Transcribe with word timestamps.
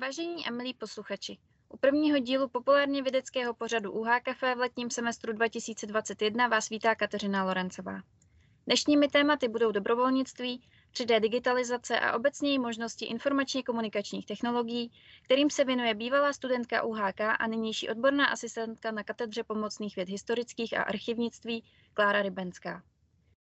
Vážení 0.00 0.46
a 0.46 0.50
milí 0.50 0.74
posluchači, 0.74 1.38
u 1.68 1.76
prvního 1.76 2.18
dílu 2.18 2.48
populárně 2.48 3.02
vědeckého 3.02 3.54
pořadu 3.54 3.92
UH 3.92 4.20
Café 4.24 4.54
v 4.54 4.58
letním 4.58 4.90
semestru 4.90 5.32
2021 5.32 6.48
vás 6.48 6.68
vítá 6.68 6.94
Kateřina 6.94 7.44
Lorencová. 7.44 8.00
Dnešními 8.66 9.08
tématy 9.08 9.48
budou 9.48 9.72
dobrovolnictví, 9.72 10.62
3D 10.92 11.20
digitalizace 11.20 12.00
a 12.00 12.16
obecněji 12.16 12.58
možnosti 12.58 13.04
informačně 13.04 13.62
komunikačních 13.62 14.26
technologií, 14.26 14.92
kterým 15.22 15.50
se 15.50 15.64
věnuje 15.64 15.94
bývalá 15.94 16.32
studentka 16.32 16.82
UHK 16.82 17.20
a 17.20 17.46
nynější 17.46 17.88
odborná 17.88 18.26
asistentka 18.26 18.90
na 18.90 19.04
katedře 19.04 19.44
pomocných 19.44 19.96
věd 19.96 20.08
historických 20.08 20.78
a 20.78 20.82
archivnictví 20.82 21.64
Klára 21.94 22.22
Rybenská. 22.22 22.82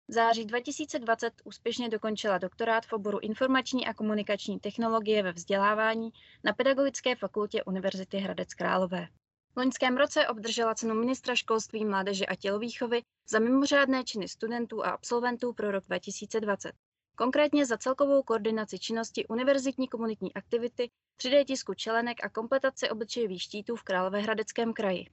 V 0.08 0.14
září 0.14 0.46
2020 0.46 1.34
úspěšně 1.44 1.90
dokončila 1.90 2.38
doktorát 2.38 2.86
v 2.86 2.94
oboru 2.94 3.20
informační 3.20 3.88
a 3.88 3.94
komunikační 3.94 4.60
technologie 4.60 5.24
ve 5.24 5.32
vzdělávání 5.32 6.10
na 6.44 6.54
Pedagogické 6.54 7.16
fakultě 7.16 7.64
Univerzity 7.64 8.18
Hradec 8.18 8.54
Králové. 8.54 9.08
V 9.54 9.58
loňském 9.58 9.98
roce 9.98 10.28
obdržela 10.28 10.76
cenu 10.76 10.96
ministra 10.96 11.36
školství, 11.36 11.86
mládeže 11.86 12.26
a 12.26 12.36
tělovýchovy 12.36 13.02
za 13.30 13.40
mimořádné 13.40 14.04
činy 14.04 14.28
studentů 14.28 14.86
a 14.86 14.90
absolventů 14.90 15.54
pro 15.54 15.72
rok 15.72 15.84
2020. 15.86 16.72
Konkrétně 17.16 17.66
za 17.66 17.78
celkovou 17.78 18.24
koordinaci 18.24 18.80
činnosti 18.80 19.28
univerzitní 19.28 19.88
komunitní 19.88 20.34
aktivity, 20.34 20.90
3D 21.22 21.46
tisku 21.46 21.74
čelenek 21.74 22.24
a 22.24 22.30
kompletaci 22.30 22.90
obličejových 22.90 23.42
štítů 23.42 23.76
v 23.76 23.84
Královéhradeckém 23.84 24.74
kraji. 24.74 25.10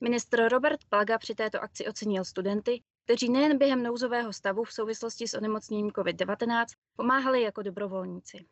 Ministr 0.00 0.48
Robert 0.48 0.80
Plaga 0.88 1.18
při 1.18 1.34
této 1.34 1.62
akci 1.62 1.86
ocenil 1.86 2.24
studenty, 2.24 2.82
kteří 3.04 3.28
nejen 3.28 3.58
během 3.58 3.82
nouzového 3.82 4.32
stavu 4.32 4.64
v 4.64 4.72
souvislosti 4.72 5.28
s 5.28 5.34
onemocněním 5.34 5.90
COVID-19 5.90 6.66
pomáhali 6.96 7.42
jako 7.42 7.62
dobrovolníci. 7.62 8.46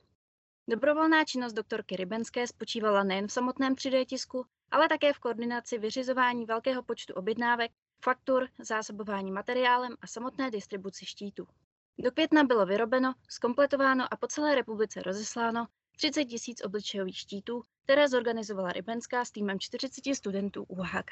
Dobrovolná 0.68 1.24
činnost 1.24 1.52
doktorky 1.52 1.96
Rybenské 1.96 2.46
spočívala 2.46 3.04
nejen 3.04 3.28
v 3.28 3.32
samotném 3.32 3.74
3D 3.74 4.04
tisku, 4.04 4.46
ale 4.72 4.88
také 4.88 5.12
v 5.12 5.18
koordinaci 5.18 5.78
vyřizování 5.78 6.46
velkého 6.46 6.82
počtu 6.82 7.14
objednávek, 7.14 7.70
faktur, 8.04 8.48
zásobování 8.58 9.32
materiálem 9.32 9.96
a 10.00 10.06
samotné 10.06 10.50
distribuci 10.50 11.06
štítů. 11.06 11.46
Do 11.98 12.10
května 12.10 12.44
bylo 12.44 12.66
vyrobeno, 12.66 13.14
skompletováno 13.28 14.04
a 14.10 14.16
po 14.16 14.26
celé 14.26 14.54
republice 14.54 15.02
rozesláno 15.02 15.66
30 15.96 16.24
tisíc 16.24 16.64
obličejových 16.64 17.18
štítů, 17.18 17.62
které 17.84 18.08
zorganizovala 18.08 18.72
Rybenská 18.72 19.24
s 19.24 19.30
týmem 19.30 19.60
40 19.60 20.14
studentů 20.14 20.64
UHK. 20.68 21.10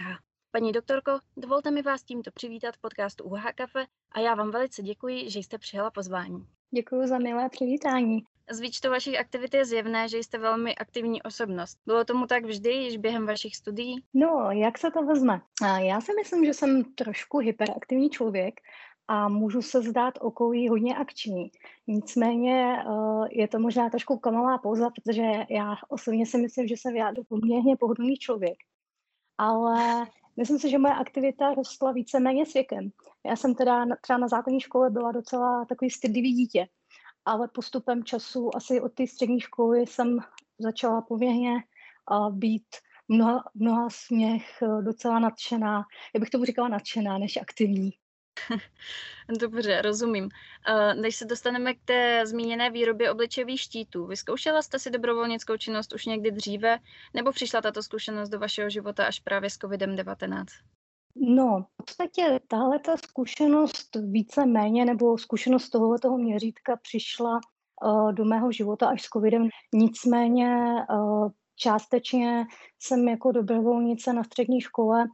Paní 0.51 0.73
doktorko, 0.73 1.19
dovolte 1.37 1.71
mi 1.71 1.83
vás 1.83 2.03
tímto 2.03 2.31
přivítat 2.31 2.77
v 2.77 2.81
podcastu 2.81 3.25
UH 3.25 3.43
Cafe 3.59 3.87
a 4.13 4.21
já 4.21 4.35
vám 4.35 4.51
velice 4.51 4.83
děkuji, 4.83 5.31
že 5.31 5.39
jste 5.39 5.59
přijala 5.59 5.91
pozvání. 5.91 6.47
Děkuji 6.75 7.07
za 7.07 7.19
milé 7.19 7.49
přivítání. 7.49 8.23
Z 8.51 8.61
výčtu 8.61 8.91
vašich 8.91 9.21
aktivit 9.21 9.55
je 9.55 9.65
zjevné, 9.65 10.09
že 10.09 10.19
jste 10.19 10.39
velmi 10.39 10.75
aktivní 10.75 11.23
osobnost. 11.23 11.79
Bylo 11.87 12.05
tomu 12.05 12.27
tak 12.27 12.45
vždy, 12.45 12.71
již 12.71 12.97
během 12.97 13.27
vašich 13.27 13.57
studií? 13.57 14.05
No, 14.15 14.51
jak 14.51 14.79
se 14.79 14.91
to 14.91 15.03
vezme? 15.03 15.41
Já 15.79 16.01
si 16.01 16.13
myslím, 16.15 16.45
že 16.45 16.55
jsem 16.55 16.85
trošku 16.85 17.39
hyperaktivní 17.39 18.11
člověk 18.11 18.55
a 19.09 19.29
můžu 19.29 19.63
se 19.63 19.83
zdát 19.83 20.15
okolí 20.21 20.69
hodně 20.69 20.97
akční. 20.97 21.51
Nicméně 21.87 22.77
eh, 22.79 23.29
je 23.31 23.49
to 23.49 23.59
možná 23.59 23.91
trošku 23.91 24.19
kamalá 24.19 24.59
pouza, 24.59 24.91
protože 24.91 25.23
já 25.51 25.77
osobně 25.89 26.27
si 26.27 26.39
myslím, 26.39 26.67
že 26.67 26.75
jsem 26.77 26.97
já 26.97 27.13
poměrně 27.29 27.77
pohodlný 27.77 28.17
člověk. 28.17 28.57
Ale 29.39 30.07
Myslím 30.37 30.59
si, 30.59 30.71
že 30.71 30.79
moje 30.79 30.95
aktivita 30.95 31.55
rostla 31.55 31.93
víceméně 31.93 32.47
s 32.47 32.53
věkem. 32.53 32.91
Já 33.27 33.37
jsem 33.37 33.55
teda 33.55 33.87
třeba 34.01 34.19
na 34.19 34.29
základní 34.29 34.61
škole 34.61 34.91
byla 34.91 35.13
docela 35.13 35.65
takový 35.65 35.91
stydlivý 35.91 36.33
dítě, 36.33 36.67
ale 37.25 37.49
postupem 37.49 38.05
času 38.05 38.57
asi 38.57 38.81
od 38.81 38.93
té 38.93 39.07
střední 39.07 39.41
školy 39.41 39.87
jsem 39.87 40.19
začala 40.59 41.03
poměrně 41.03 41.65
být 42.31 42.67
mnoha, 43.09 43.45
mnoha 43.55 43.91
směch 43.91 44.59
uh, 44.63 44.83
docela 44.83 45.19
nadšená. 45.19 45.85
Já 46.15 46.21
bych 46.21 46.31
tomu 46.31 46.45
říkala 46.45 46.69
nadšená, 46.69 47.19
než 47.19 47.37
aktivní. 47.37 47.91
Dobře, 49.41 49.83
rozumím. 49.83 50.29
Než 50.95 51.17
se 51.17 51.25
dostaneme 51.25 51.75
k 51.75 51.79
té 51.85 52.27
zmíněné 52.27 52.71
výrobě 52.71 53.11
obličejových 53.11 53.61
štítů, 53.61 54.07
vyzkoušela 54.07 54.63
jste 54.63 54.79
si 54.79 54.91
dobrovolnickou 54.91 55.57
činnost 55.57 55.93
už 55.93 56.07
někdy 56.07 56.31
dříve, 56.31 56.79
nebo 57.15 57.33
přišla 57.33 57.61
tato 57.61 57.83
zkušenost 57.83 58.29
do 58.29 58.39
vašeho 58.39 58.71
života 58.71 59.07
až 59.07 59.21
právě 59.21 59.51
s 59.51 59.59
COVID-19? 59.59 60.45
No, 61.17 61.67
v 61.73 61.77
podstatě 61.77 62.41
tahle 62.49 62.79
ta 62.79 62.97
zkušenost 62.97 63.97
více 64.11 64.47
méně, 64.47 64.85
nebo 64.85 65.19
zkušenost 65.19 65.71
tohoto 65.71 66.17
měřítka 66.17 66.77
přišla 66.77 67.41
uh, 67.85 68.13
do 68.13 68.25
mého 68.25 68.53
života 68.53 68.89
až 68.89 69.03
s 69.03 69.09
covidem. 69.09 69.49
Nicméně 69.75 70.75
uh, 70.91 71.31
částečně 71.57 72.45
jsem 72.79 73.09
jako 73.09 73.33
dobrovolnice 73.33 74.13
na 74.13 74.25
střední 74.25 74.61
škole 74.61 75.07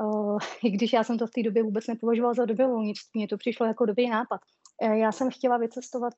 Uh, 0.00 0.38
i 0.64 0.70
když 0.70 0.92
já 0.92 1.04
jsem 1.04 1.18
to 1.18 1.26
v 1.26 1.30
té 1.30 1.42
době 1.42 1.62
vůbec 1.62 1.86
nepovažovala 1.86 2.34
za 2.34 2.44
dobrovolnictví, 2.44 3.18
mně 3.18 3.28
to 3.28 3.36
přišlo 3.36 3.66
jako 3.66 3.86
dobrý 3.86 4.10
nápad. 4.10 4.40
Já 4.82 5.12
jsem 5.12 5.30
chtěla 5.30 5.56
vycestovat 5.56 6.14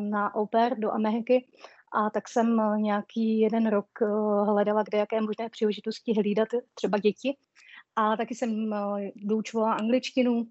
na 0.00 0.34
oper 0.34 0.78
do 0.78 0.90
Ameriky 0.90 1.46
a 1.92 2.10
tak 2.10 2.28
jsem 2.28 2.60
nějaký 2.76 3.40
jeden 3.40 3.66
rok 3.66 3.86
hledala, 4.44 4.82
kde 4.82 4.98
jaké 4.98 5.20
možné 5.20 5.48
příležitosti 5.48 6.14
hlídat 6.14 6.48
třeba 6.74 6.98
děti. 6.98 7.36
A 7.96 8.16
taky 8.16 8.34
jsem 8.34 8.74
doučovala 9.16 9.74
angličtinu, 9.74 10.46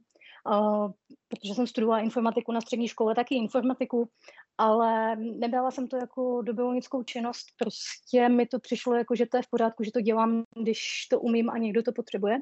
protože 1.28 1.54
jsem 1.54 1.68
studovala 1.68 2.00
informatiku 2.00 2.52
na 2.52 2.62
střední 2.62 2.88
škole, 2.88 3.16
taky 3.16 3.36
informatiku, 3.36 4.10
ale 4.58 5.16
nebrala 5.16 5.72
jsem 5.72 5.88
to 5.88 5.98
jako 5.98 6.42
dobrovolnickou 6.42 7.04
činnost, 7.04 7.46
prostě 7.58 8.30
mi 8.30 8.46
to 8.46 8.60
přišlo 8.60 8.96
jako, 8.96 9.16
že 9.16 9.26
to 9.26 9.38
je 9.38 9.44
v 9.44 9.50
pořádku, 9.50 9.84
že 9.84 9.92
to 9.92 10.02
dělám, 10.02 10.44
když 10.64 11.08
to 11.12 11.20
umím 11.20 11.50
a 11.50 11.58
někdo 11.58 11.84
to 11.84 11.92
potřebuje. 11.92 12.38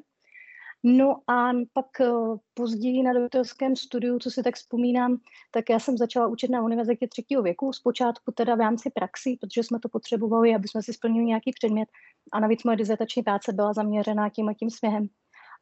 No 0.84 1.22
a 1.28 1.52
pak 1.74 2.02
eh, 2.02 2.12
později 2.54 3.04
na 3.04 3.14
doktorském 3.14 3.76
studiu, 3.76 4.20
co 4.20 4.32
si 4.32 4.44
tak 4.44 4.56
vzpomínám, 4.56 5.18
tak 5.52 5.70
já 5.70 5.80
jsem 5.80 5.98
začala 5.98 6.28
učit 6.28 6.52
na 6.52 6.62
univerzitě 6.62 7.08
třetího 7.08 7.42
věku, 7.42 7.74
zpočátku 7.74 8.32
teda 8.32 8.56
v 8.56 8.60
rámci 8.60 8.90
praxi, 8.90 9.38
protože 9.42 9.64
jsme 9.64 9.80
to 9.80 9.90
potřebovali, 9.90 10.56
aby 10.56 10.68
jsme 10.68 10.84
si 10.84 10.94
splnili 10.94 11.26
nějaký 11.26 11.52
předmět 11.52 11.90
a 12.34 12.40
navíc 12.40 12.64
moje 12.64 12.78
dizertační 12.78 13.24
práce 13.24 13.54
byla 13.54 13.74
zaměřená 13.74 14.30
tím 14.30 14.50
a 14.50 14.54
tím 14.54 14.70
směrem. 14.70 15.08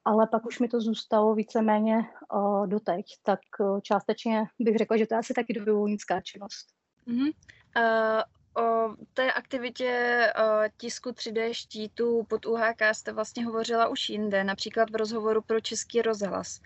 Ale 0.06 0.28
pak 0.28 0.46
už 0.46 0.60
mi 0.60 0.68
to 0.68 0.82
zůstalo 0.82 1.36
víceméně 1.36 1.98
uh, 2.34 2.68
doteď, 2.68 3.06
tak 3.24 3.40
uh, 3.60 3.80
částečně 3.80 4.44
bych 4.60 4.78
řekla, 4.78 4.98
že 4.98 5.08
to 5.08 5.14
je 5.14 5.20
asi 5.20 5.34
taky 5.34 5.54
dobrovolnická 5.54 6.22
činnost. 6.22 6.68
Mm-hmm. 7.08 7.32
Uh, 7.78 8.22
O 8.58 8.96
té 9.14 9.34
aktivitě 9.34 10.24
tisku 10.78 11.10
3D 11.10 11.54
štítů 11.54 12.24
pod 12.30 12.46
UHK 12.46 12.82
jste 12.92 13.14
vlastně 13.14 13.46
hovořila 13.46 13.88
už 13.88 14.10
jinde, 14.10 14.44
například 14.44 14.90
v 14.90 14.96
rozhovoru 14.96 15.42
pro 15.42 15.62
Český 15.62 16.02
rozhlas. 16.02 16.60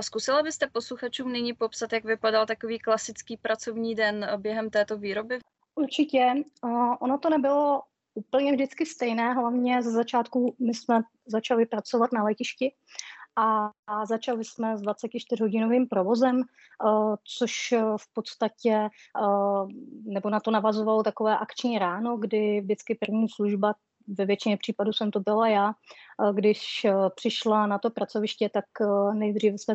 Zkusila 0.00 0.42
byste 0.42 0.66
posluchačům 0.66 1.32
nyní 1.32 1.52
popsat, 1.52 1.92
jak 1.92 2.04
vypadal 2.04 2.46
takový 2.46 2.78
klasický 2.78 3.36
pracovní 3.36 3.94
den 3.94 4.28
během 4.36 4.70
této 4.70 4.98
výroby? 4.98 5.38
Určitě. 5.74 6.34
Ono 7.00 7.18
to 7.18 7.30
nebylo 7.30 7.82
úplně 8.14 8.52
vždycky 8.52 8.86
stejné, 8.86 9.34
hlavně 9.34 9.82
ze 9.82 9.90
začátku 9.90 10.56
my 10.58 10.74
jsme 10.74 11.00
začali 11.26 11.66
pracovat 11.66 12.12
na 12.12 12.24
letišti 12.24 12.74
a, 13.36 13.70
začali 14.04 14.44
jsme 14.44 14.78
s 14.78 14.82
24-hodinovým 14.82 15.88
provozem, 15.88 16.36
uh, 16.36 17.14
což 17.38 17.72
eh, 17.72 17.82
v 17.96 18.12
podstatě, 18.12 18.88
uh, 19.20 19.68
nebo 20.04 20.30
na 20.30 20.40
to 20.40 20.50
navazovalo 20.50 21.02
takové 21.02 21.38
akční 21.38 21.78
ráno, 21.78 22.16
kdy 22.16 22.60
vždycky 22.60 22.94
první 22.94 23.28
služba 23.28 23.74
ve 24.08 24.26
většině 24.26 24.56
případů 24.56 24.92
jsem 24.92 25.10
to 25.10 25.20
byla 25.20 25.48
já. 25.48 25.72
Když 26.32 26.86
přišla 27.14 27.66
na 27.66 27.78
to 27.78 27.90
pracoviště, 27.90 28.48
tak 28.48 28.64
nejdřív 29.12 29.54
jsme 29.54 29.74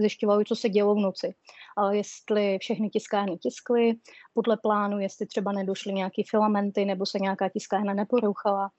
zjišťovali, 0.00 0.44
co 0.44 0.56
se 0.56 0.68
dělo 0.68 0.94
v 0.94 0.98
noci. 0.98 1.34
Jestli 1.90 2.58
všechny 2.58 2.90
tiskárny 2.90 3.38
tiskly 3.38 3.94
podle 4.34 4.56
plánu, 4.56 4.98
jestli 4.98 5.26
třeba 5.26 5.52
nedošly 5.52 5.92
nějaké 5.92 6.22
filamenty 6.30 6.84
nebo 6.84 7.06
se 7.06 7.18
nějaká 7.18 7.48
tiskárna 7.48 7.94
neporouchala, 7.94 8.70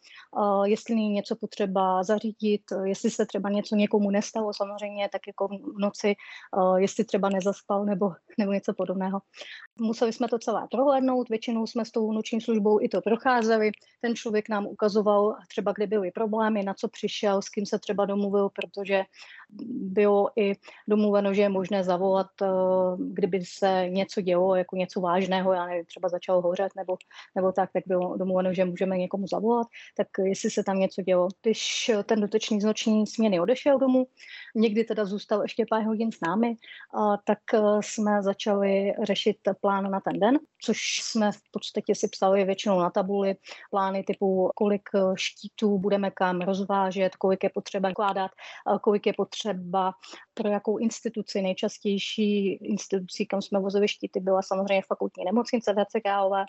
jestli 0.66 0.96
není 0.96 1.10
něco 1.10 1.36
potřeba 1.36 2.04
zařídit, 2.04 2.62
jestli 2.84 3.10
se 3.10 3.26
třeba 3.26 3.50
něco 3.50 3.76
někomu 3.76 4.12
nestalo 4.12 4.54
samozřejmě, 4.54 5.10
tak 5.12 5.22
jako 5.28 5.48
v 5.48 5.80
noci, 5.80 6.16
jestli 6.78 7.04
třeba 7.04 7.30
nezaspal 7.30 7.86
nebo, 7.86 8.12
nebo 8.38 8.52
něco 8.52 8.74
podobného. 8.74 9.20
Museli 9.80 10.14
jsme 10.14 10.28
to 10.28 10.40
celé 10.40 10.68
prohlédnout, 10.72 11.30
většinou 11.30 11.68
jsme 11.68 11.86
s 11.86 11.92
tou 11.92 12.12
noční 12.12 12.42
službou 12.42 12.82
i 12.82 12.90
to 12.90 13.02
procházeli. 13.02 13.72
Ten 14.02 14.16
člověk 14.16 14.50
nám 14.50 14.66
ukazoval 14.68 15.36
třeba, 15.48 15.72
kde 15.72 15.88
byly 15.88 16.12
problémy, 16.12 16.64
na 16.64 16.74
co 16.74 16.88
přišel, 16.98 17.42
s 17.42 17.50
kým 17.50 17.66
se 17.66 17.80
třeba 17.80 18.06
domluvil, 18.06 18.50
protože 18.50 19.04
bylo 19.70 20.30
i 20.36 20.54
domluveno, 20.88 21.34
že 21.34 21.42
je 21.42 21.50
možné 21.50 21.84
zavolat, 21.84 22.28
eh, 22.42 22.48
kdyby 22.98 23.46
se 23.46 23.86
něco 23.90 24.22
dělo, 24.22 24.56
jako 24.56 24.76
něco 24.76 25.02
vážného, 25.02 25.54
já 25.54 25.66
nevím, 25.66 25.86
třeba 25.86 26.10
začalo 26.10 26.42
hořet 26.42 26.72
nebo, 26.76 26.98
nebo 27.36 27.52
tak, 27.52 27.70
tak 27.74 27.84
bylo 27.88 28.18
domluveno, 28.18 28.54
že 28.54 28.66
můžeme 28.66 28.98
někomu 28.98 29.28
zavolat, 29.28 29.68
tak 29.98 30.08
jestli 30.24 30.50
se 30.50 30.64
tam 30.64 30.80
něco 30.80 31.02
dělo. 31.02 31.28
Když 31.42 31.92
ten 32.04 32.22
dotyčný 32.22 32.62
z 32.62 32.66
noční 32.66 33.08
směny 33.08 33.40
odešel 33.40 33.80
domů, 33.80 34.08
někdy 34.56 34.84
teda 34.84 35.06
zůstal 35.06 35.42
ještě 35.42 35.66
pár 35.70 35.84
hodin 35.84 36.12
s 36.12 36.20
námi, 36.22 36.56
tak 37.26 37.40
eh, 37.54 37.60
jsme 37.82 38.24
začali 38.24 38.94
řešit 39.04 39.38
plán 39.62 39.92
na 39.92 40.00
ten 40.00 40.20
den, 40.20 40.40
což 40.62 40.78
jsme 41.04 41.32
v 41.32 41.42
podstatě 41.52 41.96
si 41.96 42.08
psali 42.08 42.46
většinou 42.46 42.80
na 42.80 42.90
tabuli, 42.90 43.36
plány 43.72 44.04
typu, 44.04 44.52
kolik 44.56 44.90
eh, 44.96 45.00
štítů 45.16 45.80
budeme 45.80 46.12
kam 46.12 46.42
rozvážet, 46.42 47.16
kolik 47.16 47.44
je 47.44 47.50
potřeba 47.50 47.92
kládat, 47.94 48.32
kolik 48.82 49.06
je 49.06 49.14
potřeba 49.14 49.37
pro 50.34 50.50
jakou 50.50 50.78
instituci. 50.78 51.42
Nejčastější 51.42 52.54
institucí, 52.54 53.26
kam 53.26 53.42
jsme 53.42 53.60
vozili 53.60 53.88
štíty, 53.88 54.20
byla 54.20 54.42
samozřejmě 54.42 54.82
fakultní 54.88 55.24
nemocnice 55.26 55.74
VC 55.74 56.02
Králové. 56.04 56.46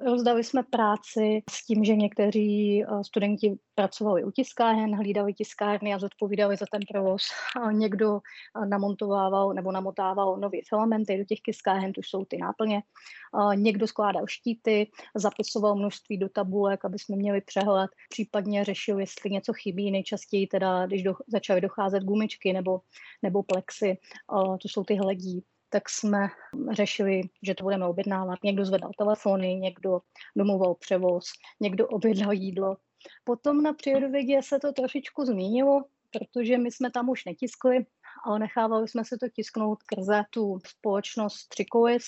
Rozdali 0.00 0.44
jsme 0.44 0.62
práci 0.62 1.42
s 1.50 1.66
tím, 1.66 1.84
že 1.84 1.96
někteří 1.96 2.84
eh, 2.84 3.04
studenti 3.04 3.58
pracovali 3.74 4.24
u 4.24 4.30
tiskáren, 4.30 4.96
hlídali 4.96 5.34
tiskárny 5.34 5.94
a 5.94 5.98
zodpovídali 5.98 6.56
za 6.56 6.66
ten 6.72 6.80
provoz. 6.92 7.22
Někdo 7.72 8.16
eh, 8.18 8.66
namontovával 8.66 9.54
nebo 9.54 9.72
namotával 9.72 10.36
nové 10.36 10.58
filamenty 10.68 11.18
do 11.18 11.24
těch 11.24 11.40
tiskáren, 11.40 11.92
to 11.92 12.00
jsou 12.04 12.24
ty 12.24 12.36
náplně. 12.38 12.82
Někdo 13.54 13.86
skládal 13.86 14.26
štíty, 14.26 14.90
zapisoval 15.14 15.74
množství 15.74 16.18
do 16.18 16.28
tabulek, 16.28 16.84
aby 16.84 16.98
jsme 16.98 17.16
měli 17.16 17.40
přehled, 17.40 17.90
případně 18.08 18.64
řešil, 18.64 19.00
jestli 19.00 19.30
něco 19.30 19.52
chybí. 19.52 19.90
Nejčastěji 19.90 20.46
teda, 20.46 20.86
když 20.86 21.02
do, 21.02 21.14
začaly 21.28 21.60
docházet 21.60 22.02
gumičky 22.22 22.52
nebo, 22.52 22.80
nebo 23.22 23.42
plexy, 23.42 23.98
to 24.62 24.68
jsou 24.68 24.84
ty 24.84 24.94
hledí, 24.94 25.44
tak 25.70 25.88
jsme 25.88 26.28
řešili, 26.72 27.20
že 27.42 27.54
to 27.54 27.64
budeme 27.64 27.86
objednávat. 27.86 28.38
Někdo 28.44 28.64
zvedal 28.64 28.90
telefony, 28.98 29.54
někdo 29.56 30.00
domluval 30.36 30.74
převoz, 30.74 31.24
někdo 31.60 31.88
objednal 31.88 32.32
jídlo. 32.32 32.76
Potom 33.24 33.62
na 33.62 33.72
přírodovědě 33.72 34.40
se 34.42 34.58
to 34.58 34.72
trošičku 34.72 35.24
změnilo, 35.24 35.84
protože 36.12 36.58
my 36.58 36.70
jsme 36.70 36.90
tam 36.90 37.08
už 37.08 37.24
netiskli, 37.24 37.86
ale 38.26 38.38
nechávali 38.38 38.88
jsme 38.88 39.04
se 39.04 39.16
to 39.18 39.28
tisknout 39.28 39.82
krze 39.82 40.22
tu 40.30 40.58
společnost 40.66 41.48
Trikolis, 41.48 42.04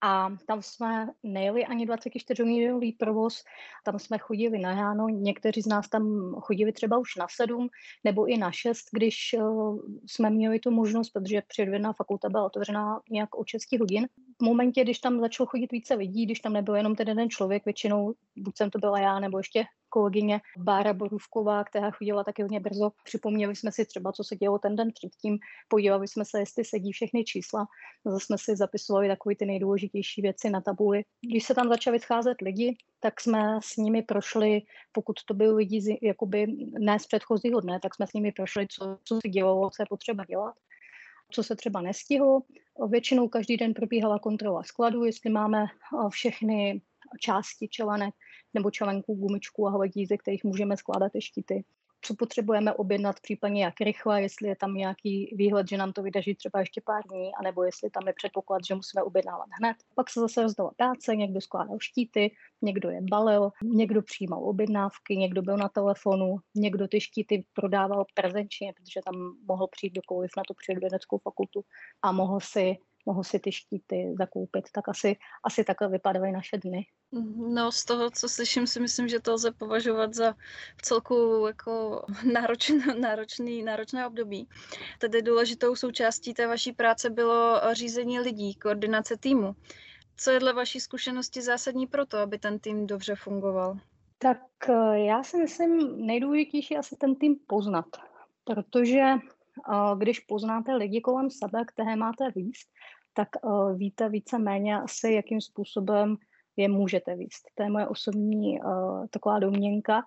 a 0.00 0.28
tam 0.46 0.62
jsme 0.62 1.08
nejeli 1.22 1.66
ani 1.66 1.86
24 1.86 2.42
hodinový 2.42 2.92
provoz, 2.92 3.44
tam 3.84 3.98
jsme 3.98 4.18
chodili 4.18 4.58
na 4.58 4.74
ráno, 4.74 5.08
někteří 5.08 5.62
z 5.62 5.66
nás 5.66 5.88
tam 5.88 6.34
chodili 6.40 6.72
třeba 6.72 6.98
už 6.98 7.16
na 7.16 7.26
7 7.30 7.68
nebo 8.04 8.26
i 8.26 8.36
na 8.36 8.52
6, 8.52 8.88
když 8.92 9.34
uh, 9.38 9.78
jsme 10.06 10.30
měli 10.30 10.58
tu 10.58 10.70
možnost, 10.70 11.10
protože 11.10 11.42
předvědná 11.48 11.92
fakulta 11.92 12.28
byla 12.28 12.44
otevřená 12.44 13.00
nějak 13.10 13.38
o 13.38 13.44
6 13.46 13.78
hodin. 13.80 14.08
V 14.40 14.44
momentě, 14.44 14.82
když 14.82 14.98
tam 14.98 15.20
začalo 15.20 15.46
chodit 15.46 15.72
více 15.72 15.94
lidí, 15.94 16.26
když 16.26 16.40
tam 16.40 16.52
nebyl 16.52 16.76
jenom 16.76 16.96
ten 16.96 17.08
jeden 17.08 17.30
člověk, 17.30 17.64
většinou 17.64 18.14
buď 18.36 18.56
jsem 18.56 18.70
to 18.70 18.78
byla 18.78 18.98
já, 18.98 19.20
nebo 19.20 19.38
ještě 19.38 19.64
kolegyně 19.94 20.40
Bára 20.58 20.92
Borůvková, 20.92 21.64
která 21.64 21.90
chodila 21.90 22.24
taky 22.24 22.42
hodně 22.42 22.60
brzo. 22.60 22.90
Připomněli 23.04 23.56
jsme 23.56 23.72
si 23.72 23.84
třeba, 23.84 24.12
co 24.12 24.24
se 24.24 24.36
dělo 24.36 24.58
ten 24.58 24.76
den 24.76 24.90
předtím, 24.94 25.38
podívali 25.68 26.08
jsme 26.08 26.24
se, 26.24 26.38
jestli 26.38 26.64
sedí 26.64 26.92
všechny 26.92 27.24
čísla, 27.24 27.66
zase 28.04 28.26
jsme 28.26 28.38
si 28.38 28.56
zapisovali 28.56 29.08
takové 29.08 29.34
ty 29.36 29.46
nejdůležitější 29.46 30.22
věci 30.22 30.50
na 30.50 30.60
tabuli. 30.60 31.04
Když 31.20 31.44
se 31.44 31.54
tam 31.54 31.68
začali 31.68 32.00
scházet 32.00 32.40
lidi, 32.40 32.76
tak 33.00 33.20
jsme 33.20 33.58
s 33.62 33.76
nimi 33.76 34.02
prošli, 34.02 34.62
pokud 34.92 35.16
to 35.24 35.34
byli 35.34 35.54
lidi 35.54 35.80
z, 35.80 35.98
jakoby 36.02 36.46
ne 36.78 36.98
z 36.98 37.06
předchozího 37.06 37.60
dne, 37.60 37.80
tak 37.82 37.94
jsme 37.94 38.06
s 38.06 38.12
nimi 38.12 38.32
prošli, 38.32 38.66
co, 38.70 38.98
co 39.04 39.14
se 39.14 39.28
dělo, 39.28 39.70
co 39.70 39.82
je 39.82 39.86
potřeba 39.86 40.24
dělat 40.24 40.54
co 41.30 41.42
se 41.42 41.56
třeba 41.56 41.80
nestihlo. 41.80 42.42
Většinou 42.88 43.28
každý 43.28 43.56
den 43.56 43.74
probíhala 43.74 44.18
kontrola 44.18 44.62
skladu, 44.62 45.04
jestli 45.04 45.30
máme 45.30 45.66
všechny 46.08 46.82
části 47.20 47.68
čelenek 47.68 48.14
nebo 48.54 48.70
čelenků, 48.70 49.14
gumičků 49.14 49.66
a 49.66 49.70
hledí, 49.70 50.06
ze 50.06 50.16
kterých 50.16 50.44
můžeme 50.44 50.76
skládat 50.76 51.12
ty 51.12 51.22
štíty. 51.22 51.64
Co 52.06 52.14
potřebujeme 52.14 52.72
objednat, 52.72 53.20
případně 53.20 53.64
jak 53.64 53.80
rychle, 53.80 54.22
jestli 54.22 54.48
je 54.48 54.56
tam 54.56 54.74
nějaký 54.74 55.34
výhled, 55.36 55.68
že 55.68 55.76
nám 55.76 55.92
to 55.92 56.02
vydrží 56.02 56.34
třeba 56.34 56.60
ještě 56.60 56.80
pár 56.80 57.02
dní, 57.08 57.30
anebo 57.34 57.62
jestli 57.62 57.90
tam 57.90 58.06
je 58.06 58.12
předpoklad, 58.12 58.64
že 58.68 58.74
musíme 58.74 59.02
objednávat 59.02 59.46
hned. 59.58 59.76
Pak 59.94 60.10
se 60.10 60.20
zase 60.20 60.42
rozdala 60.42 60.70
práce, 60.76 61.16
někdo 61.16 61.40
skládal 61.40 61.76
štíty, 61.80 62.34
někdo 62.62 62.90
je 62.90 63.00
balil, 63.10 63.50
někdo 63.62 64.02
přijímal 64.02 64.44
objednávky, 64.48 65.16
někdo 65.16 65.42
byl 65.42 65.56
na 65.56 65.68
telefonu, 65.68 66.36
někdo 66.54 66.88
ty 66.88 67.00
štíty 67.00 67.44
prodával 67.52 68.04
prezenčně, 68.14 68.72
protože 68.72 69.00
tam 69.04 69.36
mohl 69.48 69.66
přijít 69.66 69.92
dokoliv 69.92 70.30
na 70.36 70.42
tu 70.48 70.54
přírodovědeckou 70.54 71.18
fakultu 71.18 71.64
a 72.02 72.12
mohl 72.12 72.40
si 72.40 72.76
mohl 73.06 73.24
si 73.24 73.38
ty 73.38 73.52
štíty 73.52 74.14
zakoupit, 74.18 74.64
tak 74.72 74.88
asi, 74.88 75.16
asi 75.44 75.64
takhle 75.64 75.88
vypadaly 75.88 76.32
naše 76.32 76.58
dny. 76.58 76.86
No 77.36 77.72
z 77.72 77.84
toho, 77.84 78.10
co 78.10 78.28
slyším, 78.28 78.66
si 78.66 78.80
myslím, 78.80 79.08
že 79.08 79.20
to 79.20 79.32
lze 79.32 79.52
považovat 79.52 80.14
za 80.14 80.34
v 80.76 80.82
celku 80.82 81.44
jako 81.46 82.04
náročný, 82.32 82.82
náročný, 83.00 83.62
náročné 83.62 84.06
období. 84.06 84.48
Tedy 84.98 85.22
důležitou 85.22 85.76
součástí 85.76 86.34
té 86.34 86.46
vaší 86.46 86.72
práce 86.72 87.10
bylo 87.10 87.60
řízení 87.72 88.20
lidí, 88.20 88.54
koordinace 88.54 89.16
týmu. 89.16 89.54
Co 90.16 90.30
je 90.30 90.40
dle 90.40 90.52
vaší 90.52 90.80
zkušenosti 90.80 91.42
zásadní 91.42 91.86
pro 91.86 92.06
to, 92.06 92.18
aby 92.18 92.38
ten 92.38 92.58
tým 92.58 92.86
dobře 92.86 93.14
fungoval? 93.14 93.78
Tak 94.18 94.38
eh, 94.68 94.98
já 94.98 95.22
si 95.22 95.36
myslím, 95.36 96.06
nejdůležitější 96.06 96.76
asi 96.76 96.96
ten 96.96 97.14
tým 97.14 97.36
poznat, 97.46 97.86
protože 98.44 99.04
když 99.98 100.20
poznáte 100.20 100.74
lidi 100.74 101.00
kolem 101.00 101.30
sebe, 101.30 101.64
které 101.64 101.96
máte 101.96 102.30
výst, 102.34 102.68
tak 103.14 103.28
uh, 103.42 103.76
víte 103.76 104.08
více-méně 104.08 104.80
asi, 104.80 105.12
jakým 105.12 105.40
způsobem 105.40 106.16
je 106.56 106.68
můžete 106.68 107.16
výst. 107.16 107.42
To 107.54 107.62
je 107.62 107.70
moje 107.70 107.88
osobní 107.88 108.60
uh, 108.60 109.06
taková 109.06 109.38
domněnka. 109.38 110.02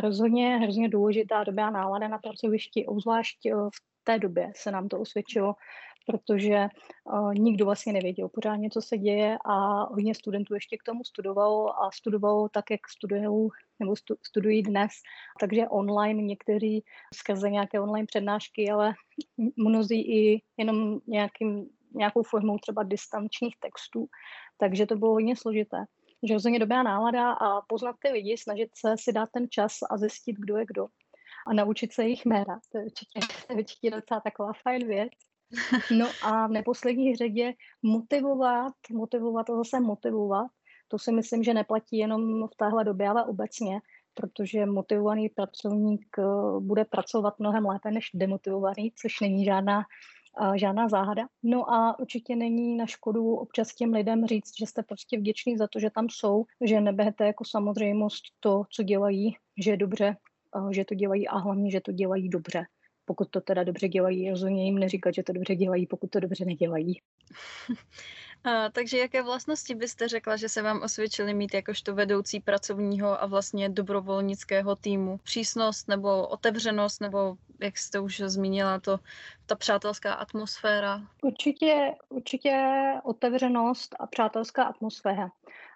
Rozhodně 0.00 0.56
hrozně 0.56 0.88
důležitá 0.88 1.44
dobrá 1.44 1.70
nálada 1.70 2.08
na 2.08 2.18
pracovišti, 2.18 2.86
obzvlášť 2.86 3.38
uh, 3.52 3.68
v 3.68 4.04
té 4.04 4.18
době 4.18 4.52
se 4.56 4.70
nám 4.70 4.88
to 4.88 5.00
osvědčilo, 5.00 5.54
protože 6.06 6.66
uh, 7.04 7.34
nikdo 7.34 7.64
vlastně 7.64 7.92
nevěděl 7.92 8.28
pořádně, 8.28 8.70
co 8.70 8.82
se 8.82 8.98
děje 8.98 9.38
a 9.44 9.84
hodně 9.94 10.14
studentů 10.14 10.54
ještě 10.54 10.76
k 10.76 10.82
tomu 10.82 11.04
studovalo 11.04 11.82
a 11.82 11.90
studovalo 11.90 12.48
tak, 12.48 12.70
jak 12.70 12.80
studují 12.88 13.48
nebo 13.80 13.96
stu, 13.96 14.14
studují 14.26 14.62
dnes. 14.62 14.90
Takže 15.40 15.68
online 15.68 16.22
někteří 16.22 16.84
skrze 17.14 17.50
nějaké 17.50 17.80
online 17.80 18.06
přednášky, 18.06 18.70
ale 18.70 18.94
mnozí 19.56 20.00
i 20.00 20.42
jenom 20.56 20.98
nějakým 21.06 21.68
nějakou 21.94 22.22
formou 22.22 22.58
třeba 22.58 22.82
distančních 22.82 23.54
textů, 23.60 24.06
takže 24.58 24.86
to 24.86 24.96
bylo 24.96 25.12
hodně 25.12 25.36
složité. 25.36 25.84
Že 26.28 26.34
rozhodně 26.34 26.58
dobrá 26.58 26.82
nálada 26.82 27.32
a 27.32 27.60
poznat 27.60 27.96
ty 28.02 28.12
lidi, 28.12 28.38
snažit 28.38 28.70
se 28.74 28.94
si 28.98 29.12
dát 29.12 29.28
ten 29.32 29.46
čas 29.50 29.72
a 29.90 29.98
zjistit, 29.98 30.36
kdo 30.38 30.56
je 30.56 30.66
kdo 30.66 30.86
a 31.46 31.52
naučit 31.52 31.92
se 31.92 32.04
jich 32.04 32.26
jména. 32.26 32.60
To 32.72 32.78
je 32.78 32.84
určitě, 32.84 33.20
určitě 33.54 33.90
docela 33.90 34.20
taková 34.20 34.52
fajn 34.62 34.86
věc. 34.86 35.12
No 35.98 36.06
a 36.22 36.46
v 36.46 36.50
neposlední 36.50 37.16
řadě 37.16 37.52
motivovat, 37.82 38.72
motivovat 38.92 39.50
a 39.50 39.56
zase 39.56 39.80
motivovat. 39.80 40.46
To 40.88 40.98
si 40.98 41.12
myslím, 41.12 41.42
že 41.42 41.54
neplatí 41.54 41.96
jenom 41.96 42.48
v 42.48 42.56
téhle 42.56 42.84
době, 42.84 43.08
ale 43.08 43.24
obecně, 43.24 43.80
protože 44.14 44.66
motivovaný 44.66 45.28
pracovník 45.28 46.18
eh, 46.18 46.22
bude 46.60 46.84
pracovat 46.84 47.38
mnohem 47.38 47.66
lépe 47.66 47.90
než 47.90 48.10
demotivovaný, 48.14 48.92
což 48.96 49.20
není 49.20 49.44
žádná 49.44 49.82
žádná 50.54 50.88
záhada. 50.88 51.28
No 51.42 51.72
a 51.72 51.98
určitě 51.98 52.36
není 52.36 52.76
na 52.76 52.86
škodu 52.86 53.34
občas 53.34 53.74
těm 53.74 53.92
lidem 53.92 54.26
říct, 54.26 54.52
že 54.58 54.66
jste 54.66 54.82
prostě 54.82 55.18
vděční 55.18 55.56
za 55.56 55.66
to, 55.66 55.80
že 55.80 55.90
tam 55.90 56.06
jsou, 56.10 56.44
že 56.64 56.80
nebehete 56.80 57.26
jako 57.26 57.44
samozřejmost 57.44 58.22
to, 58.40 58.62
co 58.70 58.82
dělají, 58.82 59.36
že 59.64 59.70
je 59.70 59.76
dobře, 59.76 60.16
že 60.70 60.84
to 60.84 60.94
dělají 60.94 61.28
a 61.28 61.38
hlavně, 61.38 61.70
že 61.70 61.80
to 61.80 61.92
dělají 61.92 62.28
dobře. 62.28 62.66
Pokud 63.06 63.30
to 63.30 63.40
teda 63.40 63.64
dobře 63.64 63.88
dělají, 63.88 64.30
rozhodně 64.30 64.64
jim 64.64 64.78
neříkat, 64.78 65.14
že 65.14 65.22
to 65.22 65.32
dobře 65.32 65.54
dělají, 65.54 65.86
pokud 65.86 66.10
to 66.10 66.20
dobře 66.20 66.44
nedělají. 66.44 67.00
A, 68.44 68.70
takže 68.70 68.98
jaké 68.98 69.22
vlastnosti 69.22 69.74
byste 69.74 70.08
řekla, 70.08 70.36
že 70.36 70.48
se 70.48 70.62
vám 70.62 70.82
osvědčily 70.82 71.34
mít 71.34 71.54
jakožto 71.54 71.94
vedoucí 71.94 72.40
pracovního 72.40 73.22
a 73.22 73.26
vlastně 73.26 73.68
dobrovolnického 73.68 74.76
týmu? 74.76 75.18
Přísnost 75.22 75.88
nebo 75.88 76.28
otevřenost, 76.28 77.00
nebo 77.00 77.36
jak 77.60 77.78
jste 77.78 78.00
už 78.00 78.22
zmínila, 78.26 78.80
to 78.80 78.98
ta 79.46 79.54
přátelská 79.54 80.14
atmosféra? 80.14 81.02
Určitě, 81.22 81.92
určitě 82.08 82.82
otevřenost 83.04 83.96
a 83.98 84.06
přátelská 84.06 84.64
atmosféra. 84.64 85.30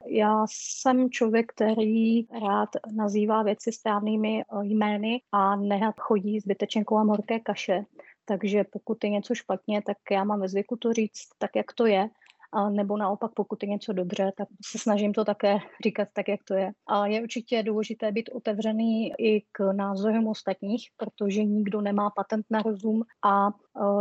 Já 0.07 0.45
jsem 0.51 1.11
člověk, 1.11 1.53
který 1.53 2.27
rád 2.27 2.69
nazývá 2.93 3.43
věci 3.43 3.73
správnými 3.73 4.43
eh, 4.43 4.45
jmény 4.63 5.23
a 5.33 5.57
nerad 5.57 5.95
chodí 6.01 6.41
zbytečně 6.41 6.85
kolem 6.85 7.09
horké 7.09 7.41
kaše. 7.41 7.85
Takže 8.25 8.65
pokud 8.73 9.05
je 9.05 9.11
něco 9.11 9.35
špatně, 9.35 9.83
tak 9.83 9.97
já 10.11 10.25
mám 10.25 10.41
ve 10.41 10.49
zvyku 10.49 10.77
to 10.77 10.93
říct 10.93 11.29
tak, 11.39 11.51
jak 11.57 11.73
to 11.73 11.87
je 11.87 12.09
a 12.53 12.71
nebo 12.71 12.97
naopak, 12.97 13.33
pokud 13.35 13.63
je 13.63 13.69
něco 13.69 13.93
dobře, 13.93 14.33
tak 14.37 14.49
se 14.65 14.79
snažím 14.79 15.13
to 15.13 15.25
také 15.25 15.59
říkat 15.85 16.09
tak, 16.13 16.29
jak 16.29 16.41
to 16.45 16.55
je. 16.55 16.73
A 16.87 17.07
je 17.07 17.23
určitě 17.23 17.63
důležité 17.63 18.13
být 18.13 18.29
otevřený 18.29 19.13
i 19.19 19.41
k 19.53 19.73
názorům 19.73 20.27
ostatních, 20.27 20.89
protože 20.97 21.45
nikdo 21.45 21.81
nemá 21.81 22.11
patent 22.11 22.47
na 22.51 22.63
rozum 22.63 23.03
a 23.25 23.51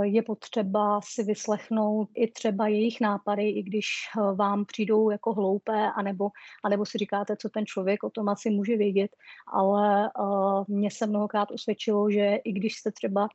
je 0.01 0.21
potřeba 0.23 0.99
si 1.03 1.23
vyslechnout 1.23 2.09
i 2.15 2.31
třeba 2.31 2.67
jejich 2.67 3.01
nápady, 3.01 3.49
i 3.49 3.63
když 3.63 3.85
e, 3.85 4.35
vám 4.35 4.65
přijdou 4.65 5.09
jako 5.09 5.33
hloupé, 5.33 5.91
anebo, 5.91 6.29
anebo 6.63 6.85
si 6.85 6.97
říkáte, 6.97 7.37
co 7.37 7.49
ten 7.49 7.65
člověk 7.65 8.03
o 8.03 8.09
tom 8.09 8.29
asi 8.29 8.49
může 8.49 8.77
vědět, 8.77 9.11
ale 9.53 10.09
uh, 10.19 10.63
mně 10.67 10.91
se 10.91 11.07
mnohokrát 11.07 11.51
osvědčilo, 11.51 12.11
že 12.11 12.35
i 12.43 12.51
když 12.51 12.75
jste 12.75 12.91
třeba 12.91 13.27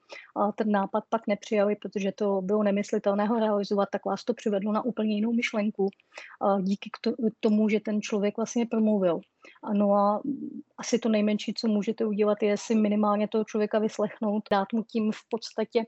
ten 0.57 0.71
nápad 0.71 1.05
pak 1.09 1.27
nepřijali, 1.27 1.77
protože 1.77 2.13
to 2.13 2.41
bylo 2.43 2.63
nemyslitelné 2.63 3.27
ho 3.27 3.39
realizovat, 3.39 3.89
tak 3.93 4.05
vás 4.05 4.25
to 4.25 4.35
přivedlo 4.35 4.73
na 4.73 4.85
úplně 4.85 5.15
jinou 5.15 5.33
myšlenku 5.33 5.89
díky 6.63 6.91
tomu, 7.41 7.69
že 7.69 7.81
ten 7.81 8.03
člověk 8.03 8.37
vlastně 8.37 8.67
promluvil. 8.67 9.21
Ano 9.63 9.95
a 9.95 10.23
asi 10.79 10.99
to 10.99 11.09
nejmenší, 11.09 11.55
co 11.55 11.69
můžete 11.69 12.05
udělat, 12.05 12.43
je 12.43 12.57
si 12.57 12.75
minimálně 12.75 13.29
toho 13.29 13.45
člověka 13.45 13.79
vyslechnout, 13.79 14.43
dát 14.51 14.73
mu 14.73 14.83
tím 14.83 15.13
v 15.13 15.29
podstatě 15.31 15.85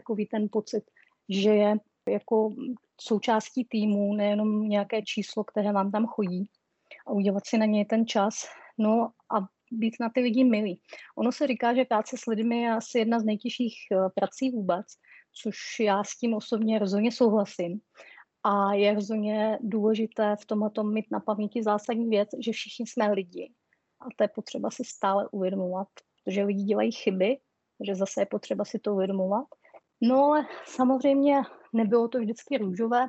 takový 0.00 0.26
ten 0.26 0.48
pocit, 0.52 0.84
že 1.28 1.50
je 1.50 1.76
jako 2.08 2.54
součástí 3.00 3.64
týmu, 3.64 4.14
nejenom 4.14 4.68
nějaké 4.68 5.02
číslo, 5.02 5.44
které 5.44 5.72
vám 5.72 5.90
tam 5.90 6.06
chodí 6.06 6.50
a 7.06 7.12
udělat 7.12 7.46
si 7.46 7.58
na 7.58 7.66
něj 7.66 7.84
ten 7.84 8.06
čas, 8.06 8.34
no 8.78 9.10
a 9.36 9.46
být 9.72 9.94
na 10.00 10.10
ty 10.14 10.20
lidi 10.20 10.44
milý. 10.44 10.80
Ono 11.16 11.32
se 11.32 11.46
říká, 11.46 11.74
že 11.74 11.84
práce 11.84 12.16
s 12.18 12.26
lidmi 12.26 12.62
je 12.62 12.70
asi 12.70 12.98
jedna 12.98 13.20
z 13.20 13.24
nejtěžších 13.24 13.74
eh, 13.92 13.96
prací 14.14 14.50
vůbec, 14.50 14.86
což 15.42 15.56
já 15.80 16.04
s 16.04 16.18
tím 16.18 16.34
osobně 16.34 16.78
rozhodně 16.78 17.12
souhlasím. 17.12 17.80
A 18.42 18.74
je 18.74 18.94
rozhodně 18.94 19.58
důležité 19.60 20.36
v 20.40 20.46
tomhle 20.46 20.70
mít 20.84 21.06
na 21.10 21.20
paměti 21.20 21.62
zásadní 21.62 22.08
věc, 22.08 22.28
že 22.40 22.52
všichni 22.52 22.86
jsme 22.86 23.12
lidi. 23.12 23.52
A 24.00 24.04
to 24.16 24.24
je 24.24 24.28
potřeba 24.28 24.70
si 24.70 24.84
stále 24.84 25.28
uvědomovat, 25.32 25.88
protože 26.24 26.44
lidi 26.44 26.62
dělají 26.62 26.92
chyby, 26.92 27.38
že 27.86 27.94
zase 27.94 28.20
je 28.20 28.26
potřeba 28.26 28.64
si 28.64 28.78
to 28.78 28.94
uvědomovat. 28.94 29.46
No 30.00 30.24
ale 30.24 30.46
samozřejmě 30.64 31.42
nebylo 31.72 32.08
to 32.08 32.18
vždycky 32.18 32.58
růžové. 32.58 33.08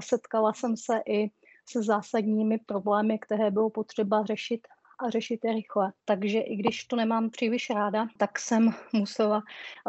Setkala 0.00 0.52
jsem 0.52 0.76
se 0.76 1.00
i 1.06 1.30
se 1.68 1.82
zásadními 1.82 2.58
problémy, 2.58 3.18
které 3.18 3.50
bylo 3.50 3.70
potřeba 3.70 4.24
řešit 4.24 4.68
a 4.98 5.10
řešit 5.10 5.40
je 5.44 5.52
rychle. 5.52 5.92
Takže 6.04 6.40
i 6.40 6.56
když 6.56 6.84
to 6.84 6.96
nemám 6.96 7.30
příliš 7.30 7.70
ráda, 7.70 8.06
tak 8.16 8.38
jsem 8.38 8.70
musela 8.92 9.42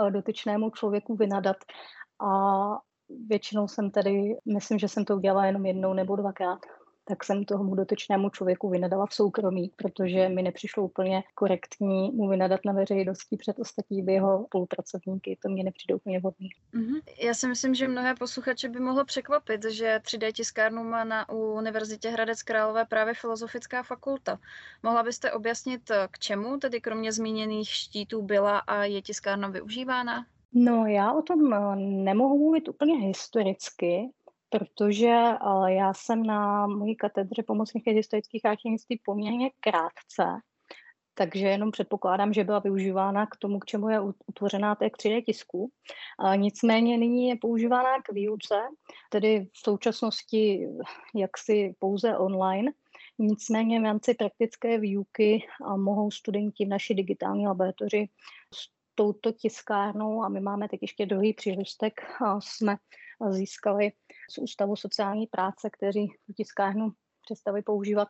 eh, 0.08 0.12
dotyčnému 0.12 0.70
člověku 0.70 1.16
vynadat 1.16 1.58
a 2.20 2.32
většinou 3.28 3.68
jsem 3.68 3.92
tedy, 3.92 4.38
myslím, 4.46 4.80
že 4.80 4.88
jsem 4.88 5.06
to 5.06 5.16
udělala 5.16 5.46
jenom 5.46 5.66
jednou 5.66 5.94
nebo 5.94 6.16
dvakrát, 6.16 6.60
tak 7.10 7.24
jsem 7.24 7.46
tomu 7.46 7.76
dotyčnému 7.76 8.30
člověku 8.30 8.70
vynadala 8.70 9.06
v 9.06 9.14
soukromí, 9.14 9.72
protože 9.76 10.30
mi 10.30 10.44
nepřišlo 10.44 10.84
úplně 10.84 11.24
korektní 11.36 12.12
mu 12.12 12.30
vynadat 12.30 12.60
na 12.66 12.74
veřejnosti 12.74 13.38
před 13.38 13.60
ostatními 13.60 14.14
jeho 14.14 14.46
spolupracovníky. 14.46 15.38
To 15.44 15.50
mě 15.50 15.64
nepřijde 15.64 15.96
úplně 15.96 16.20
vhodný. 16.20 16.50
Mm-hmm. 16.74 17.02
Já 17.24 17.34
si 17.34 17.48
myslím, 17.48 17.76
že 17.76 17.88
mnohé 17.88 18.16
posluchače 18.16 18.70
by 18.70 18.80
mohlo 18.80 19.06
překvapit, 19.06 19.66
že 19.66 20.00
3D 20.04 20.32
tiskárnu 20.32 20.84
má 20.84 21.04
na 21.04 21.30
Univerzitě 21.30 22.10
Hradec 22.10 22.44
Králové 22.44 22.86
právě 22.86 23.14
Filozofická 23.14 23.84
fakulta. 23.84 24.40
Mohla 24.84 25.04
byste 25.04 25.32
objasnit, 25.32 25.92
k 26.12 26.20
čemu 26.20 26.58
tedy 26.58 26.82
kromě 26.82 27.12
zmíněných 27.12 27.70
štítů 27.70 28.22
byla 28.22 28.60
a 28.60 28.84
je 28.84 29.02
tiskárna 29.02 29.48
využívána? 29.48 30.26
No, 30.54 30.86
já 30.86 31.14
o 31.14 31.22
tom 31.22 31.54
eh, 31.54 31.76
nemohu 31.76 32.38
mluvit 32.38 32.70
úplně 32.70 32.98
historicky, 32.98 34.10
protože 34.50 35.16
uh, 35.46 35.66
já 35.66 35.94
jsem 35.94 36.24
na 36.24 36.68
mojí 36.68 36.96
katedře 36.96 37.44
pomocných 37.44 37.84
historických 37.88 38.46
archivnictví 38.46 39.02
poměrně 39.06 39.50
krátce, 39.60 40.24
takže 41.14 41.48
jenom 41.48 41.72
předpokládám, 41.72 42.34
že 42.34 42.44
byla 42.44 42.60
využívána 42.60 43.26
k 43.26 43.36
tomu, 43.36 43.60
k 43.60 43.66
čemu 43.66 43.90
je 43.90 44.00
utvořená 44.28 44.76
té 44.76 44.88
3D 44.88 45.24
tisku. 45.26 45.72
Nicméně 46.36 46.98
nyní 46.98 47.30
je 47.30 47.36
používána 47.36 48.02
k 48.02 48.14
výuce, 48.14 48.56
tedy 49.10 49.48
v 49.52 49.58
současnosti 49.58 50.68
jaksi 51.16 51.76
pouze 51.80 52.18
online. 52.18 52.72
Nicméně 53.20 53.80
v 53.80 53.84
rámci 53.84 54.14
praktické 54.14 54.80
výuky 54.80 55.48
mohou 55.76 56.12
studenti 56.12 56.66
v 56.66 56.70
naší 56.70 56.94
digitální 56.94 57.48
laboratoři 57.48 58.10
s 58.54 58.70
touto 58.96 59.32
tiskárnou, 59.32 60.24
a 60.24 60.30
my 60.30 60.40
máme 60.40 60.70
teď 60.70 60.80
ještě 60.82 61.06
druhý 61.06 61.34
přírůstek, 61.34 62.02
jsme 62.40 62.76
získali 63.30 63.92
z 64.30 64.38
Ústavu 64.38 64.76
sociální 64.76 65.28
práce, 65.28 65.70
kteří 65.70 66.08
tu 66.26 66.34
tiskárnu 66.34 66.92
přestali 67.22 67.62
používat, 67.62 68.08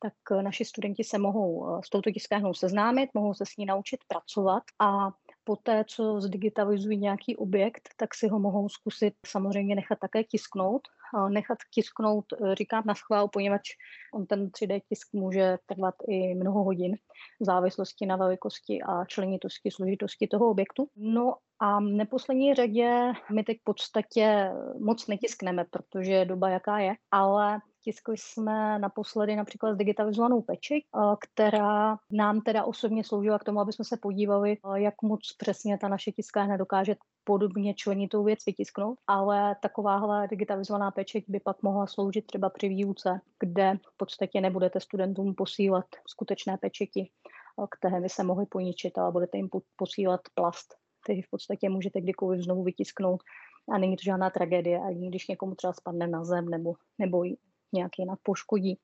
tak 0.00 0.42
naši 0.42 0.64
studenti 0.64 1.04
se 1.04 1.18
mohou 1.18 1.80
s 1.82 1.90
touto 1.90 2.10
tiskárnou 2.10 2.54
seznámit, 2.54 3.10
mohou 3.14 3.34
se 3.34 3.46
s 3.46 3.56
ní 3.56 3.66
naučit 3.66 4.00
pracovat 4.08 4.62
a 4.80 5.10
poté, 5.44 5.84
co 5.88 6.20
zdigitalizují 6.20 6.98
nějaký 6.98 7.36
objekt, 7.36 7.88
tak 7.96 8.14
si 8.14 8.28
ho 8.28 8.38
mohou 8.38 8.68
zkusit 8.68 9.14
samozřejmě 9.26 9.74
nechat 9.74 9.98
také 9.98 10.24
tisknout. 10.24 10.82
Nechat 11.28 11.58
tisknout, 11.74 12.24
e, 12.32 12.54
říkám 12.54 12.82
na 12.86 12.94
schvál, 12.94 13.28
poněvadž 13.28 13.70
on 14.14 14.26
ten 14.26 14.48
3D 14.48 14.80
tisk 14.88 15.08
může 15.12 15.58
trvat 15.66 15.94
i 16.08 16.34
mnoho 16.34 16.64
hodin 16.64 16.96
v 17.40 17.44
závislosti 17.44 18.06
na 18.06 18.16
velikosti 18.16 18.82
a 18.82 19.04
členitosti, 19.04 19.70
složitosti 19.70 20.26
toho 20.26 20.50
objektu. 20.50 20.88
No 20.96 21.34
a 21.58 21.78
v 21.78 21.82
neposlední 21.82 22.54
řadě 22.54 23.12
my 23.32 23.44
teď 23.44 23.58
v 23.60 23.64
podstatě 23.64 24.50
moc 24.78 25.06
netiskneme, 25.06 25.64
protože 25.70 26.12
je 26.12 26.24
doba 26.24 26.48
jaká 26.48 26.78
je, 26.78 26.94
ale 27.10 27.60
tiskli 27.84 28.16
jsme 28.16 28.78
naposledy 28.78 29.36
například 29.36 29.78
digitalizovanou 29.78 30.42
peči, 30.42 30.84
která 31.20 31.96
nám 32.10 32.40
teda 32.40 32.64
osobně 32.64 33.04
sloužila 33.04 33.38
k 33.38 33.44
tomu, 33.44 33.60
aby 33.60 33.72
jsme 33.72 33.84
se 33.84 33.96
podívali, 33.96 34.56
jak 34.74 35.02
moc 35.02 35.32
přesně 35.38 35.78
ta 35.78 35.88
naše 35.88 36.12
tiskárna 36.12 36.56
dokáže 36.56 36.96
podobně 37.24 37.74
členitou 37.74 38.24
věc 38.24 38.38
vytisknout, 38.46 38.98
ale 39.06 39.56
takováhle 39.62 40.28
digitalizovaná 40.28 40.90
pečeť 40.90 41.24
by 41.28 41.40
pak 41.40 41.62
mohla 41.62 41.86
sloužit 41.86 42.26
třeba 42.26 42.50
při 42.50 42.68
výuce, 42.68 43.20
kde 43.38 43.78
v 43.94 43.96
podstatě 43.96 44.40
nebudete 44.40 44.80
studentům 44.80 45.34
posílat 45.34 45.86
skutečné 46.08 46.56
pečeti, 46.56 47.10
které 47.70 48.00
by 48.00 48.08
se 48.08 48.24
mohly 48.24 48.46
poničit, 48.46 48.98
ale 48.98 49.12
budete 49.12 49.36
jim 49.36 49.48
posílat 49.76 50.20
plast, 50.34 50.74
který 51.04 51.22
v 51.22 51.30
podstatě 51.30 51.68
můžete 51.68 52.00
kdykoliv 52.00 52.40
znovu 52.40 52.62
vytisknout 52.62 53.22
a 53.74 53.78
není 53.78 53.96
to 53.96 54.02
žádná 54.04 54.30
tragédie, 54.30 54.80
ani 54.80 55.08
když 55.08 55.28
někomu 55.28 55.54
třeba 55.54 55.72
spadne 55.72 56.06
na 56.06 56.24
zem 56.24 56.48
nebo, 56.48 56.74
nebo 56.98 57.24
nějak 57.74 57.92
jinak 57.98 58.18
poškodí. 58.22 58.78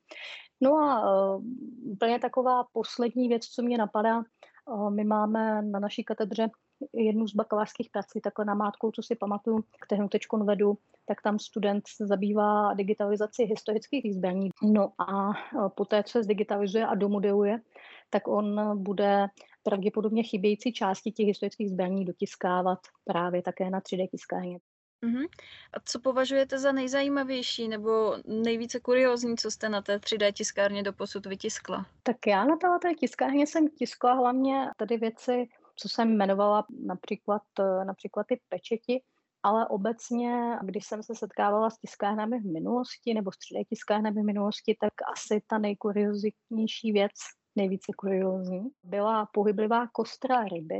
No 0.61 0.77
a 0.77 1.01
uh, 1.35 1.43
úplně 1.83 2.19
taková 2.19 2.63
poslední 2.73 3.27
věc, 3.27 3.45
co 3.45 3.61
mě 3.61 3.77
napadá, 3.77 4.17
uh, 4.65 4.89
my 4.89 5.03
máme 5.03 5.61
na 5.61 5.79
naší 5.79 6.03
katedře 6.03 6.49
jednu 6.93 7.27
z 7.27 7.35
bakalářských 7.35 7.89
prací, 7.89 8.21
takhle 8.21 8.45
na 8.45 8.53
mátku, 8.53 8.91
co 8.91 9.03
si 9.03 9.15
pamatuju, 9.15 9.63
kterou 9.81 10.07
teď 10.07 10.21
vedu, 10.43 10.77
tak 11.05 11.21
tam 11.21 11.39
student 11.39 11.83
se 11.87 12.07
zabývá 12.07 12.73
digitalizací 12.73 13.43
historických 13.43 14.15
zbraní. 14.15 14.49
No 14.63 14.93
a 14.97 15.27
uh, 15.27 15.69
poté, 15.75 16.03
co 16.03 16.11
se 16.11 16.23
zdigitalizuje 16.23 16.87
a 16.87 16.95
domodeluje, 16.95 17.61
tak 18.09 18.27
on 18.27 18.59
bude 18.83 19.27
pravděpodobně 19.63 20.23
chybějící 20.23 20.73
části 20.73 21.11
těch 21.11 21.27
historických 21.27 21.69
zbraní 21.69 22.05
dotiskávat 22.05 22.79
právě 23.05 23.41
také 23.41 23.69
na 23.69 23.79
3D 23.79 24.07
tiskárně. 24.11 24.59
Uh-huh. 25.03 25.27
A 25.73 25.79
co 25.85 25.99
považujete 25.99 26.59
za 26.59 26.71
nejzajímavější 26.71 27.67
nebo 27.67 28.17
nejvíce 28.25 28.79
kuriózní, 28.79 29.37
co 29.37 29.51
jste 29.51 29.69
na 29.69 29.81
té 29.81 29.97
3D 29.97 30.33
tiskárně 30.33 30.83
doposud 30.83 31.25
vytiskla? 31.25 31.85
Tak 32.03 32.27
já 32.27 32.45
na 32.45 32.57
té 32.81 32.93
tiskárně 32.93 33.47
jsem 33.47 33.67
tiskla 33.69 34.13
hlavně 34.13 34.69
tady 34.77 34.97
věci, 34.97 35.47
co 35.75 35.89
jsem 35.89 36.11
jmenovala 36.11 36.65
například, 36.85 37.41
eh, 37.59 37.85
například 37.85 38.27
ty 38.27 38.39
pečeti, 38.49 39.01
ale 39.43 39.67
obecně, 39.67 40.57
když 40.63 40.85
jsem 40.85 41.03
se 41.03 41.15
setkávala 41.15 41.69
s 41.69 41.77
tiskárnami 41.77 42.39
v 42.39 42.45
minulosti 42.45 43.13
nebo 43.13 43.31
s 43.31 43.37
3D 43.37 43.63
tiskárnami 43.69 44.21
v 44.21 44.25
minulosti, 44.25 44.77
tak 44.79 44.93
asi 45.13 45.41
ta 45.47 45.57
nejkurioznější 45.57 46.91
věc, 46.91 47.11
nejvíce 47.55 47.91
kuriózní, 47.97 48.69
byla 48.83 49.25
pohyblivá 49.25 49.87
kostra 49.87 50.43
ryby, 50.43 50.79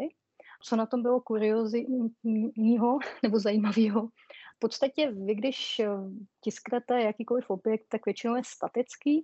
co 0.63 0.75
na 0.75 0.85
tom 0.85 1.01
bylo 1.01 1.21
kuriozního 1.21 2.99
nebo 3.23 3.39
zajímavého? 3.39 4.07
V 4.55 4.59
podstatě 4.59 5.11
vy, 5.11 5.35
když 5.35 5.79
eh, 5.79 5.87
tisknete 6.43 7.01
jakýkoliv 7.01 7.49
objekt, 7.49 7.85
tak 7.89 8.05
většinou 8.05 8.35
je 8.35 8.41
statický, 8.45 9.23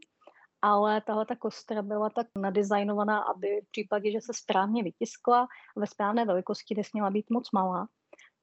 ale 0.62 1.01
tahle 1.01 1.25
ta 1.25 1.36
kostra 1.36 1.82
byla 1.82 2.10
tak 2.10 2.27
nadizajnovaná, 2.38 3.20
aby 3.20 3.48
v 3.67 3.72
případě, 3.72 4.12
že 4.12 4.22
se 4.22 4.34
správně 4.34 4.84
vytiskla 4.84 5.48
ve 5.75 5.88
správné 5.88 6.25
velikosti, 6.25 6.75
nesměla 6.75 7.10
být 7.10 7.25
moc 7.29 7.51
malá, 7.51 7.88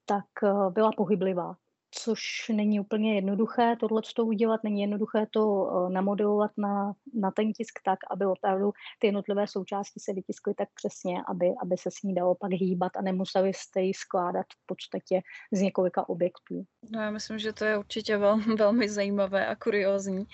tak 0.05 0.25
eh, 0.43 0.71
byla 0.71 0.91
pohyblivá. 0.97 1.57
Což 1.95 2.49
není 2.55 2.81
úplně 2.81 3.15
jednoduché 3.15 3.77
tohle 3.81 4.03
to 4.17 4.25
udělat, 4.25 4.65
není 4.65 4.81
jednoduché 4.81 5.27
to 5.31 5.71
namodelovat 5.89 6.51
na, 6.57 6.93
na 7.15 7.31
ten 7.31 7.53
tisk 7.53 7.79
tak, 7.85 7.99
aby 8.11 8.27
opravdu 8.27 8.73
ty 8.99 9.07
jednotlivé 9.07 9.47
součástky 9.47 10.01
se 10.01 10.13
vytiskly 10.13 10.55
tak 10.55 10.69
přesně, 10.75 11.23
aby, 11.29 11.55
aby 11.63 11.77
se 11.77 11.91
s 11.91 12.03
ní 12.03 12.15
dalo 12.15 12.35
pak 12.35 12.53
hýbat 12.53 12.97
a 12.97 13.03
nemuseli 13.03 13.55
jste 13.55 13.81
ji 13.81 13.95
skládat 13.95 14.47
v 14.63 14.67
podstatě 14.67 15.21
z 15.53 15.61
několika 15.61 16.09
objektů. 16.09 16.65
No 16.91 17.01
já 17.01 17.11
myslím, 17.11 17.39
že 17.39 17.53
to 17.53 17.65
je 17.65 17.79
určitě 17.79 18.17
velmi, 18.25 18.55
velmi 18.55 18.89
zajímavé 18.89 19.47
a 19.47 19.57
kuriózní. 19.57 20.25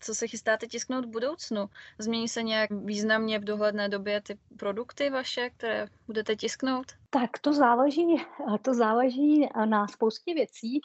Co 0.00 0.14
se 0.14 0.26
chystáte 0.28 0.66
tisknout 0.66 1.04
v 1.04 1.08
budoucnu? 1.10 1.68
Změní 1.98 2.28
se 2.28 2.42
nějak 2.42 2.70
významně 2.70 3.38
v 3.38 3.44
dohledné 3.44 3.88
době 3.88 4.20
ty 4.20 4.38
produkty 4.56 5.10
vaše, 5.10 5.50
které 5.50 5.86
budete 6.06 6.36
tisknout? 6.36 6.86
Tak 7.10 7.38
to 7.40 7.52
záleží, 7.52 8.16
to 8.62 8.74
záleží 8.74 9.48
na 9.64 9.88
spoustě 9.88 10.34
věcí. 10.34 10.80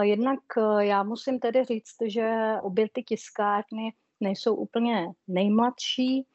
Jednak 0.00 0.40
e, 0.56 0.84
já 0.86 1.02
musím 1.02 1.38
tedy 1.38 1.64
říct, 1.64 1.96
že 2.06 2.54
obě 2.62 2.88
ty 2.92 3.02
tiskárny 3.02 3.92
nejsou 4.20 4.54
úplně 4.54 5.06
nejmladší, 5.28 6.26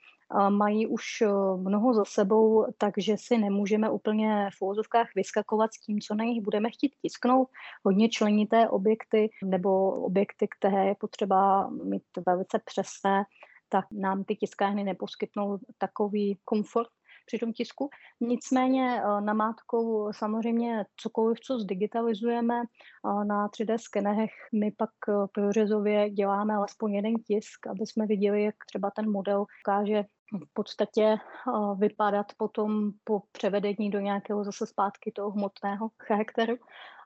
mají 0.49 0.87
už 0.87 1.21
e, 1.21 1.27
mnoho 1.57 1.93
za 1.93 2.05
sebou, 2.05 2.65
takže 2.77 3.15
si 3.17 3.37
nemůžeme 3.37 3.89
úplně 3.89 4.49
v 4.57 4.61
úvozovkách 4.61 5.07
vyskakovat 5.15 5.73
s 5.73 5.79
tím, 5.79 5.99
co 5.99 6.15
na 6.15 6.23
nich 6.23 6.41
budeme 6.41 6.69
chtít 6.69 6.93
tisknout. 7.01 7.49
Hodně 7.85 8.09
členité 8.09 8.69
objekty 8.69 9.29
nebo 9.43 9.91
objekty, 9.91 10.47
které 10.59 10.87
je 10.87 10.95
potřeba 10.95 11.69
mít 11.69 12.03
velice 12.25 12.59
přesné, 12.65 13.23
tak 13.69 13.85
nám 13.91 14.23
ty 14.23 14.35
tiskárny 14.35 14.83
neposkytnou 14.83 15.57
takový 15.77 16.37
komfort 16.45 16.89
při 17.25 17.37
tom 17.37 17.53
tisku. 17.53 17.89
Nicméně 18.21 19.01
eh, 19.01 19.21
namátkou 19.21 20.13
samozřejmě 20.13 20.85
cokoliv, 20.97 21.39
co 21.39 21.59
zdigitalizujeme 21.59 22.61
eh, 22.61 23.25
na 23.25 23.47
3D 23.47 23.77
skenerech, 23.77 24.31
my 24.53 24.71
pak 24.71 24.89
eh, 25.09 25.13
průřezově 25.33 26.09
děláme 26.09 26.55
alespoň 26.55 26.93
jeden 26.93 27.13
tisk, 27.27 27.67
aby 27.67 27.85
jsme 27.85 28.05
viděli, 28.05 28.43
jak 28.43 28.55
třeba 28.67 28.91
ten 28.91 29.11
model 29.11 29.45
ukáže 29.61 30.03
v 30.33 30.53
podstatě 30.53 31.17
vypadat 31.77 32.25
potom 32.37 32.91
po 33.03 33.21
převedení 33.31 33.89
do 33.89 33.99
nějakého 33.99 34.43
zase 34.43 34.65
zpátky 34.65 35.11
toho 35.11 35.31
hmotného 35.31 35.89
charakteru. 36.07 36.55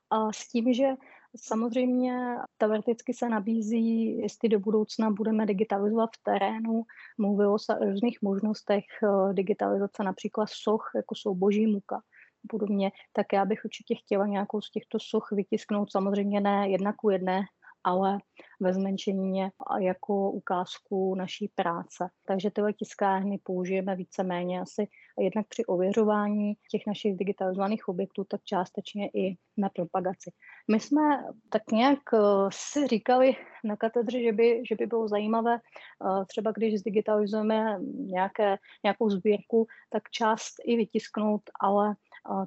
A 0.10 0.34
s 0.34 0.48
tím, 0.48 0.74
že 0.74 0.88
Samozřejmě 1.36 2.38
teoreticky 2.58 3.14
se 3.14 3.30
nabízí, 3.30 4.18
jestli 4.18 4.50
do 4.50 4.60
budoucna 4.60 5.12
budeme 5.12 5.46
digitalizovat 5.46 6.10
v 6.20 6.24
terénu. 6.24 6.84
Mluvilo 7.18 7.60
se 7.60 7.76
o 7.76 7.86
různých 7.86 8.22
možnostech 8.22 8.84
eh, 9.04 9.34
digitalizace 9.34 10.04
například 10.04 10.50
soch, 10.50 10.92
jako 10.96 11.16
jsou 11.16 11.36
boží 11.36 11.68
muka 11.68 12.02
podobně, 12.48 12.92
tak 13.14 13.26
já 13.34 13.46
bych 13.46 13.66
určitě 13.66 13.96
chtěla 13.96 14.28
nějakou 14.28 14.62
z 14.62 14.72
těchto 14.72 14.98
soch 15.02 15.32
vytisknout, 15.32 15.92
samozřejmě 15.92 16.42
ne 16.42 16.70
jedna 16.70 16.94
ku 16.94 17.10
jedné, 17.10 17.42
ale 17.88 18.18
ve 18.60 18.74
zmenšeně 18.74 19.52
jako 19.80 20.32
ukázku 20.32 21.16
naší 21.16 21.52
práce. 21.56 22.10
Takže 22.26 22.52
tyhle 22.52 22.74
tiskárny 22.74 23.40
použijeme 23.44 23.96
víceméně 23.96 24.62
asi 24.62 24.88
jednak 25.20 25.48
při 25.48 25.66
ověřování 25.66 26.54
těch 26.72 26.82
našich 26.88 27.18
digitalizovaných 27.18 27.88
objektů, 27.88 28.24
tak 28.24 28.44
částečně 28.44 29.10
i 29.14 29.38
na 29.58 29.70
propagaci. 29.70 30.32
My 30.72 30.80
jsme 30.80 31.02
tak 31.50 31.62
nějak 31.72 32.00
eh, 32.14 32.20
si 32.52 32.88
říkali 32.88 33.36
na 33.64 33.76
katedře, 33.76 34.24
že 34.24 34.32
by, 34.32 34.64
že 34.70 34.76
by 34.76 34.86
bylo 34.86 35.08
zajímavé, 35.08 35.56
eh, 35.56 36.26
třeba 36.26 36.52
když 36.52 36.80
zdigitalizujeme 36.80 37.80
nějaké, 37.96 38.58
nějakou 38.84 39.10
sbírku, 39.10 39.68
tak 39.90 40.04
část 40.12 40.54
i 40.66 40.76
vytisknout, 40.76 41.42
ale 41.60 41.96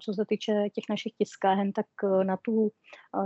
co 0.00 0.12
se 0.12 0.25
týče 0.28 0.52
těch 0.75 0.84
našich 0.90 1.12
tiskáren, 1.12 1.72
tak 1.72 1.87
eh, 2.04 2.25
na 2.25 2.37
tu 2.37 2.70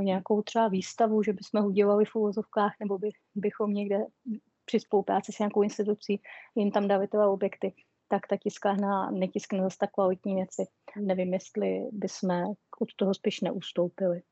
nějakou 0.01 0.43
třeba 0.43 0.69
výstavu, 0.69 1.23
že 1.23 1.33
bychom 1.33 1.67
udělali 1.67 2.05
v 2.05 2.15
úvozovkách, 2.15 2.73
nebo 2.81 2.99
by, 2.99 3.11
bychom 3.35 3.75
někde 3.75 3.99
při 4.65 4.81
spolupráci 4.81 5.33
s 5.33 5.39
nějakou 5.39 5.63
institucí 5.63 6.23
jim 6.55 6.71
tam 6.71 6.89
dali 6.89 7.09
tyhle 7.09 7.29
objekty, 7.29 7.75
tak 8.09 8.27
ta 8.27 8.37
tiskárna 8.37 9.11
netiskne 9.11 9.63
zase 9.63 9.77
tak 9.81 9.91
kvalitní 9.91 10.35
věci. 10.35 10.63
Nevím, 11.01 11.33
jestli 11.33 11.89
bychom 11.93 12.31
od 12.81 12.89
toho 12.97 13.15
spíš 13.15 13.41
neustoupili. 13.41 14.23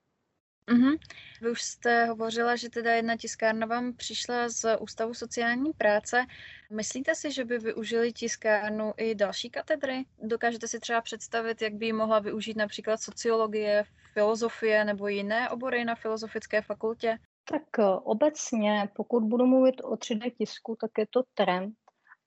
Mm-hmm. 0.71 0.99
Vy 1.41 1.51
už 1.51 1.63
jste 1.63 2.05
hovořila, 2.05 2.57
že 2.57 2.71
teda 2.71 2.95
jedna 2.95 3.17
tiskárna 3.17 3.67
vám 3.67 3.93
přišla 3.93 4.49
z 4.49 4.77
Ústavu 4.81 5.15
sociální 5.15 5.73
práce. 5.73 6.27
Myslíte 6.71 7.15
si, 7.15 7.33
že 7.33 7.45
by 7.45 7.59
využili 7.59 8.13
tiskárnu 8.13 8.93
i 8.97 9.15
další 9.15 9.51
katedry? 9.51 10.05
Dokážete 10.23 10.69
si 10.69 10.81
třeba 10.81 11.01
představit, 11.01 11.63
jak 11.63 11.75
by 11.75 11.87
ji 11.87 11.93
mohla 11.93 12.19
využít 12.19 12.57
například 12.57 12.97
sociologie, 12.97 13.85
filozofie 14.13 14.85
nebo 14.85 15.09
jiné 15.09 15.51
obory 15.51 15.85
na 15.85 15.95
Filozofické 15.95 16.63
fakultě? 16.63 17.19
Tak 17.45 17.63
eh, 17.79 17.85
obecně, 18.03 18.89
pokud 18.97 19.25
budu 19.25 19.47
mluvit 19.47 19.81
o 19.85 19.95
3D 19.95 20.33
tisku, 20.39 20.77
tak 20.81 20.91
je 20.99 21.07
to 21.11 21.23
trend, 21.35 21.75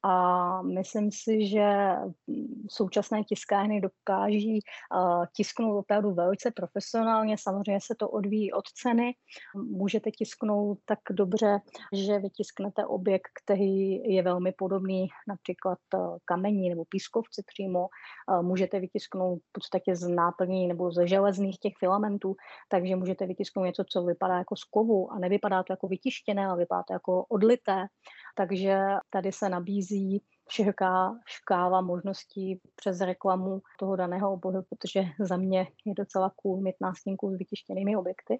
a 0.07 0.61
myslím 0.61 1.09
si, 1.11 1.47
že 1.47 1.95
současné 2.69 3.23
tiskárny 3.23 3.81
dokáží 3.81 4.59
tisknout 5.35 5.79
opravdu 5.79 6.13
velice 6.13 6.51
profesionálně. 6.51 7.37
Samozřejmě 7.37 7.79
se 7.81 7.95
to 7.99 8.09
odvíjí 8.09 8.53
od 8.53 8.65
ceny. 8.67 9.13
Můžete 9.55 10.11
tisknout 10.11 10.77
tak 10.85 10.99
dobře, 11.11 11.59
že 11.93 12.19
vytisknete 12.19 12.85
objekt, 12.85 13.29
který 13.43 13.95
je 14.13 14.23
velmi 14.23 14.51
podobný 14.51 15.07
například 15.27 15.79
kamení 16.25 16.69
nebo 16.69 16.85
pískovci 16.85 17.43
přímo. 17.47 17.87
Můžete 18.41 18.79
vytisknout 18.79 19.39
v 19.39 19.51
podstatě 19.51 19.95
z 19.95 20.07
náplní 20.07 20.67
nebo 20.67 20.91
ze 20.91 21.07
železných 21.07 21.59
těch 21.59 21.73
filamentů, 21.79 22.35
takže 22.69 22.95
můžete 22.95 23.25
vytisknout 23.25 23.65
něco, 23.65 23.83
co 23.89 24.03
vypadá 24.03 24.37
jako 24.37 24.55
z 24.55 24.63
kovu 24.63 25.11
a 25.11 25.19
nevypadá 25.19 25.63
to 25.63 25.73
jako 25.73 25.87
vytištěné, 25.87 26.47
ale 26.47 26.57
vypadá 26.57 26.83
to 26.83 26.93
jako 26.93 27.25
odlité. 27.29 27.85
Takže 28.35 28.77
tady 29.09 29.31
se 29.31 29.49
nabízí 29.49 30.21
široká 30.49 31.19
škála 31.25 31.81
možností 31.81 32.61
přes 32.75 33.01
reklamu 33.01 33.61
toho 33.79 33.95
daného 33.95 34.33
oboru, 34.33 34.61
protože 34.69 35.03
za 35.19 35.37
mě 35.37 35.67
je 35.85 35.93
docela 35.93 36.31
cool 36.35 36.61
mít 36.61 36.75
nástinku 36.81 37.31
s 37.31 37.37
vytištěnými 37.37 37.95
objekty 37.95 38.39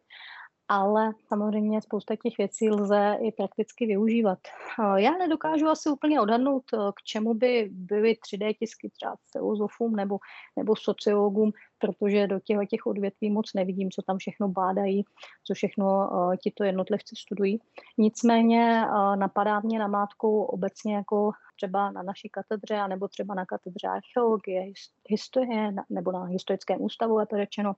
ale 0.68 1.14
samozřejmě 1.28 1.82
spousta 1.82 2.16
těch 2.16 2.38
věcí 2.38 2.70
lze 2.70 3.18
i 3.22 3.32
prakticky 3.32 3.86
využívat. 3.86 4.40
Eh, 4.80 5.02
já 5.02 5.12
nedokážu 5.12 5.68
asi 5.68 5.90
úplně 5.90 6.22
odhadnout, 6.22 6.64
eh, 6.74 6.78
k 6.78 7.04
čemu 7.04 7.34
by 7.34 7.70
byly 7.72 8.16
3D 8.16 8.54
tisky 8.54 8.90
třeba 8.90 9.16
filozofům 9.32 9.96
nebo, 9.96 10.20
nebo 10.58 10.76
sociologům, 10.76 11.52
protože 11.78 12.28
do 12.28 12.40
těchto 12.40 12.66
těch 12.66 12.86
odvětví 12.86 13.30
moc 13.30 13.54
nevidím, 13.54 13.92
co 13.92 14.02
tam 14.02 14.18
všechno 14.18 14.48
bádají, 14.48 15.06
co 15.44 15.54
všechno 15.54 15.86
uh, 15.86 16.36
tito 16.36 16.64
jednotlivci 16.64 17.16
studují. 17.16 17.60
Nicméně 17.98 18.86
napadá 19.16 19.60
mě 19.60 19.80
namátkou 19.80 20.44
obecně 20.44 20.96
jako 20.96 21.32
třeba 21.56 21.92
na 21.92 22.04
naší 22.04 22.30
katedře, 22.30 22.88
nebo 22.88 23.08
třeba 23.08 23.36
na 23.36 23.46
katedře 23.46 23.88
archeologie, 23.88 24.72
historie, 25.10 25.74
nebo 25.90 26.12
na 26.12 26.24
historickém 26.24 26.82
ústavu, 26.82 27.26
to 27.30 27.38
řečeno, 27.38 27.74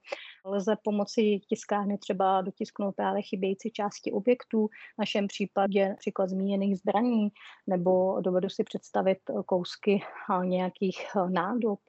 lze 0.45 0.75
pomocí 0.83 1.39
tiskárny 1.39 1.97
třeba 1.97 2.41
dotisknout 2.41 2.95
právě 2.95 3.21
chybějící 3.21 3.71
části 3.71 4.11
objektů, 4.11 4.67
v 4.67 4.99
našem 4.99 5.27
případě 5.27 5.89
například 5.89 6.29
zmíněných 6.29 6.77
zbraní, 6.77 7.29
nebo 7.67 8.21
dovedu 8.21 8.49
si 8.49 8.63
představit 8.63 9.19
kousky 9.45 10.01
nějakých 10.43 11.07
nádob, 11.29 11.79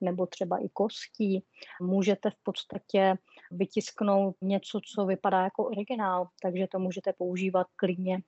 nebo 0.00 0.26
třeba 0.26 0.58
i 0.58 0.68
kostí. 0.68 1.44
Můžete 1.80 2.30
v 2.30 2.36
podstatě 2.42 3.14
vytisknout 3.50 4.36
něco, 4.42 4.80
co 4.94 5.06
vypadá 5.06 5.42
jako 5.42 5.64
originál, 5.64 6.28
takže 6.42 6.66
to 6.66 6.78
můžete 6.78 7.12
používat 7.12 7.66
klidně 7.76 8.18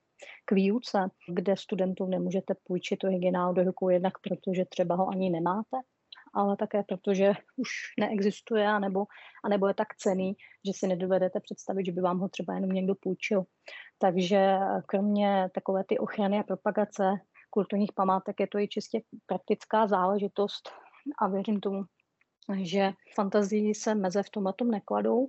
k 0.44 0.52
výuce, 0.52 0.98
kde 1.34 1.56
studentům 1.56 2.10
nemůžete 2.10 2.54
půjčit 2.64 3.04
originál 3.04 3.54
do 3.54 3.62
rukou 3.62 3.88
jednak 3.88 4.12
protože 4.28 4.64
třeba 4.64 4.94
ho 4.94 5.08
ani 5.08 5.30
nemáte, 5.30 5.76
ale 6.34 6.56
také 6.56 6.82
protože 6.88 7.32
už 7.56 7.68
neexistuje, 8.00 8.66
anebo, 8.66 9.04
anebo 9.44 9.68
je 9.68 9.74
tak 9.74 9.88
cený, 9.96 10.34
že 10.66 10.72
si 10.74 10.86
nedovedete 10.86 11.40
představit, 11.40 11.86
že 11.86 11.92
by 11.92 12.00
vám 12.00 12.18
ho 12.18 12.28
třeba 12.28 12.54
jenom 12.54 12.70
někdo 12.70 12.94
půjčil. 13.00 13.44
Takže 13.98 14.58
kromě 14.86 15.48
takové 15.54 15.84
ty 15.84 15.98
ochrany 15.98 16.38
a 16.38 16.42
propagace 16.42 17.04
kulturních 17.50 17.92
památek 17.92 18.40
je 18.40 18.46
to 18.46 18.58
i 18.58 18.68
čistě 18.68 19.00
praktická 19.26 19.86
záležitost 19.86 20.70
a 21.18 21.28
věřím 21.28 21.60
tomu, 21.60 21.84
že 22.62 22.92
fantazii 23.14 23.74
se 23.74 23.94
meze 23.94 24.22
v 24.22 24.30
tomhle 24.30 24.52
tom 24.52 24.70
nekladou. 24.70 25.28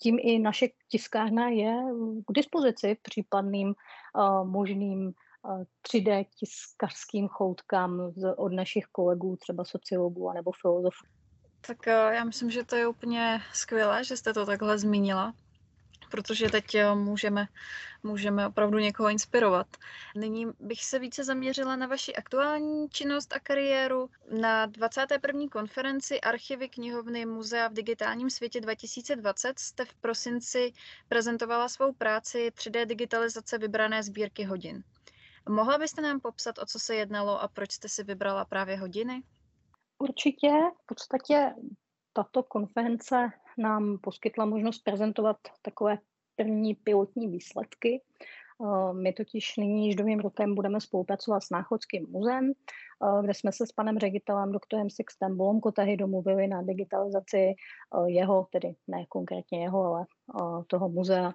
Tím 0.00 0.18
i 0.20 0.38
naše 0.38 0.68
tiskárna 0.88 1.48
je 1.48 1.82
k 2.28 2.32
dispozici 2.32 2.96
případným 3.02 3.68
uh, 3.68 4.48
možným 4.48 5.06
uh, 5.06 5.62
3D 5.88 6.26
tiskařským 6.38 7.28
choutkám 7.28 8.12
od 8.36 8.52
našich 8.52 8.84
kolegů, 8.92 9.36
třeba 9.36 9.64
sociologů 9.64 10.32
nebo 10.32 10.52
filozofů. 10.60 11.06
Tak 11.66 11.78
uh, 11.86 12.12
já 12.14 12.24
myslím, 12.24 12.50
že 12.50 12.64
to 12.64 12.76
je 12.76 12.86
úplně 12.86 13.40
skvělé, 13.52 14.04
že 14.04 14.16
jste 14.16 14.32
to 14.34 14.46
takhle 14.46 14.78
zmínila 14.78 15.34
protože 16.12 16.48
teď 16.48 16.74
eh, 16.74 16.94
můžeme, 16.94 17.46
můžeme 18.02 18.46
opravdu 18.46 18.78
někoho 18.78 19.08
inspirovat. 19.08 19.66
Nyní 20.16 20.46
bych 20.60 20.84
se 20.84 20.98
více 20.98 21.24
zaměřila 21.24 21.76
na 21.76 21.86
vaši 21.86 22.14
aktuální 22.14 22.88
činnost 22.88 23.32
a 23.32 23.40
kariéru. 23.40 24.10
Na 24.40 24.66
21. 24.66 25.48
konferenci 25.52 26.20
Archivy 26.20 26.68
knihovny 26.68 27.26
Muzea 27.26 27.68
v 27.68 27.72
digitálním 27.72 28.30
světě 28.30 28.60
2020 28.60 29.58
jste 29.58 29.84
v 29.84 29.94
prosinci 29.94 30.72
prezentovala 31.08 31.68
svou 31.68 31.92
práci 31.92 32.52
3D 32.54 32.86
digitalizace 32.86 33.58
vybrané 33.58 34.02
sbírky 34.02 34.44
hodin. 34.44 34.82
Mohla 35.48 35.78
byste 35.78 36.02
nám 36.02 36.20
popsat, 36.20 36.58
o 36.58 36.66
co 36.66 36.78
se 36.78 36.94
jednalo 36.94 37.42
a 37.42 37.48
proč 37.48 37.72
jste 37.72 37.88
si 37.88 38.04
vybrala 38.04 38.44
právě 38.44 38.76
hodiny? 38.76 39.22
Určitě. 39.98 40.50
V 40.82 40.86
podstatě 40.86 41.54
tato 42.12 42.42
konference 42.42 43.30
nám 43.58 43.98
poskytla 43.98 44.44
možnost 44.44 44.78
prezentovat 44.78 45.36
takové 45.62 45.98
první 46.36 46.74
pilotní 46.74 47.28
výsledky. 47.28 48.02
Eh, 48.62 48.92
my 48.92 49.12
totiž 49.12 49.56
nyní 49.56 49.86
již 49.86 49.96
druhým 49.96 50.20
rokem 50.20 50.54
budeme 50.54 50.80
spolupracovat 50.80 51.42
s 51.42 51.50
Náchodským 51.50 52.06
muzeem, 52.10 52.52
eh, 52.52 53.22
kde 53.22 53.34
jsme 53.34 53.52
se 53.52 53.66
s 53.66 53.72
panem 53.72 53.98
ředitelem 53.98 54.52
doktorem 54.52 54.90
Sixtem 54.90 55.36
Bolomkotahy 55.36 55.96
domluvili 55.96 56.48
na 56.48 56.62
digitalizaci 56.62 57.38
eh, 57.38 57.54
jeho, 58.06 58.46
tedy 58.52 58.74
ne 58.88 59.06
konkrétně 59.08 59.62
jeho, 59.62 59.84
ale 59.84 60.06
toho 60.66 60.88
muzea 60.88 61.32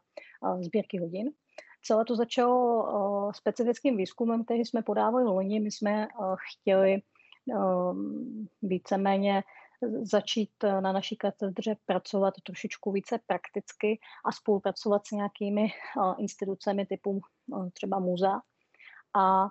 sbírky 0.60 1.00
hodin. 1.00 1.32
Celé 1.84 2.06
to 2.06 2.16
začalo 2.16 3.32
specifickým 3.36 3.98
výzkumem, 3.98 4.44
který 4.44 4.66
jsme 4.66 4.82
podávali 4.82 5.26
loni. 5.26 5.60
My 5.60 5.72
jsme 5.72 6.08
chtěli 6.52 7.02
víceméně 8.62 9.44
začít 10.02 10.64
eh, 10.64 10.82
na 10.82 10.92
naší 10.92 11.16
katedře 11.16 11.76
pracovat 11.86 12.34
trošičku 12.44 12.92
více 12.92 13.20
prakticky 13.28 14.00
a 14.26 14.32
spolupracovat 14.32 15.08
s 15.08 15.12
nějakými 15.12 15.66
eh, 15.66 16.16
institucemi 16.18 16.86
typu 16.86 17.22
eh, 17.22 17.70
třeba 17.74 18.00
muzea. 18.00 18.40
A 19.16 19.48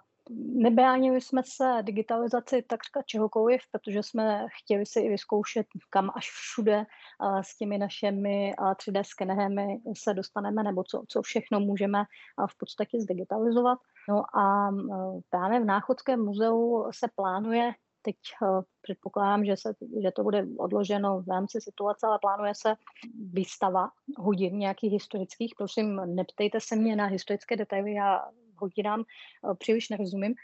nebránili 0.55 1.21
jsme 1.21 1.43
se 1.45 1.79
digitalizaci 1.83 2.62
takřka 2.62 3.03
čehokoliv, 3.03 3.61
protože 3.73 4.03
jsme 4.03 4.47
chtěli 4.62 4.87
si 4.87 5.01
i 5.01 5.09
vyzkoušet, 5.09 5.67
kam 5.91 6.11
až 6.15 6.31
všude 6.31 6.85
s 7.41 7.57
těmi 7.57 7.79
našimi 7.79 8.55
3D 8.59 9.03
skeneremi 9.03 9.79
se 9.97 10.15
dostaneme, 10.15 10.62
nebo 10.62 10.85
co, 10.85 11.03
co 11.09 11.23
všechno 11.23 11.61
můžeme 11.61 12.05
v 12.51 12.59
podstatě 12.59 13.01
zdigitalizovat. 13.01 13.79
No 14.09 14.39
a 14.39 14.71
právě 15.31 15.61
v 15.61 15.65
Náchodském 15.65 16.25
muzeu 16.25 16.89
se 16.91 17.09
plánuje 17.17 17.73
Teď 18.07 18.16
uh, 18.42 18.62
předpokládám, 18.83 19.45
že, 19.45 19.57
se, 19.57 19.75
že 20.03 20.11
to 20.11 20.23
bude 20.23 20.47
odloženo 20.59 21.23
v 21.23 21.29
rámci 21.29 21.61
situace, 21.61 22.07
ale 22.07 22.19
plánuje 22.23 22.55
se 22.55 22.75
výstava 23.33 23.90
hodin 24.19 24.59
nějakých 24.59 24.92
historických. 24.92 25.55
Prosím, 25.59 26.01
neptejte 26.14 26.61
se 26.61 26.77
mě 26.77 26.97
na 26.97 27.07
historické 27.07 27.57
detaily, 27.57 27.92
já 27.92 28.25
hodinám 28.57 29.01
uh, 29.01 29.55
příliš 29.55 29.88
nerozumím. 29.88 30.35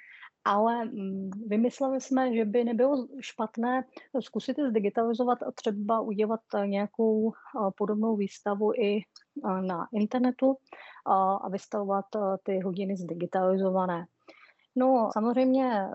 Ale 0.44 0.84
mm, 0.84 1.30
vymysleli 1.46 2.00
jsme, 2.00 2.34
že 2.34 2.44
by 2.44 2.64
nebylo 2.64 3.06
špatné 3.20 3.84
zkusit 4.20 4.56
zdigitalizovat 4.68 5.42
a 5.42 5.50
třeba 5.54 6.00
udělat 6.00 6.40
nějakou 6.66 7.32
podobnou 7.78 8.16
výstavu 8.16 8.72
i 8.74 9.00
na 9.60 9.88
internetu 9.92 10.56
a 11.06 11.48
vystavovat 11.48 12.04
ty 12.42 12.60
hodiny 12.60 12.96
zdigitalizované. 12.96 14.06
No 14.76 15.10
samozřejmě 15.12 15.88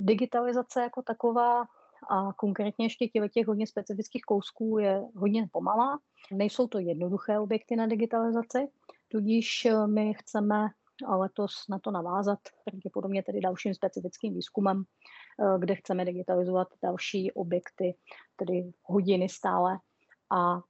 digitalizace 0.00 0.80
jako 0.80 1.02
taková 1.02 1.64
a 2.10 2.32
konkrétně 2.32 2.86
ještě 2.86 3.08
těch, 3.08 3.32
těch 3.32 3.46
hodně 3.46 3.66
specifických 3.66 4.22
kousků 4.22 4.78
je 4.78 5.02
hodně 5.14 5.48
pomalá. 5.52 5.98
Nejsou 6.32 6.68
to 6.68 6.78
jednoduché 6.78 7.38
objekty 7.38 7.76
na 7.76 7.86
digitalizaci, 7.86 8.68
tudíž 9.08 9.64
eh, 9.64 9.86
my 9.86 10.14
chceme 10.14 10.68
letos 11.06 11.52
na 11.68 11.78
to 11.78 11.90
navázat, 11.90 12.38
pravděpodobně 12.64 13.22
tedy 13.22 13.40
dalším 13.40 13.74
specifickým 13.74 14.34
výzkumem, 14.34 14.82
eh, 14.84 15.58
kde 15.58 15.74
chceme 15.74 16.04
digitalizovat 16.04 16.68
další 16.82 17.32
objekty, 17.32 17.94
tedy 18.36 18.72
hodiny 18.82 19.28
stále 19.28 19.78
a 20.30 20.60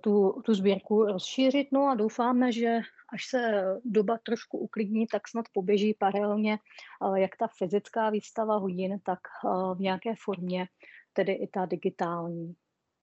tu, 0.00 0.42
tu 0.44 0.54
sbírku 0.54 1.04
rozšířit. 1.04 1.68
No 1.72 1.86
a 1.86 1.94
doufáme, 1.94 2.52
že 2.52 2.80
až 3.12 3.26
se 3.26 3.64
doba 3.84 4.18
trošku 4.22 4.58
uklidní, 4.58 5.06
tak 5.06 5.28
snad 5.28 5.46
poběží 5.52 5.94
paralelně 5.94 6.58
eh, 6.58 7.20
jak 7.20 7.36
ta 7.36 7.46
fyzická 7.58 8.10
výstava 8.10 8.56
hodin, 8.56 9.00
tak 9.02 9.18
eh, 9.44 9.74
v 9.74 9.80
nějaké 9.80 10.14
formě, 10.24 10.68
tedy 11.12 11.32
i 11.32 11.46
ta 11.46 11.66
digitální. 11.66 12.54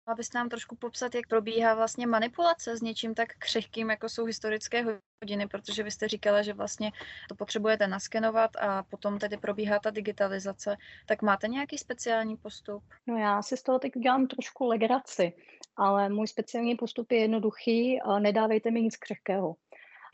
Abyste 0.07 0.37
nám 0.37 0.49
trošku 0.49 0.75
popsat, 0.75 1.15
jak 1.15 1.27
probíhá 1.27 1.75
vlastně 1.75 2.07
manipulace 2.07 2.77
s 2.77 2.81
něčím 2.81 3.15
tak 3.15 3.29
křehkým, 3.39 3.89
jako 3.89 4.09
jsou 4.09 4.25
historické 4.25 4.85
hodiny, 5.23 5.47
protože 5.47 5.83
vy 5.83 5.91
jste 5.91 6.07
říkala, 6.07 6.41
že 6.41 6.53
vlastně 6.53 6.91
to 7.29 7.35
potřebujete 7.35 7.87
naskenovat 7.87 8.55
a 8.55 8.83
potom 8.83 9.19
tedy 9.19 9.37
probíhá 9.37 9.79
ta 9.79 9.89
digitalizace. 9.89 10.77
Tak 11.05 11.21
máte 11.21 11.47
nějaký 11.47 11.77
speciální 11.77 12.37
postup? 12.37 12.83
No 13.07 13.17
já 13.17 13.41
si 13.41 13.57
z 13.57 13.63
toho 13.63 13.79
teď 13.79 13.95
udělám 13.95 14.27
trošku 14.27 14.65
legraci, 14.65 15.33
ale 15.75 16.09
můj 16.09 16.27
speciální 16.27 16.75
postup 16.75 17.11
je 17.11 17.17
jednoduchý, 17.21 17.99
nedávejte 18.19 18.71
mi 18.71 18.81
nic 18.81 18.97
křehkého. 18.97 19.55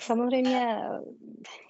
Samozřejmě 0.02 0.78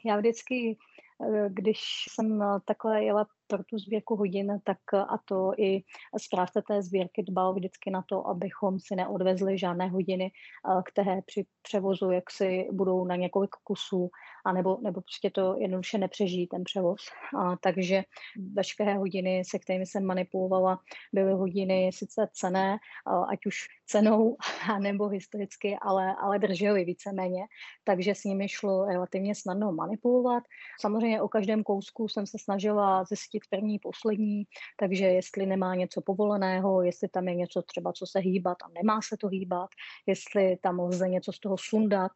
já 0.05 0.17
vždycky, 0.17 0.77
eh, 1.21 1.49
když 1.49 1.79
jsem 2.09 2.41
eh, 2.41 2.45
takhle 2.65 3.03
jela 3.03 3.27
pro 3.47 3.63
tu 3.63 3.77
sbírku 3.77 4.15
hodin, 4.15 4.59
tak 4.63 4.77
eh, 4.93 4.97
a 4.97 5.17
to 5.25 5.51
i 5.57 5.83
správce 6.17 6.61
té 6.67 6.81
sbírky 6.81 7.23
dbal 7.23 7.53
vždycky 7.53 7.91
na 7.91 8.01
to, 8.01 8.27
abychom 8.27 8.79
si 8.79 8.95
neodvezli 8.95 9.57
žádné 9.57 9.87
hodiny, 9.87 10.31
které 10.85 11.21
při 11.21 11.45
převozu 11.61 12.11
jak 12.11 12.31
si 12.31 12.67
budou 12.71 13.05
na 13.05 13.15
několik 13.15 13.51
kusů, 13.63 14.09
anebo, 14.45 14.77
nebo 14.81 15.01
prostě 15.01 15.29
to 15.29 15.55
jednoduše 15.57 15.97
nepřežijí 15.97 16.47
ten 16.47 16.63
převoz. 16.63 17.01
A, 17.37 17.55
takže 17.55 18.03
veškeré 18.53 18.97
hodiny, 18.97 19.43
se 19.45 19.59
kterými 19.59 19.85
jsem 19.85 20.05
manipulovala, 20.05 20.79
byly 21.13 21.33
hodiny 21.33 21.89
sice 21.93 22.29
cené, 22.33 22.77
ať 23.29 23.45
už 23.45 23.55
cenou 23.85 24.37
nebo 24.79 25.07
historicky, 25.07 25.77
ale, 25.81 26.15
ale 26.15 26.39
držely 26.39 26.85
víceméně, 26.85 27.41
takže 27.83 28.15
s 28.15 28.23
nimi 28.23 28.49
šlo 28.49 28.85
relativně 28.85 29.35
snadno 29.35 29.71
manipulovat. 29.71 30.43
Samozřejmě 30.79 31.21
o 31.21 31.27
každém 31.27 31.63
kousku 31.63 32.07
jsem 32.07 32.25
se 32.27 32.37
snažila 32.39 33.05
zjistit 33.33 33.49
první, 33.49 33.79
poslední, 33.79 34.43
takže 34.79 35.05
jestli 35.05 35.45
nemá 35.45 35.75
něco 35.75 36.01
povoleného, 36.01 36.83
jestli 36.83 37.07
tam 37.09 37.27
je 37.27 37.35
něco 37.35 37.61
třeba, 37.61 37.93
co 37.93 38.05
se 38.07 38.19
hýbat 38.19 38.57
a 38.63 38.69
nemá 38.69 39.01
se 39.01 39.17
to 39.17 39.27
hýbat, 39.27 39.69
jestli 40.05 40.57
tam 40.61 40.79
lze 40.79 41.09
něco 41.09 41.31
z 41.33 41.39
toho 41.39 41.57
sundat. 41.59 42.11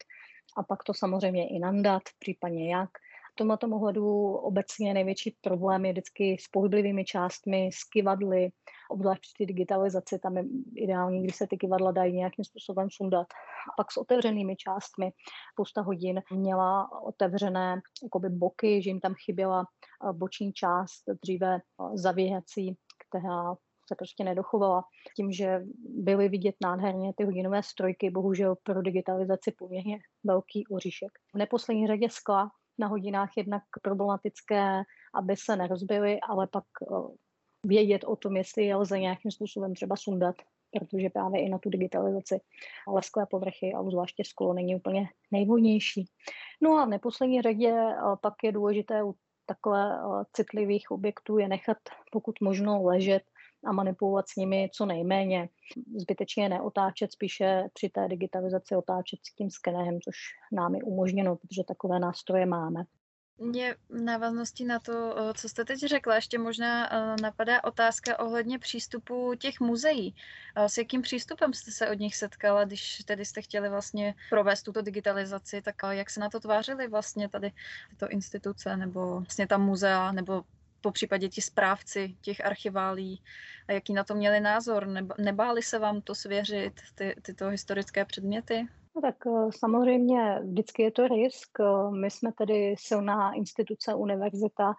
A 0.57 0.63
pak 0.63 0.83
to 0.83 0.93
samozřejmě 0.93 1.49
i 1.49 1.59
nandat, 1.59 2.03
případně 2.19 2.75
jak 2.75 2.89
tomto 3.37 3.67
ohledu 3.75 4.33
obecně 4.33 4.93
největší 4.93 5.37
problém 5.41 5.85
je 5.85 5.91
vždycky 5.91 6.37
s 6.39 6.47
pohyblivými 6.51 7.05
částmi, 7.05 7.69
s 7.73 7.83
kivadly, 7.83 8.49
obzvlášť 8.89 9.21
při 9.33 9.45
digitalizaci, 9.45 10.19
tam 10.19 10.37
je 10.37 10.43
ideální, 10.75 11.23
když 11.23 11.35
se 11.35 11.47
ty 11.47 11.57
kivadla 11.57 11.91
dají 11.91 12.13
nějakým 12.13 12.45
způsobem 12.45 12.87
sundat. 12.91 13.27
A 13.69 13.73
pak 13.77 13.91
s 13.91 13.97
otevřenými 13.97 14.55
částmi 14.55 15.11
spousta 15.53 15.81
hodin 15.81 16.21
měla 16.31 16.89
otevřené 17.03 17.81
jakoby 18.03 18.29
boky, 18.29 18.81
že 18.81 18.89
jim 18.89 18.99
tam 18.99 19.13
chyběla 19.25 19.63
eh, 19.63 20.13
boční 20.13 20.53
část, 20.53 21.03
dříve 21.23 21.55
eh, 21.55 21.97
zavěhací, 21.97 22.77
která 23.07 23.55
se 23.87 23.95
prostě 23.95 24.23
nedochovala. 24.23 24.83
Tím, 25.15 25.31
že 25.31 25.61
byly 25.79 26.29
vidět 26.29 26.55
nádherně 26.61 27.13
ty 27.17 27.23
hodinové 27.23 27.63
strojky, 27.63 28.09
bohužel 28.09 28.55
pro 28.63 28.81
digitalizaci 28.81 29.51
poměrně 29.57 29.99
velký 30.23 30.67
oříšek. 30.67 31.11
V 31.33 31.37
neposlední 31.37 31.87
řadě 31.87 32.07
skla 32.09 32.51
na 32.79 32.87
hodinách 32.87 33.37
jednak 33.37 33.63
problematické, 33.81 34.83
aby 35.13 35.35
se 35.37 35.55
nerozbily, 35.55 36.19
ale 36.21 36.47
pak 36.47 36.63
eh, 36.81 36.95
vědět 37.63 38.03
o 38.03 38.15
tom, 38.15 38.37
jestli 38.37 38.65
je 38.65 38.75
lze 38.75 38.99
nějakým 38.99 39.31
způsobem 39.31 39.75
třeba 39.75 39.95
sundat, 39.95 40.35
protože 40.79 41.09
právě 41.09 41.41
i 41.41 41.49
na 41.49 41.57
tu 41.57 41.69
digitalizaci 41.69 42.39
lesklé 42.87 43.25
povrchy 43.25 43.73
a 43.73 43.83
zvláště 43.83 44.23
sklo 44.25 44.53
není 44.53 44.75
úplně 44.75 45.09
nejvhodnější. 45.31 46.05
No 46.61 46.77
a 46.77 46.85
v 46.85 46.89
neposlední 46.89 47.41
řadě 47.41 47.69
eh, 47.69 47.95
pak 48.21 48.33
je 48.43 48.51
důležité 48.51 49.03
u 49.03 49.15
takhle 49.45 49.99
eh, 49.99 50.25
citlivých 50.33 50.91
objektů 50.91 51.37
je 51.37 51.47
nechat 51.47 51.77
pokud 52.11 52.35
možno 52.41 52.83
ležet 52.83 53.23
a 53.65 53.71
manipulovat 53.71 54.29
s 54.29 54.35
nimi 54.35 54.69
co 54.73 54.85
nejméně. 54.85 55.49
Zbytečně 55.95 56.49
neotáčet, 56.49 57.11
spíše 57.11 57.63
při 57.73 57.89
té 57.89 58.07
digitalizaci 58.07 58.75
otáčet 58.75 59.19
s 59.23 59.35
tím 59.35 59.49
skenerem, 59.49 60.01
což 60.01 60.15
nám 60.51 60.75
je 60.75 60.83
umožněno, 60.83 61.35
protože 61.35 61.63
takové 61.67 61.99
nástroje 61.99 62.45
máme. 62.45 62.83
Mě 63.39 63.75
v 63.89 64.01
návaznosti 64.01 64.65
na 64.65 64.79
to, 64.79 65.15
co 65.33 65.49
jste 65.49 65.65
teď 65.65 65.79
řekla, 65.79 66.15
ještě 66.15 66.39
možná 66.39 66.89
napadá 67.21 67.63
otázka 67.63 68.19
ohledně 68.19 68.59
přístupu 68.59 69.33
těch 69.39 69.59
muzeí. 69.59 70.15
S 70.67 70.77
jakým 70.77 71.01
přístupem 71.01 71.53
jste 71.53 71.71
se 71.71 71.89
od 71.89 71.99
nich 71.99 72.15
setkala, 72.15 72.65
když 72.65 72.97
tedy 73.05 73.25
jste 73.25 73.41
chtěli 73.41 73.69
vlastně 73.69 74.15
provést 74.29 74.63
tuto 74.63 74.81
digitalizaci, 74.81 75.61
tak 75.61 75.75
jak 75.89 76.09
se 76.09 76.19
na 76.19 76.29
to 76.29 76.39
tvářili 76.39 76.87
vlastně 76.87 77.29
tady 77.29 77.51
tyto 77.89 78.07
instituce 78.09 78.77
nebo 78.77 79.19
vlastně 79.19 79.47
ta 79.47 79.57
muzea 79.57 80.11
nebo 80.11 80.43
po 80.81 80.91
případě 80.91 81.29
ti 81.29 81.41
správci 81.41 82.15
těch 82.21 82.45
archiválí 82.45 83.21
a 83.67 83.71
jaký 83.71 83.93
na 83.93 84.03
to 84.03 84.15
měli 84.15 84.39
názor? 84.39 84.87
Nebáli 85.19 85.61
se 85.61 85.79
vám 85.79 86.01
to 86.01 86.15
svěřit, 86.15 86.73
ty, 86.95 87.15
tyto 87.21 87.49
historické 87.49 88.05
předměty? 88.05 88.67
No 88.95 89.01
tak 89.01 89.15
eh, 89.27 89.51
samozřejmě 89.59 90.39
vždycky 90.43 90.83
je 90.83 90.91
to 90.91 91.07
risk. 91.07 91.59
Eh, 91.59 91.91
my 91.91 92.11
jsme 92.11 92.31
tedy 92.31 92.75
silná 92.77 93.31
instituce, 93.33 93.95
univerzita, 93.95 94.73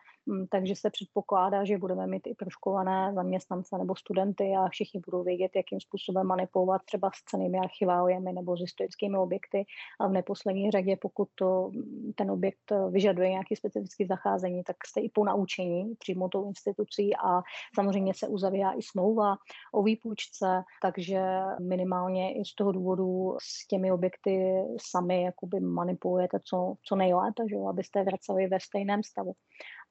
takže 0.51 0.77
se 0.77 0.91
předpokládá, 0.91 1.65
že 1.65 1.79
budeme 1.79 2.07
mít 2.07 2.27
i 2.27 2.35
proškované 2.35 3.13
zaměstnance 3.15 3.79
nebo 3.79 3.97
studenty 3.97 4.53
a 4.59 4.69
všichni 4.69 5.01
budou 5.01 5.23
vědět, 5.25 5.51
jakým 5.57 5.81
způsobem 5.81 6.27
manipulovat 6.27 6.83
třeba 6.85 7.11
s 7.15 7.25
cenými 7.31 7.59
archiváliemi 7.59 8.33
nebo 8.33 8.57
s 8.57 8.61
historickými 8.61 9.19
objekty. 9.19 9.65
A 10.01 10.09
v 10.09 10.13
neposlední 10.13 10.71
řadě, 10.71 10.97
pokud 11.01 11.29
to, 11.35 11.71
hm, 11.75 12.13
ten 12.15 12.31
objekt 12.31 12.73
vyžaduje 12.91 13.29
nějaký 13.31 13.57
specifický 13.57 14.07
zacházení, 14.07 14.63
tak 14.65 14.77
jste 14.87 15.01
i 15.01 15.09
po 15.09 15.25
naučení 15.25 15.95
přímo 15.99 16.29
tou 16.29 16.47
institucí 16.47 17.17
a 17.17 17.43
samozřejmě 17.75 18.15
se 18.15 18.29
uzavírá 18.29 18.73
i 18.73 18.83
smlouva 18.83 19.37
o 19.73 19.83
výpůjčce, 19.83 20.63
takže 20.83 21.21
minimálně 21.61 22.35
i 22.35 22.45
z 22.45 22.55
toho 22.55 22.73
důvodu 22.73 23.37
s 23.41 23.67
těmi 23.67 23.93
objekty 23.93 24.09
objekty 24.09 24.63
sami 24.81 25.23
jakoby 25.23 25.61
manipulujete 25.61 26.39
co, 26.45 26.75
co 26.83 26.97
nejlépe, 26.97 27.43
že 27.51 27.57
abyste 27.69 28.05
vraceli 28.05 28.47
ve 28.47 28.61
stejném 28.61 29.03
stavu. 29.03 29.33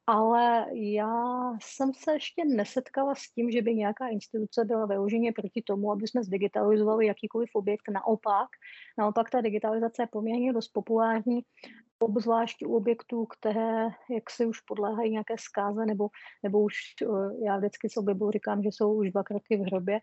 Ale 0.10 0.66
já 0.74 1.14
jsem 1.62 1.94
se 1.94 2.14
ještě 2.14 2.46
nesetkala 2.46 3.16
s 3.16 3.32
tím, 3.32 3.52
že 3.52 3.62
by 3.62 3.76
nějaká 3.76 4.08
instituce 4.08 4.66
byla 4.66 4.86
vyloženě 4.86 5.32
proti 5.32 5.62
tomu, 5.62 5.92
aby 5.92 6.08
jsme 6.08 6.24
zdigitalizovali 6.24 7.06
jakýkoliv 7.06 7.50
objekt. 7.54 7.84
Naopak, 7.92 8.48
naopak 8.98 9.30
ta 9.30 9.42
digitalizace 9.42 10.02
je 10.02 10.08
poměrně 10.08 10.54
dost 10.54 10.68
populární 10.68 11.42
obzvlášť 12.00 12.66
u 12.66 12.76
objektů, 12.76 13.26
které 13.26 13.84
jak 14.16 14.30
si 14.30 14.46
už 14.46 14.62
podléhají 14.62 15.12
nějaké 15.12 15.36
zkáze, 15.40 15.86
nebo, 15.86 16.10
nebo 16.44 16.64
už 16.64 16.74
eh, 17.02 17.46
já 17.46 17.58
vždycky 17.58 17.90
sobě 17.90 18.16
budu 18.16 18.32
říkám, 18.32 18.64
že 18.64 18.70
jsou 18.70 18.94
už 18.94 19.12
dva 19.12 19.24
kroky 19.24 19.58
v 19.58 19.62
hrobě, 19.62 20.00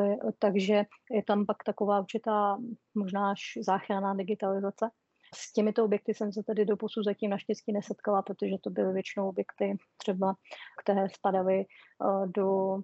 eh, 0.00 0.16
takže 0.38 0.84
je 1.10 1.22
tam 1.26 1.46
pak 1.46 1.56
taková 1.66 2.00
určitá 2.00 2.58
možná 2.94 3.30
až 3.30 3.40
záchranná 3.60 4.14
digitalizace. 4.14 4.90
S 5.34 5.52
těmito 5.52 5.84
objekty 5.84 6.14
jsem 6.14 6.32
se 6.32 6.42
tedy 6.42 6.64
do 6.64 6.76
posud 6.76 7.04
zatím 7.04 7.30
naštěstí 7.30 7.72
nesetkala, 7.72 8.22
protože 8.22 8.56
to 8.60 8.70
byly 8.70 8.92
většinou 8.92 9.28
objekty 9.28 9.76
třeba, 9.96 10.34
které 10.82 11.08
spadaly 11.08 11.60
eh, 11.60 12.26
do 12.26 12.78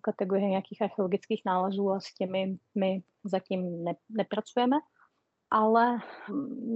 kategorie 0.00 0.50
nějakých 0.50 0.82
archeologických 0.82 1.42
nálezů 1.46 1.90
a 1.90 2.00
s 2.00 2.14
těmi 2.14 2.56
my 2.74 3.02
zatím 3.24 3.84
ne, 3.84 3.94
nepracujeme 4.10 4.76
ale 5.52 5.98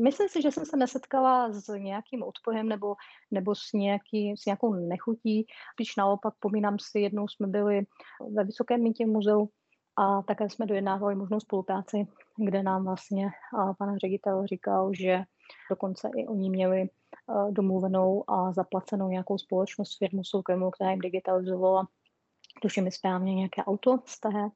myslím 0.03 0.29
si, 0.29 0.43
že 0.43 0.51
jsem 0.53 0.65
se 0.65 0.77
nesetkala 0.77 1.53
s 1.53 1.79
nějakým 1.79 2.23
odporem 2.23 2.69
nebo, 2.69 2.95
nebo 3.31 3.55
s, 3.55 3.73
nějaký, 3.75 4.35
s 4.37 4.47
nějakou 4.47 4.75
nechutí. 4.75 5.47
Když 5.77 5.97
naopak 5.97 6.35
pomínám 6.41 6.77
si, 6.81 7.01
jednou 7.01 7.29
jsme 7.29 7.47
byli 7.47 7.87
ve 8.35 8.45
Vysokém 8.45 8.83
mítě 8.83 9.07
muzeu 9.07 9.49
a 9.97 10.23
také 10.23 10.51
jsme 10.51 10.67
dojednávali 10.67 11.15
možnou 11.15 11.41
spolupráci, 11.41 12.07
kde 12.39 12.63
nám 12.63 12.85
vlastně 12.85 13.29
pan 13.79 13.99
ředitel 13.99 14.47
říkal, 14.47 14.91
že 14.95 15.23
dokonce 15.71 16.11
i 16.17 16.27
oni 16.27 16.51
měli 16.51 16.89
domluvenou 17.51 18.31
a 18.31 18.53
zaplacenou 18.53 19.09
nějakou 19.09 19.39
společnost, 19.39 19.99
firmu 19.99 20.25
soukromou, 20.25 20.71
která 20.71 20.91
jim 20.91 21.01
digitalizovala 21.01 21.89
tuším 22.63 22.91
správně 22.91 23.35
nějaké 23.35 23.65
auto 23.65 23.99
staré, 24.07 24.49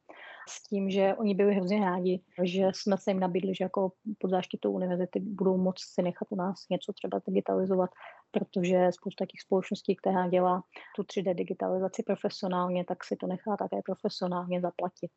s 0.48 0.62
tím, 0.62 0.90
že 0.90 1.14
oni 1.14 1.34
byli 1.34 1.54
hrozně 1.54 1.80
rádi, 1.80 2.22
že 2.42 2.66
jsme 2.72 2.98
se 2.98 3.10
jim 3.10 3.20
nabídli, 3.20 3.54
že 3.54 3.64
jako 3.64 3.92
pod 4.18 4.30
záštitou 4.30 4.72
univerzity 4.72 5.20
budou 5.20 5.56
moct 5.56 5.80
si 5.80 6.02
nechat 6.02 6.28
u 6.30 6.36
nás 6.36 6.54
něco 6.70 6.92
třeba 6.92 7.20
digitalizovat, 7.26 7.90
protože 8.30 8.88
spousta 8.90 9.26
těch 9.26 9.40
společností, 9.40 9.96
která 9.96 10.28
dělá 10.28 10.62
tu 10.96 11.02
3D 11.02 11.34
digitalizaci 11.34 12.02
profesionálně, 12.02 12.84
tak 12.84 13.04
si 13.04 13.16
to 13.16 13.26
nechá 13.26 13.56
také 13.56 13.76
profesionálně 13.84 14.60
zaplatit. 14.60 15.10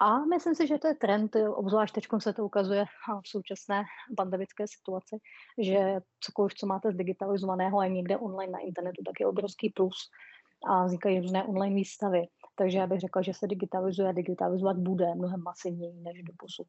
A 0.00 0.18
myslím 0.18 0.54
si, 0.54 0.66
že 0.66 0.78
to 0.78 0.88
je 0.88 0.94
trend, 0.94 1.36
obzvlášť 1.36 1.94
teď 1.94 2.04
se 2.18 2.32
to 2.32 2.44
ukazuje 2.44 2.84
v 2.84 3.28
současné 3.28 3.84
pandemické 4.16 4.64
situaci, 4.66 5.18
že 5.58 6.00
cokoliv, 6.20 6.54
co 6.54 6.66
máte 6.66 6.92
zdigitalizovaného 6.92 7.78
a 7.78 7.86
někde 7.86 8.16
online 8.16 8.52
na 8.52 8.58
internetu, 8.58 9.02
tak 9.06 9.20
je 9.20 9.26
obrovský 9.26 9.70
plus 9.70 10.10
a 10.68 10.84
vznikají 10.84 11.20
různé 11.20 11.44
online 11.44 11.74
výstavy. 11.74 12.26
Takže 12.54 12.78
já 12.78 12.86
bych 12.86 13.00
řekla, 13.00 13.22
že 13.22 13.34
se 13.34 13.46
digitalizuje 13.46 14.08
a 14.08 14.12
digitalizovat 14.12 14.76
bude 14.76 15.14
mnohem 15.14 15.42
masivněji 15.42 16.00
než 16.00 16.22
do 16.22 16.32
posud. 16.38 16.66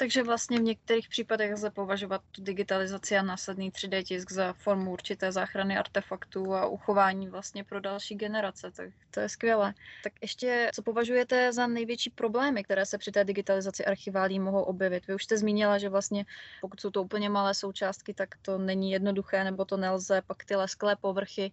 Takže 0.00 0.22
vlastně 0.22 0.58
v 0.58 0.62
některých 0.62 1.08
případech 1.08 1.52
lze 1.52 1.70
považovat 1.70 2.22
tu 2.30 2.42
digitalizaci 2.42 3.16
a 3.16 3.22
následný 3.22 3.70
3D 3.70 4.02
tisk 4.02 4.32
za 4.32 4.52
formu 4.52 4.92
určité 4.92 5.32
záchrany 5.32 5.76
artefaktů 5.78 6.54
a 6.54 6.66
uchování 6.66 7.28
vlastně 7.28 7.64
pro 7.64 7.80
další 7.80 8.14
generace. 8.14 8.70
Tak 8.70 8.88
to 9.10 9.20
je 9.20 9.28
skvělé. 9.28 9.74
Tak 10.04 10.12
ještě, 10.22 10.70
co 10.74 10.82
považujete 10.82 11.52
za 11.52 11.66
největší 11.66 12.10
problémy, 12.10 12.64
které 12.64 12.86
se 12.86 12.98
při 12.98 13.12
té 13.12 13.24
digitalizaci 13.24 13.84
archiválí 13.84 14.40
mohou 14.40 14.62
objevit? 14.62 15.06
Vy 15.06 15.14
už 15.14 15.24
jste 15.24 15.38
zmínila, 15.38 15.78
že 15.78 15.88
vlastně 15.88 16.24
pokud 16.60 16.80
jsou 16.80 16.90
to 16.90 17.02
úplně 17.02 17.28
malé 17.28 17.54
součástky, 17.54 18.14
tak 18.14 18.28
to 18.42 18.58
není 18.58 18.90
jednoduché 18.90 19.44
nebo 19.44 19.64
to 19.64 19.76
nelze, 19.76 20.22
pak 20.26 20.44
ty 20.44 20.56
lesklé 20.56 20.96
povrchy, 20.96 21.52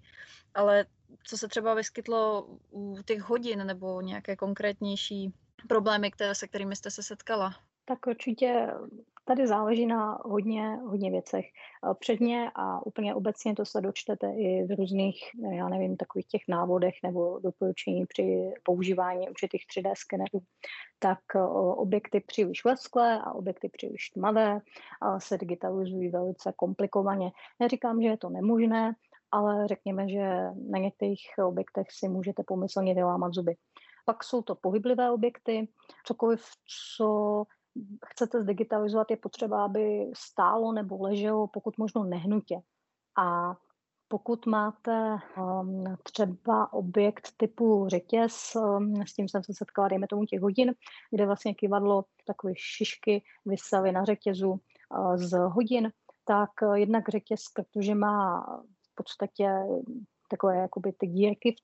ale 0.53 0.85
co 1.23 1.37
se 1.37 1.47
třeba 1.47 1.73
vyskytlo 1.73 2.47
u 2.71 2.97
těch 3.05 3.21
hodin 3.21 3.67
nebo 3.67 4.01
nějaké 4.01 4.35
konkrétnější 4.35 5.33
problémy, 5.67 6.11
které, 6.11 6.35
se 6.35 6.47
kterými 6.47 6.75
jste 6.75 6.91
se 6.91 7.03
setkala? 7.03 7.66
Tak 7.87 8.07
určitě 8.07 8.73
tady 9.25 9.47
záleží 9.47 9.85
na 9.85 10.19
hodně, 10.25 10.75
hodně 10.75 11.11
věcech. 11.11 11.45
Předně 11.99 12.51
a 12.55 12.85
úplně 12.85 13.15
obecně 13.15 13.55
to 13.55 13.65
se 13.65 13.81
dočtete 13.81 14.33
i 14.33 14.63
v 14.63 14.75
různých, 14.77 15.19
já 15.51 15.69
nevím, 15.69 15.97
takových 15.97 16.27
těch 16.27 16.41
návodech 16.47 16.93
nebo 17.03 17.39
doporučení 17.39 18.05
při 18.05 18.53
používání 18.63 19.29
určitých 19.29 19.65
3D 19.77 19.93
skenerů. 19.97 20.39
Tak 20.99 21.19
objekty 21.75 22.19
příliš 22.19 22.65
lesklé 22.65 23.21
a 23.21 23.33
objekty 23.33 23.69
příliš 23.69 24.09
tmavé 24.09 24.59
se 25.17 25.37
digitalizují 25.37 26.09
velice 26.09 26.53
komplikovaně. 26.55 27.31
Neříkám, 27.59 28.01
že 28.01 28.07
je 28.07 28.17
to 28.17 28.29
nemožné, 28.29 28.93
ale 29.31 29.67
řekněme, 29.67 30.09
že 30.09 30.27
na 30.69 30.79
některých 30.79 31.27
objektech 31.45 31.87
si 31.91 32.09
můžete 32.09 32.43
pomyslně 32.47 32.95
vylámat 32.95 33.33
zuby. 33.33 33.55
Pak 34.05 34.23
jsou 34.23 34.41
to 34.41 34.55
pohyblivé 34.55 35.11
objekty, 35.11 35.67
cokoliv, 36.05 36.41
co 36.97 37.43
chcete 38.05 38.43
zdigitalizovat, 38.43 39.11
je 39.11 39.17
potřeba, 39.17 39.65
aby 39.65 40.11
stálo 40.15 40.71
nebo 40.71 40.97
leželo 41.03 41.47
pokud 41.47 41.77
možno 41.77 42.03
nehnutě. 42.03 42.59
A 43.17 43.55
pokud 44.07 44.45
máte 44.45 45.17
um, 45.37 45.83
třeba 46.03 46.73
objekt 46.73 47.31
typu 47.37 47.85
řetěz, 47.89 48.55
um, 48.55 49.01
s 49.07 49.13
tím 49.13 49.29
jsem 49.29 49.43
se 49.43 49.53
setkala, 49.53 49.87
dejme 49.87 50.07
tomu 50.07 50.25
těch 50.25 50.41
hodin, 50.41 50.73
kde 51.11 51.25
vlastně 51.25 51.53
kivadlo 51.53 52.03
takové 52.27 52.53
šišky 52.55 53.23
vysely 53.45 53.91
na 53.91 54.05
řetězu 54.05 54.49
uh, 54.49 55.17
z 55.17 55.37
hodin, 55.37 55.91
tak 56.25 56.49
uh, 56.61 56.73
jednak 56.73 57.09
řetěz, 57.09 57.41
protože 57.53 57.95
má 57.95 58.45
podstatě 58.97 59.49
takové 60.27 60.57
jakoby 60.57 60.93
ty 60.97 61.07
dírky 61.07 61.55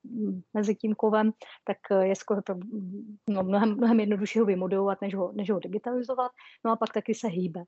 mezi 0.53 0.75
tím 0.75 0.95
kovem, 0.95 1.31
tak 1.63 1.77
je 2.01 2.15
skoro 2.15 2.41
no, 3.29 3.43
mnohem, 3.43 3.75
mnohem 3.77 3.99
jednodušší 3.99 4.39
ho 4.39 4.45
vymodelovat, 4.45 5.01
než 5.01 5.15
ho, 5.15 5.31
než 5.31 5.49
ho 5.49 5.59
digitalizovat. 5.59 6.31
No 6.65 6.71
a 6.71 6.75
pak 6.75 6.93
taky 6.93 7.15
se 7.15 7.27
hýbe. 7.27 7.63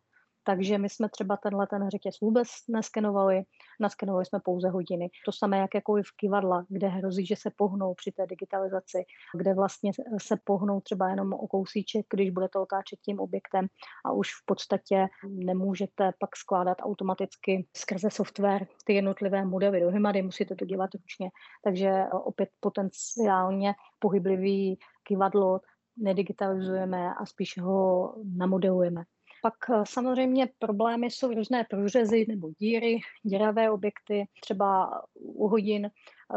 Takže 0.46 0.78
my 0.78 0.90
jsme 0.90 1.10
třeba 1.10 1.38
tenhle 1.38 1.68
ten 1.68 1.90
řetěz 1.90 2.20
vůbec 2.22 2.48
neskenovali, 2.70 3.44
naskenovali 3.80 4.26
jsme 4.26 4.40
pouze 4.40 4.70
hodiny. 4.70 5.10
To 5.26 5.32
samé 5.32 5.58
jak 5.58 5.76
jako 5.76 5.94
v 5.94 6.16
kivadla, 6.18 6.66
kde 6.70 6.88
hrozí, 6.88 7.26
že 7.26 7.36
se 7.36 7.50
pohnou 7.56 7.94
při 7.94 8.12
té 8.12 8.26
digitalizaci, 8.28 9.04
kde 9.38 9.54
vlastně 9.54 9.92
se 10.22 10.38
pohnou 10.44 10.82
třeba 10.82 11.10
jenom 11.10 11.34
o 11.34 11.48
kousíček, 11.48 12.06
když 12.14 12.30
budete 12.30 12.60
otáčet 12.60 13.00
tím 13.00 13.20
objektem 13.20 13.68
a 14.06 14.12
už 14.12 14.30
v 14.30 14.46
podstatě 14.46 15.08
nemůžete 15.30 16.12
pak 16.20 16.36
skládat 16.36 16.78
automaticky 16.82 17.68
skrze 17.78 18.10
software 18.12 18.68
ty 18.86 18.94
jednotlivé 18.94 19.46
modely 19.46 19.80
dohromady, 19.80 20.22
musíte 20.22 20.56
to 20.56 20.66
dělat 20.66 20.90
ručně. 20.94 21.30
Takže 21.64 22.04
opět 22.12 22.50
potenciálně 22.60 23.74
pohyblivý 24.00 24.80
kivadlo 25.04 25.60
nedigitalizujeme 25.98 27.14
a 27.14 27.26
spíš 27.26 27.58
ho 27.62 28.14
namodelujeme. 28.38 29.04
Pak 29.46 29.70
eh, 29.70 29.84
samozřejmě 29.88 30.48
problémy 30.60 31.12
jsou 31.12 31.34
různé 31.34 31.66
průřezy 31.70 32.26
nebo 32.30 32.50
díry, 32.60 33.00
děravé 33.24 33.72
objekty, 33.72 34.26
třeba 34.42 35.02
u 35.14 35.48
hodin, 35.48 35.86
eh, 35.86 35.90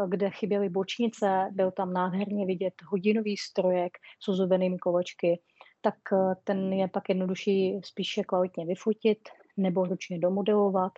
kde 0.07 0.29
chyběly 0.29 0.69
bočnice, 0.69 1.49
byl 1.51 1.71
tam 1.71 1.93
nádherně 1.93 2.45
vidět 2.45 2.73
hodinový 2.85 3.37
strojek 3.37 3.97
s 4.23 4.27
ozubenými 4.27 4.77
kolečky, 4.77 5.41
tak 5.81 5.95
eh, 6.13 6.35
ten 6.43 6.73
je 6.73 6.87
pak 6.87 7.09
jednodušší 7.09 7.79
spíše 7.83 8.23
kvalitně 8.23 8.65
vyfotit 8.65 9.19
nebo 9.57 9.85
ručně 9.85 10.19
domodelovat 10.19 10.91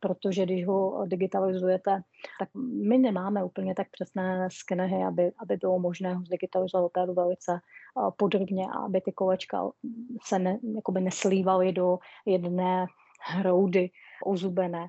protože 0.00 0.44
když 0.44 0.66
ho 0.66 1.06
digitalizujete, 1.06 2.02
tak 2.38 2.48
my 2.86 2.98
nemáme 2.98 3.44
úplně 3.44 3.74
tak 3.74 3.86
přesné 3.90 4.48
skenery, 4.52 5.04
aby, 5.04 5.32
aby 5.38 5.56
bylo 5.56 5.78
možné 5.78 6.14
ho 6.14 6.24
zdigitalizovat 6.24 6.86
opravdu 6.86 7.14
velice 7.14 7.60
podrobně 8.16 8.66
a 8.66 8.78
aby 8.78 9.00
ty 9.00 9.12
kolečka 9.12 9.70
se 10.24 10.38
ne, 10.38 10.58
jakoby 10.76 11.00
neslívaly 11.00 11.72
do 11.72 11.98
jedné 12.26 12.86
hroudy 13.22 13.90
ozubené. 14.24 14.88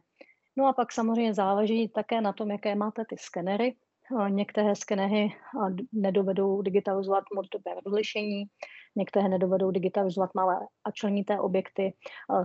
No 0.57 0.67
a 0.67 0.73
pak 0.73 0.91
samozřejmě 0.91 1.33
záleží 1.33 1.89
také 1.89 2.21
na 2.21 2.33
tom, 2.33 2.51
jaké 2.51 2.75
máte 2.75 3.05
ty 3.05 3.15
skenery. 3.17 3.75
Některé 4.29 4.75
skenery 4.75 5.29
nedovedou 5.93 6.61
digitalizovat 6.61 7.23
moc 7.35 7.47
dobré 7.49 7.73
rozlišení, 7.85 8.43
některé 8.95 9.29
nedovedou 9.29 9.71
digitalizovat 9.71 10.35
malé 10.35 10.59
a 10.83 10.91
členité 10.91 11.39
objekty, 11.39 11.93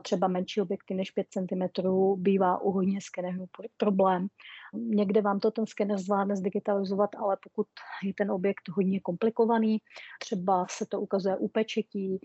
třeba 0.03 0.29
menší 0.29 0.61
objekty 0.61 0.95
než 0.95 1.11
5 1.11 1.27
cm, 1.31 1.89
bývá 2.17 2.61
u 2.61 2.71
hodně 2.71 3.01
skenerů 3.01 3.47
problém. 3.77 4.27
Někde 4.75 5.23
vám 5.23 5.41
to 5.41 5.51
ten 5.51 5.67
skener 5.67 5.99
zvládne 5.99 6.37
zdigitalizovat, 6.37 7.11
ale 7.17 7.37
pokud 7.43 7.67
je 8.05 8.15
ten 8.15 8.31
objekt 8.31 8.69
hodně 8.69 9.01
komplikovaný, 9.01 9.79
třeba 10.21 10.67
se 10.71 10.87
to 10.87 11.01
ukazuje 11.01 11.37
u 11.37 11.49
pečetí, 11.49 12.19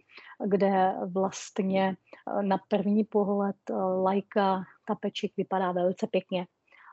kde 0.45 0.93
vlastně 1.05 1.95
na 2.41 2.57
první 2.67 3.03
pohled 3.03 3.55
lajka 4.03 4.63
ta 4.85 4.95
pečeť 4.95 5.31
vypadá 5.37 5.71
velice 5.71 6.07
pěkně, 6.07 6.47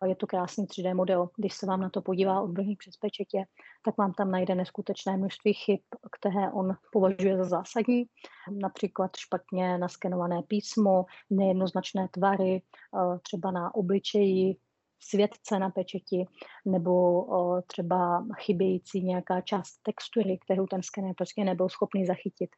je 0.04 0.16
to 0.16 0.26
krásný 0.26 0.66
3D 0.66 0.94
model. 0.94 1.30
Když 1.36 1.54
se 1.54 1.66
vám 1.66 1.80
na 1.80 1.90
to 1.90 2.02
podívá 2.02 2.40
odborník 2.40 2.78
přes 2.78 2.96
pečetě, 2.96 3.44
tak 3.84 3.98
vám 3.98 4.12
tam 4.12 4.30
najde 4.30 4.54
neskutečné 4.54 5.16
množství 5.16 5.52
chyb, 5.52 5.80
které 6.12 6.52
on 6.52 6.76
považuje 6.92 7.36
za 7.36 7.44
zásadní. 7.44 8.04
Například 8.50 9.16
špatně 9.16 9.78
naskenované 9.78 10.42
písmo, 10.42 11.04
nejednoznačné 11.30 12.08
tvary, 12.08 12.62
eh, 12.62 13.18
třeba 13.22 13.50
na 13.50 13.74
obličeji, 13.74 14.56
světce 15.00 15.58
na 15.58 15.70
pečeti 15.70 16.26
nebo 16.64 17.24
o, 17.24 17.62
třeba 17.62 18.26
chybějící 18.38 19.04
nějaká 19.04 19.40
část 19.40 19.82
textury, 19.82 20.38
kterou 20.44 20.66
ten 20.66 20.82
skener 20.82 21.14
prostě 21.16 21.44
nebyl 21.44 21.68
schopný 21.68 22.06
zachytit. 22.06 22.50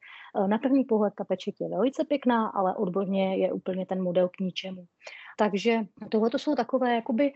E, 0.44 0.48
na 0.48 0.58
první 0.58 0.84
pohled 0.84 1.14
ta 1.16 1.24
pečeť 1.24 1.54
je 1.60 1.68
velice 1.68 2.04
pěkná, 2.04 2.48
ale 2.48 2.76
odborně 2.76 3.36
je 3.36 3.52
úplně 3.52 3.86
ten 3.86 4.02
model 4.02 4.28
k 4.28 4.40
ničemu. 4.40 4.84
Takže 5.40 5.80
tohle 6.08 6.30
jsou 6.36 6.54
takové 6.54 6.94
jakoby 6.94 7.32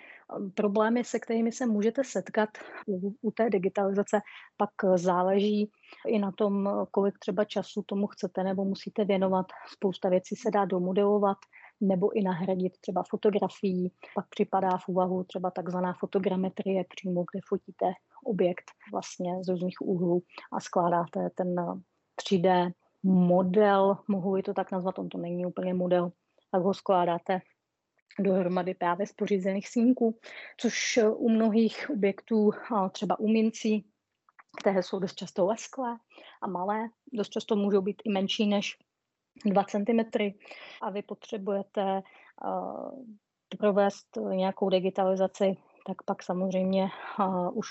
problémy, 0.55 1.05
se 1.05 1.19
kterými 1.19 1.53
se 1.53 1.67
můžete 1.67 2.05
setkat 2.05 2.49
u, 2.87 3.15
u 3.23 3.31
té 3.31 3.51
digitalizace. 3.51 4.21
Pak 4.57 4.71
záleží 4.95 5.71
i 6.07 6.19
na 6.19 6.33
tom, 6.33 6.71
kolik 6.91 7.19
třeba 7.19 7.45
času 7.45 7.83
tomu 7.83 8.07
chcete 8.07 8.45
nebo 8.45 8.65
musíte 8.65 9.05
věnovat. 9.05 9.47
Spousta 9.69 10.09
věcí 10.09 10.37
se 10.37 10.51
dá 10.51 10.65
domodelovat, 10.65 11.37
nebo 11.81 12.17
i 12.17 12.23
nahradit 12.23 12.73
třeba 12.81 13.03
fotografií. 13.11 13.93
Pak 14.15 14.29
připadá 14.29 14.77
v 14.77 14.89
úvahu 14.89 15.25
třeba 15.25 15.51
takzvaná 15.51 15.95
fotogrametrie 16.01 16.85
přímo, 16.89 17.25
kde 17.33 17.41
fotíte 17.49 17.93
objekt 18.25 18.71
vlastně 18.93 19.45
z 19.45 19.49
různých 19.49 19.81
úhlů 19.81 20.23
a 20.53 20.61
skládáte 20.61 21.31
ten 21.35 21.55
3D 22.23 22.73
model, 23.03 23.97
mohu 24.09 24.43
to 24.43 24.55
tak 24.55 24.73
nazvat, 24.73 24.99
on 24.99 25.09
to 25.09 25.19
není 25.19 25.47
úplně 25.47 25.75
model, 25.75 26.13
tak 26.51 26.63
ho 26.63 26.75
skládáte 26.75 27.41
dohromady 28.19 28.75
právě 28.75 29.07
z 29.07 29.13
pořízených 29.13 29.69
snímků, 29.69 30.19
což 30.57 30.99
u 31.17 31.29
mnohých 31.29 31.91
objektů, 31.91 32.51
třeba 32.93 33.19
u 33.19 33.29
mincí, 33.29 33.87
které 34.61 34.83
jsou 34.83 34.99
dost 34.99 35.15
často 35.15 35.47
lesklé 35.47 35.97
a 36.43 36.49
malé, 36.49 36.89
dost 37.13 37.29
často 37.29 37.57
můžou 37.57 37.81
být 37.81 38.03
i 38.05 38.11
menší 38.11 38.47
než 38.47 38.79
2 39.45 39.65
cm 39.65 40.01
a 40.83 40.91
vy 40.91 41.03
potřebujete 41.03 42.03
uh, 42.45 43.05
provést 43.59 44.19
nějakou 44.31 44.69
digitalizaci, 44.69 45.57
tak 45.87 45.97
pak 46.07 46.23
samozřejmě 46.23 46.89
uh, 47.19 47.59
už 47.59 47.69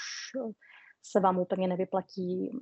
se 1.04 1.20
vám 1.20 1.38
úplně 1.40 1.68
nevyplatí 1.68 2.60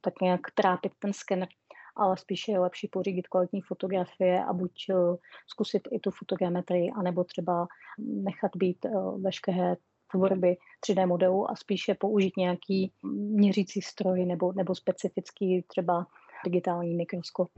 tak 0.00 0.14
nějak 0.22 0.40
trápit 0.54 0.92
ten 0.98 1.12
skener, 1.12 1.48
ale 1.96 2.16
spíše 2.16 2.52
je 2.52 2.58
lepší 2.58 2.88
pořídit 2.88 3.28
kvalitní 3.28 3.60
fotografie 3.60 4.44
a 4.44 4.52
buď 4.52 4.72
uh, 4.90 5.16
zkusit 5.46 5.88
i 5.90 5.98
tu 5.98 6.10
fotogrametrii, 6.10 6.90
anebo 6.90 7.24
třeba 7.24 7.66
nechat 7.98 8.50
být 8.56 8.84
uh, 8.84 9.22
veškeré 9.22 9.76
tvorby 10.10 10.56
3D 10.86 11.06
modelu 11.06 11.50
a 11.50 11.56
spíše 11.56 11.94
použít 11.94 12.36
nějaký 12.36 12.92
měřící 13.12 13.82
stroj 13.82 14.26
nebo, 14.26 14.52
nebo 14.52 14.74
specifický 14.74 15.62
třeba 15.62 16.06
digitální 16.44 16.94
mikroskop. 16.94 17.48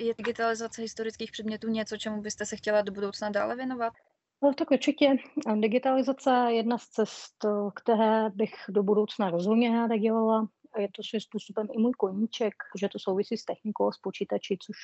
Je 0.00 0.14
digitalizace 0.18 0.82
historických 0.82 1.32
předmětů 1.32 1.68
něco, 1.68 1.96
čemu 1.96 2.22
byste 2.22 2.46
se 2.46 2.56
chtěla 2.56 2.82
do 2.82 2.92
budoucna 2.92 3.30
dále 3.30 3.56
věnovat? 3.56 3.92
No, 4.42 4.54
tak 4.54 4.70
určitě 4.70 5.16
digitalizace 5.60 6.30
je 6.30 6.56
jedna 6.56 6.78
z 6.78 6.86
cest, 6.88 7.46
které 7.74 8.30
bych 8.30 8.54
do 8.68 8.82
budoucna 8.82 9.30
rozhodně 9.30 9.70
ráda 9.72 9.96
dělala. 9.96 10.48
Je 10.78 10.88
to 10.96 11.02
svým 11.02 11.20
způsobem 11.20 11.68
i 11.72 11.78
můj 11.78 11.92
koníček, 11.92 12.54
že 12.80 12.88
to 12.88 12.98
souvisí 12.98 13.36
s 13.36 13.44
technikou, 13.44 13.92
s 13.92 13.98
počítači, 13.98 14.58
což 14.60 14.76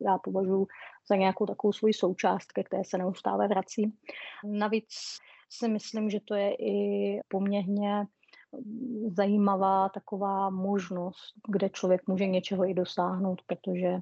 já 0.00 0.18
považuji 0.18 0.66
za 1.08 1.16
nějakou 1.16 1.46
takovou 1.46 1.72
svoji 1.72 1.94
součást, 1.94 2.52
ke 2.52 2.64
které 2.64 2.84
se 2.84 2.98
neustále 2.98 3.48
vrací. 3.48 3.94
Navíc 4.44 4.88
si 5.50 5.68
myslím, 5.68 6.10
že 6.10 6.20
to 6.20 6.34
je 6.34 6.54
i 6.54 7.20
poměrně 7.28 8.06
zajímavá 9.16 9.88
taková 9.88 10.50
možnost, 10.50 11.34
kde 11.48 11.68
člověk 11.68 12.02
může 12.06 12.26
něčeho 12.26 12.70
i 12.70 12.74
dosáhnout, 12.74 13.42
protože 13.46 14.00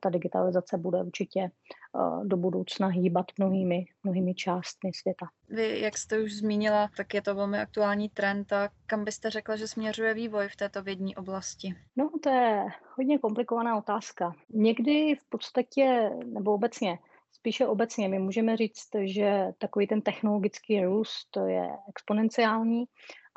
ta 0.00 0.10
digitalizace 0.10 0.78
bude 0.78 1.02
určitě 1.02 1.40
eh, 1.40 2.24
do 2.24 2.36
budoucna 2.36 2.88
hýbat 2.88 3.26
mnohými, 3.38 3.84
mnohými 4.04 4.34
částmi 4.34 4.90
světa. 4.94 5.26
Vy, 5.48 5.80
jak 5.80 5.98
jste 5.98 6.22
už 6.22 6.32
zmínila, 6.32 6.88
tak 6.96 7.14
je 7.14 7.22
to 7.22 7.34
velmi 7.34 7.60
aktuální 7.60 8.08
trend 8.08 8.52
a 8.52 8.68
kam 8.86 9.04
byste 9.04 9.30
řekla, 9.30 9.56
že 9.56 9.68
směřuje 9.68 10.14
vývoj 10.14 10.48
v 10.48 10.56
této 10.56 10.82
vědní 10.82 11.16
oblasti? 11.16 11.74
No, 11.96 12.10
to 12.22 12.30
je 12.30 12.66
hodně 12.96 13.18
komplikovaná 13.18 13.78
otázka. 13.78 14.32
Někdy 14.50 15.14
v 15.14 15.28
podstatě, 15.28 16.10
nebo 16.24 16.54
obecně, 16.54 16.98
spíše 17.32 17.66
obecně, 17.66 18.08
my 18.08 18.18
můžeme 18.18 18.56
říct, 18.56 18.88
že 19.04 19.46
takový 19.58 19.86
ten 19.86 20.02
technologický 20.02 20.84
růst 20.84 21.36
je 21.46 21.68
exponenciální 21.88 22.84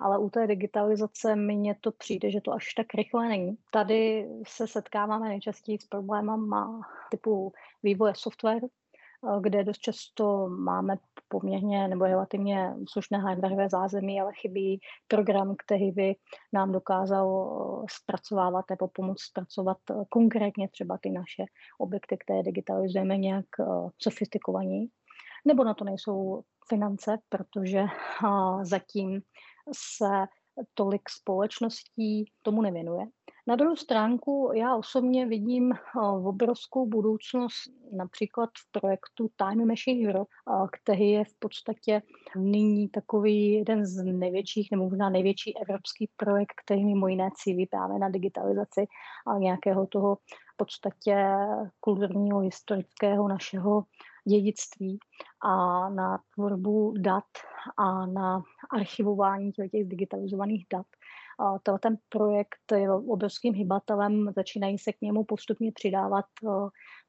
ale 0.04 0.18
u 0.18 0.30
té 0.30 0.48
digitalizace 0.48 1.36
mně 1.36 1.76
to 1.82 1.92
přijde, 1.92 2.32
že 2.32 2.42
to 2.42 2.54
až 2.54 2.74
tak 2.74 2.88
rychle 2.94 3.28
není. 3.28 3.58
Tady 3.72 4.30
se 4.48 4.68
setkáváme 4.68 5.30
nejčastěji 5.30 5.80
s 5.80 5.86
problémama 5.86 6.82
typu 7.12 7.54
vývoje 7.84 8.14
softwaru, 8.16 8.68
eh, 8.68 9.42
kde 9.42 9.64
dost 9.64 9.78
často 9.78 10.48
máme 10.50 10.96
poměrně 11.28 11.88
nebo 11.88 12.06
relativně 12.06 12.76
slušné 12.90 13.18
hardwareové 13.18 13.70
zázemí, 13.70 14.22
ale 14.22 14.32
chybí 14.34 14.80
program, 15.08 15.56
který 15.66 15.92
by 15.92 16.16
nám 16.54 16.72
dokázal 16.72 17.28
eh, 17.84 17.86
zpracovávat 17.92 18.66
nebo 18.70 18.88
pomoct 18.88 19.22
zpracovat 19.22 19.78
eh, 19.92 19.94
konkrétně 20.10 20.70
třeba 20.70 20.98
ty 21.02 21.10
naše 21.10 21.44
objekty, 21.80 22.18
které 22.18 22.44
digitalizujeme 22.44 23.18
nějak 23.18 23.46
sofistikovaní. 23.98 24.88
Nebo 25.46 25.64
na 25.64 25.74
to 25.74 25.86
nejsou 25.86 26.44
finance, 26.70 27.18
protože 27.30 27.86
zatím 28.62 29.22
se 29.72 30.26
tolik 30.74 31.10
společností 31.10 32.32
tomu 32.42 32.62
nevěnuje. 32.62 33.06
Na 33.48 33.56
druhou 33.56 33.76
stránku 33.76 34.52
já 34.56 34.76
osobně 34.76 35.26
vidím 35.26 35.72
eh, 35.72 35.78
obrovskou 36.24 36.88
budoucnost 36.88 37.64
například 37.98 38.50
v 38.50 38.80
projektu 38.80 39.30
Time 39.36 39.68
Machine 39.68 40.10
Europe, 40.10 40.30
eh, 40.48 40.68
který 40.72 41.10
je 41.10 41.26
v 41.26 41.40
podstatě 41.40 42.02
nyní 42.38 42.90
takový 42.90 43.52
jeden 43.52 43.86
z 43.86 44.04
největších, 44.04 44.68
nebo 44.72 44.84
možná 44.84 45.10
největší 45.10 45.58
evropský 45.58 46.10
projekt, 46.16 46.54
který 46.66 46.86
mimo 46.86 47.08
jiné 47.08 47.30
cílí 47.36 47.66
právě 47.66 48.00
na 48.00 48.10
digitalizaci 48.10 48.86
a 49.28 49.38
nějakého 49.38 49.88
toho 49.88 50.16
v 50.54 50.58
podstatě 50.58 51.28
kulturního, 51.80 52.40
historického 52.40 53.28
našeho 53.28 53.84
dědictví 54.28 55.00
a 55.42 55.90
na 55.90 56.20
tvorbu 56.34 56.94
dat 56.98 57.24
a 57.78 58.06
na 58.06 58.42
archivování 58.72 59.52
těch 59.52 59.70
digitalizovaných 59.72 60.66
dat. 60.74 60.86
A 61.40 61.78
ten 61.80 61.98
projekt 62.10 62.72
je 62.76 62.92
obrovským 62.92 63.54
hybatelem, 63.54 64.32
začínají 64.36 64.78
se 64.78 64.94
k 64.94 65.02
němu 65.02 65.24
postupně 65.24 65.72
přidávat 65.72 66.26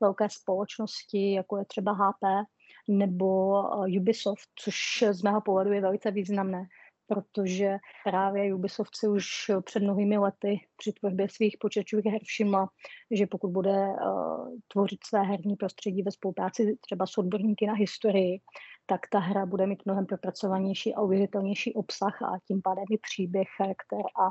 velké 0.00 0.29
společnosti, 0.31 1.33
jako 1.33 1.57
je 1.57 1.64
třeba 1.64 1.92
HP 1.92 2.46
nebo 2.88 3.62
Ubisoft, 3.98 4.48
což 4.55 5.05
z 5.11 5.22
mého 5.22 5.40
pohledu 5.40 5.72
je 5.72 5.81
velice 5.81 6.11
významné, 6.11 6.66
protože 7.06 7.78
právě 8.04 8.54
Ubisoft 8.54 8.96
si 8.96 9.08
už 9.08 9.26
před 9.64 9.82
mnohými 9.82 10.18
lety 10.18 10.60
při 10.76 10.92
tvorbě 10.92 11.28
svých 11.28 11.56
počítačových 11.60 12.06
her 12.06 12.20
všimla, 12.24 12.68
že 13.10 13.26
pokud 13.26 13.50
bude 13.50 13.70
uh, 13.70 14.48
tvořit 14.72 14.98
své 15.04 15.22
herní 15.22 15.56
prostředí 15.56 16.02
ve 16.02 16.10
spolupráci 16.10 16.76
třeba 16.80 17.06
s 17.06 17.18
odborníky 17.18 17.66
na 17.66 17.74
historii, 17.74 18.40
tak 18.86 19.00
ta 19.10 19.18
hra 19.18 19.46
bude 19.46 19.66
mít 19.66 19.82
mnohem 19.86 20.06
propracovanější 20.06 20.94
a 20.94 21.00
uvěřitelnější 21.00 21.74
obsah 21.74 22.22
a 22.22 22.38
tím 22.48 22.62
pádem 22.62 22.84
i 22.90 22.98
příběh, 22.98 23.48
charakter 23.56 24.00
a, 24.20 24.26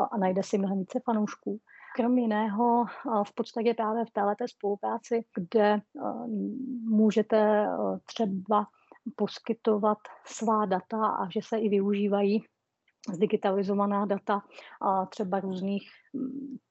a, 0.00 0.04
a 0.04 0.16
najde 0.16 0.42
si 0.42 0.58
mnohem 0.58 0.78
více 0.78 1.00
fanoušků. 1.04 1.60
Krom 1.96 2.18
jiného 2.18 2.84
v 3.26 3.34
podstatě 3.34 3.74
právě 3.74 4.04
v 4.04 4.10
této 4.10 4.48
spolupráci, 4.48 5.24
kde 5.36 5.80
můžete 6.88 7.66
třeba 8.04 8.66
poskytovat 9.16 9.98
svá 10.24 10.66
data 10.66 11.06
a 11.06 11.30
že 11.30 11.40
se 11.42 11.58
i 11.58 11.68
využívají 11.68 12.44
zdigitalizovaná 13.12 14.06
data 14.06 14.42
a 14.80 15.06
třeba 15.06 15.40
různých 15.40 15.90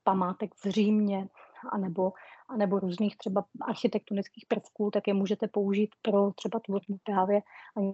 památek 0.03 0.55
v 0.55 0.69
Římě 0.69 1.27
anebo, 1.71 2.13
anebo 2.49 2.79
různých 2.79 3.17
třeba 3.17 3.45
architektonických 3.61 4.45
prvků, 4.47 4.91
tak 4.91 5.07
je 5.07 5.13
můžete 5.13 5.47
použít 5.47 5.89
pro 6.01 6.31
třeba 6.31 6.59
tvorbu 6.59 6.97
právě 7.03 7.41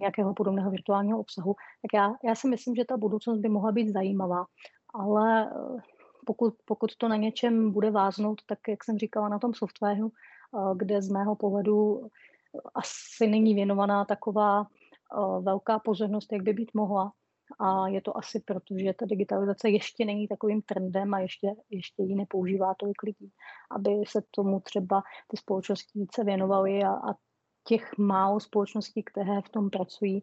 nějakého 0.00 0.34
podobného 0.34 0.70
virtuálního 0.70 1.20
obsahu. 1.20 1.56
Tak 1.82 1.90
já, 1.94 2.12
já 2.24 2.34
si 2.34 2.48
myslím, 2.48 2.74
že 2.74 2.84
ta 2.84 2.96
budoucnost 2.96 3.38
by 3.38 3.48
mohla 3.48 3.72
být 3.72 3.92
zajímavá, 3.92 4.46
ale 4.94 5.50
eh, 5.50 5.80
pokud, 6.26 6.54
pokud 6.64 6.96
to 6.96 7.08
na 7.08 7.16
něčem 7.16 7.72
bude 7.72 7.90
váznout, 7.90 8.42
tak 8.46 8.58
jak 8.68 8.84
jsem 8.84 8.98
říkala 8.98 9.28
na 9.28 9.38
tom 9.38 9.54
softwaru, 9.54 10.12
eh, 10.12 10.74
kde 10.76 11.02
z 11.02 11.08
mého 11.08 11.36
pohledu 11.36 12.08
asi 12.74 13.26
není 13.26 13.54
věnovaná 13.54 14.04
taková 14.04 14.66
velká 15.40 15.78
pozornost, 15.78 16.32
jak 16.32 16.42
by 16.42 16.52
být 16.52 16.70
mohla, 16.74 17.12
a 17.58 17.88
je 17.88 18.02
to 18.02 18.16
asi 18.16 18.40
proto, 18.40 18.74
že 18.78 18.94
ta 18.94 19.06
digitalizace 19.06 19.70
ještě 19.70 20.04
není 20.04 20.28
takovým 20.28 20.62
trendem 20.62 21.14
a 21.14 21.20
ještě, 21.20 21.48
ještě 21.70 22.02
ji 22.02 22.14
nepoužívá 22.14 22.74
tolik 22.74 23.02
lidí, 23.02 23.32
aby 23.70 23.90
se 24.08 24.22
tomu 24.30 24.60
třeba 24.60 25.02
ty 25.28 25.36
společnosti 25.36 25.98
více 25.98 26.24
věnovaly 26.24 26.82
a, 26.82 26.90
a 26.90 27.14
těch 27.64 27.98
málo 27.98 28.40
společností, 28.40 29.02
které 29.02 29.42
v 29.42 29.48
tom 29.48 29.70
pracují, 29.70 30.22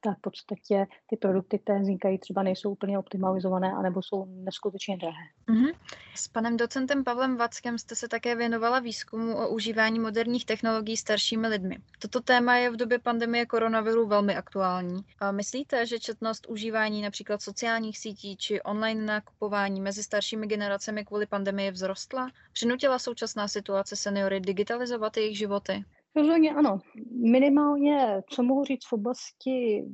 tak 0.00 0.18
v 0.18 0.20
podstatě 0.20 0.86
ty 1.06 1.16
produkty, 1.16 1.58
které 1.58 1.80
vznikají, 1.80 2.18
třeba 2.18 2.42
nejsou 2.42 2.70
úplně 2.70 2.98
optimalizované, 2.98 3.72
anebo 3.72 4.02
jsou 4.02 4.24
neskutečně 4.28 4.96
drahé. 4.96 5.24
Mm-hmm. 5.48 5.74
S 6.14 6.28
panem 6.28 6.56
docentem 6.56 7.04
Pavlem 7.04 7.36
Vackem 7.36 7.78
jste 7.78 7.96
se 7.96 8.08
také 8.08 8.36
věnovala 8.36 8.78
výzkumu 8.78 9.36
o 9.36 9.48
užívání 9.48 9.98
moderních 9.98 10.46
technologií 10.46 10.96
staršími 10.96 11.48
lidmi. 11.48 11.78
Toto 11.98 12.20
téma 12.20 12.56
je 12.56 12.70
v 12.70 12.76
době 12.76 12.98
pandemie 12.98 13.46
koronaviru 13.46 14.06
velmi 14.06 14.36
aktuální. 14.36 15.04
A 15.20 15.32
myslíte, 15.32 15.86
že 15.86 15.98
četnost 15.98 16.46
užívání 16.48 17.02
například 17.02 17.42
sociálních 17.42 17.98
sítí 17.98 18.36
či 18.36 18.62
online 18.62 19.02
nakupování 19.02 19.80
mezi 19.80 20.02
staršími 20.02 20.46
generacemi 20.46 21.04
kvůli 21.04 21.26
pandemii 21.26 21.72
vzrostla? 21.72 22.30
Přinutila 22.52 22.98
současná 22.98 23.48
situace 23.48 23.96
seniory 23.96 24.40
digitalizovat 24.40 25.16
jejich 25.16 25.38
životy? 25.38 25.84
Rozhodně 26.18 26.54
ano. 26.54 26.78
Minimálně, 27.10 28.22
co 28.30 28.42
mohu 28.42 28.64
říct 28.64 28.86
v 28.86 28.92
oblasti 28.92 29.84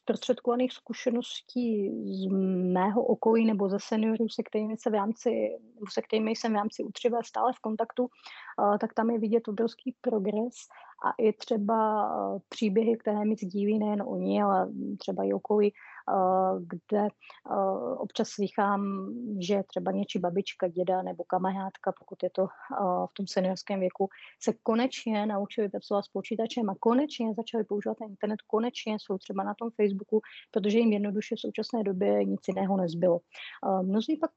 zprostředkovaných 0.00 0.72
zkušeností 0.72 1.90
z 2.04 2.26
mého 2.72 3.04
okolí 3.04 3.44
nebo 3.44 3.68
ze 3.68 3.78
seniorů, 3.80 4.28
se 4.28 4.42
kterými, 4.42 4.76
se 4.76 4.90
v 4.90 4.94
rámci, 4.94 5.58
se 5.92 6.02
kterými 6.02 6.30
jsem 6.30 6.52
v 6.52 6.56
rámci 6.56 6.84
utřivé 6.84 7.18
stále 7.24 7.52
v 7.52 7.58
kontaktu, 7.60 8.08
tak 8.80 8.94
tam 8.94 9.10
je 9.10 9.18
vidět 9.18 9.48
obrovský 9.48 9.94
progres 10.00 10.54
a 11.04 11.10
i 11.18 11.32
třeba 11.32 12.10
příběhy, 12.48 12.96
které 12.96 13.24
mi 13.24 13.34
sdílí 13.34 13.78
nejen 13.78 14.02
oni, 14.06 14.42
ale 14.42 14.68
třeba 14.98 15.24
i 15.24 15.32
okolí 15.32 15.72
Eh, 15.72 15.91
kde 16.60 17.06
eh, 17.06 17.54
občas 17.96 18.28
slychám, 18.28 19.08
že 19.40 19.62
třeba 19.66 19.92
něčí 19.92 20.18
babička, 20.18 20.68
děda 20.68 21.02
nebo 21.02 21.24
kamarádka, 21.24 21.92
pokud 21.98 22.22
je 22.22 22.30
to 22.30 22.42
eh, 22.42 23.06
v 23.10 23.14
tom 23.16 23.26
seniorském 23.26 23.80
věku, 23.80 24.08
se 24.40 24.52
konečně 24.62 25.26
naučili 25.26 25.68
pracovat 25.68 26.02
s 26.02 26.08
počítačem 26.08 26.70
a 26.70 26.74
konečně 26.80 27.34
začali 27.34 27.64
používat 27.64 27.96
internet, 28.08 28.42
konečně 28.46 28.96
jsou 29.00 29.18
třeba 29.18 29.44
na 29.44 29.54
tom 29.54 29.70
Facebooku, 29.70 30.20
protože 30.50 30.78
jim 30.78 30.92
jednoduše 30.92 31.36
v 31.36 31.40
současné 31.40 31.82
době 31.82 32.24
nic 32.24 32.40
jiného 32.48 32.76
nezbylo. 32.76 33.20
Mnozí 33.82 34.16
pak 34.16 34.30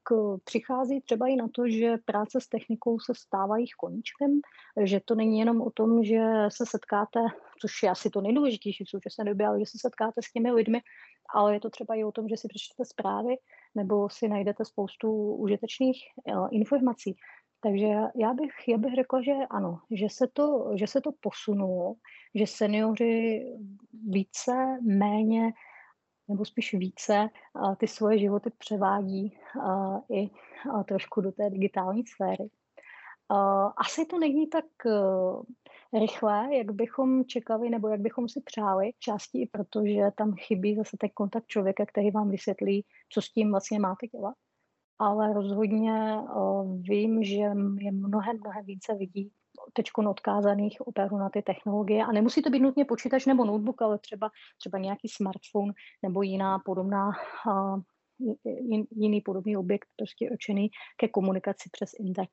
přichází 0.44 1.02
třeba 1.02 1.28
i 1.28 1.36
na 1.36 1.48
to, 1.56 1.68
že 1.68 1.98
práce 2.06 2.42
s 2.42 2.48
technikou 2.48 3.00
se 3.00 3.14
stává 3.16 3.58
jich 3.58 3.74
koníčkem, 3.78 4.40
že 4.84 5.00
to 5.06 5.16
není 5.16 5.40
jenom 5.40 5.62
o 5.62 5.72
tom, 5.72 6.04
že 6.04 6.22
se 6.50 6.66
setkáte, 6.66 7.20
což 7.62 7.84
je 7.84 7.90
asi 7.90 8.10
to 8.10 8.22
nejdůležitější 8.22 8.84
v 8.84 8.90
současné 8.90 9.26
době, 9.26 9.48
ale 9.48 9.60
že 9.60 9.66
se 9.66 9.78
setkáte 9.82 10.22
s 10.22 10.32
těmi 10.32 10.52
lidmi, 10.52 10.82
ale 11.34 11.55
je 11.56 11.60
to 11.60 11.70
třeba 11.70 11.96
i 11.96 12.04
o 12.04 12.12
tom, 12.12 12.28
že 12.28 12.38
si 12.38 12.48
přečtete 12.48 12.86
zprávy 12.86 13.36
nebo 13.76 14.10
si 14.10 14.28
najdete 14.28 14.66
spoustu 14.66 15.36
užitečných 15.36 15.98
uh, 16.28 16.48
informací. 16.52 17.16
Takže 17.62 17.88
já 18.16 18.34
bych, 18.34 18.52
já 18.68 18.78
bych 18.78 18.96
řekla, 18.96 19.22
že 19.22 19.34
ano, 19.50 19.80
že 19.92 20.08
se 20.10 20.28
to, 20.34 20.72
že 20.76 20.88
se 20.88 21.02
to 21.02 21.12
posunulo, 21.20 21.96
že 22.36 22.48
seniori 22.48 23.46
více, 24.08 24.78
méně 24.82 25.54
nebo 26.28 26.46
spíš 26.46 26.74
více 26.74 27.30
uh, 27.56 27.76
ty 27.76 27.88
svoje 27.88 28.20
životy 28.20 28.50
převádí 28.58 29.38
uh, 29.56 30.00
i 30.10 30.30
trošku 30.88 31.22
do 31.22 31.32
té 31.32 31.50
digitální 31.50 32.04
sféry. 32.06 32.50
Asi 33.78 34.06
to 34.06 34.20
není 34.20 34.48
tak 34.48 34.66
rychle, 36.00 36.56
jak 36.56 36.72
bychom 36.72 37.26
čekali 37.26 37.70
nebo 37.70 37.88
jak 37.88 38.00
bychom 38.00 38.30
si 38.30 38.42
přáli. 38.42 38.92
Částí 39.00 39.42
i 39.42 39.48
proto, 39.48 39.86
že 39.86 40.12
tam 40.18 40.34
chybí 40.36 40.76
zase 40.76 40.98
ten 40.98 41.10
kontakt 41.14 41.48
člověka, 41.48 41.86
který 41.86 42.12
vám 42.12 42.30
vysvětlí, 42.30 42.86
co 43.10 43.22
s 43.22 43.32
tím 43.32 43.52
vlastně 43.52 43.80
máte 43.80 44.08
dělat. 44.08 44.36
Ale 45.00 45.34
rozhodně 45.34 46.18
uh, 46.18 46.82
vím, 46.82 47.24
že 47.24 47.36
je 47.36 47.54
mnohem, 47.54 48.00
mnohem 48.40 48.64
více 48.64 48.94
lidí 48.94 49.32
teď 49.74 49.86
odkázaných 50.10 50.82
opravdu 50.82 51.18
na 51.18 51.30
ty 51.30 51.42
technologie. 51.42 52.06
A 52.06 52.12
nemusí 52.12 52.42
to 52.42 52.50
být 52.50 52.60
nutně 52.60 52.86
počítač 52.86 53.26
nebo 53.26 53.46
notebook, 53.46 53.82
ale 53.82 54.00
třeba, 54.00 54.30
třeba 54.58 54.78
nějaký 54.78 55.08
smartphone 55.08 55.74
nebo 56.04 56.22
jiná 56.22 56.60
podobná 56.60 57.12
uh, 57.48 57.80
jiný 58.92 59.22
podobný 59.22 59.58
objekt 59.58 59.88
prostě 59.96 60.30
určený 60.32 60.70
ke 60.98 61.08
komunikaci 61.08 61.70
přes 61.72 61.92
internet. 62.00 62.30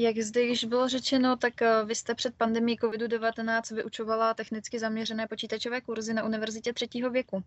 Jak 0.00 0.18
zde 0.18 0.40
již 0.40 0.64
bylo 0.64 0.88
řečeno, 0.88 1.36
tak 1.36 1.62
eh, 1.62 1.84
vy 1.84 1.94
jste 1.94 2.14
před 2.14 2.34
pandemí 2.34 2.78
COVID-19 2.78 3.74
vyučovala 3.74 4.34
technicky 4.34 4.78
zaměřené 4.78 5.26
počítačové 5.26 5.80
kurzy 5.80 6.14
na 6.14 6.24
univerzitě 6.24 6.72
třetího 6.72 7.10
věku. 7.10 7.42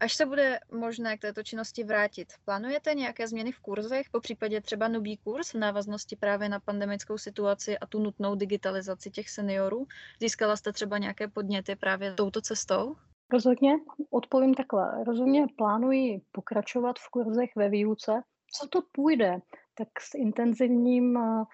Až 0.00 0.14
se 0.14 0.26
bude 0.26 0.58
možné 0.72 1.16
k 1.16 1.20
této 1.20 1.42
činnosti 1.42 1.84
vrátit, 1.84 2.32
plánujete 2.44 2.94
nějaké 2.94 3.28
změny 3.28 3.52
v 3.52 3.58
kurzech, 3.58 4.06
po 4.10 4.20
případě 4.20 4.60
třeba 4.60 4.88
nový 4.88 5.16
kurz 5.16 5.54
v 5.54 5.58
návaznosti 5.58 6.16
právě 6.16 6.48
na 6.48 6.60
pandemickou 6.60 7.18
situaci 7.18 7.78
a 7.78 7.86
tu 7.86 7.98
nutnou 7.98 8.34
digitalizaci 8.34 9.10
těch 9.10 9.30
seniorů? 9.30 9.86
Získala 10.20 10.56
jste 10.56 10.72
třeba 10.72 10.98
nějaké 10.98 11.28
podněty 11.28 11.76
právě 11.76 12.14
touto 12.14 12.40
cestou? 12.40 12.96
Rozhodně, 13.32 13.72
odpovím 14.10 14.54
takhle. 14.54 15.04
Rozhodně 15.04 15.46
plánuji 15.56 16.20
pokračovat 16.32 16.98
v 16.98 17.08
kurzech 17.10 17.50
ve 17.56 17.68
výuce. 17.68 18.12
Co 18.60 18.68
to 18.68 18.82
půjde? 18.92 19.38
Tak 19.74 19.88
s 20.00 20.14
intenzivním 20.14 21.16
uh, 21.16 21.44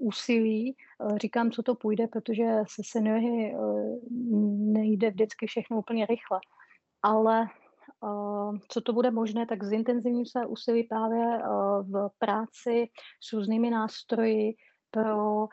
úsilí. 0.00 0.76
Eh, 0.76 1.18
říkám, 1.18 1.50
co 1.50 1.62
to 1.62 1.74
půjde, 1.74 2.06
protože 2.06 2.44
se 2.66 2.82
seniory 2.84 3.54
eh, 3.54 3.58
nejde 4.78 5.10
vždycky 5.10 5.46
všechno 5.46 5.78
úplně 5.78 6.06
rychle. 6.06 6.40
Ale 7.02 7.42
eh, 7.42 8.58
co 8.68 8.80
to 8.80 8.92
bude 8.92 9.10
možné, 9.10 9.46
tak 9.46 9.64
zintenzivním 9.64 10.26
se 10.26 10.46
úsilí 10.46 10.84
právě 10.84 11.42
v 11.82 12.10
práci 12.18 12.88
s 13.20 13.32
různými 13.32 13.70
nástroji 13.70 14.54
pro 14.90 15.48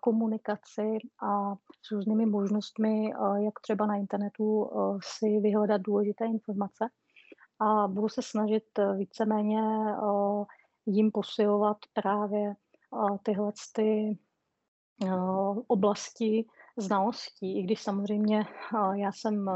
komunikaci 0.00 0.98
a 1.22 1.54
s 1.82 1.90
různými 1.92 2.26
možnostmi, 2.26 3.12
jak 3.38 3.60
třeba 3.60 3.86
na 3.86 3.96
internetu 3.96 4.70
si 5.02 5.40
vyhledat 5.40 5.80
důležité 5.80 6.24
informace. 6.26 6.88
A 7.60 7.88
budu 7.88 8.08
se 8.08 8.22
snažit 8.22 8.64
víceméně 8.96 9.60
jim 10.86 11.10
posilovat 11.10 11.76
právě 11.92 12.54
tyhle 13.22 13.52
ty 13.72 14.18
oblasti 15.66 16.44
znalostí, 16.76 17.58
i 17.58 17.62
když 17.62 17.82
samozřejmě 17.82 18.44
já 18.94 19.12
jsem 19.12 19.50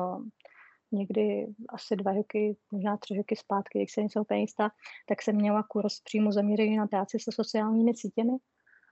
někdy 0.92 1.46
asi 1.68 1.96
dva 1.96 2.12
roky, 2.12 2.56
možná 2.70 2.96
tři 2.96 3.16
roky 3.16 3.36
zpátky, 3.36 3.78
jak 3.78 3.90
jsem 3.90 4.04
něco 4.04 4.20
úplně 4.20 4.40
jistá, 4.40 4.70
tak 5.08 5.22
jsem 5.22 5.36
měla 5.36 5.62
kurz 5.62 6.00
přímo 6.00 6.32
zaměřený 6.32 6.76
na 6.76 6.86
práci 6.86 7.18
se 7.18 7.32
sociálními 7.32 7.94
sítěmi 7.94 8.36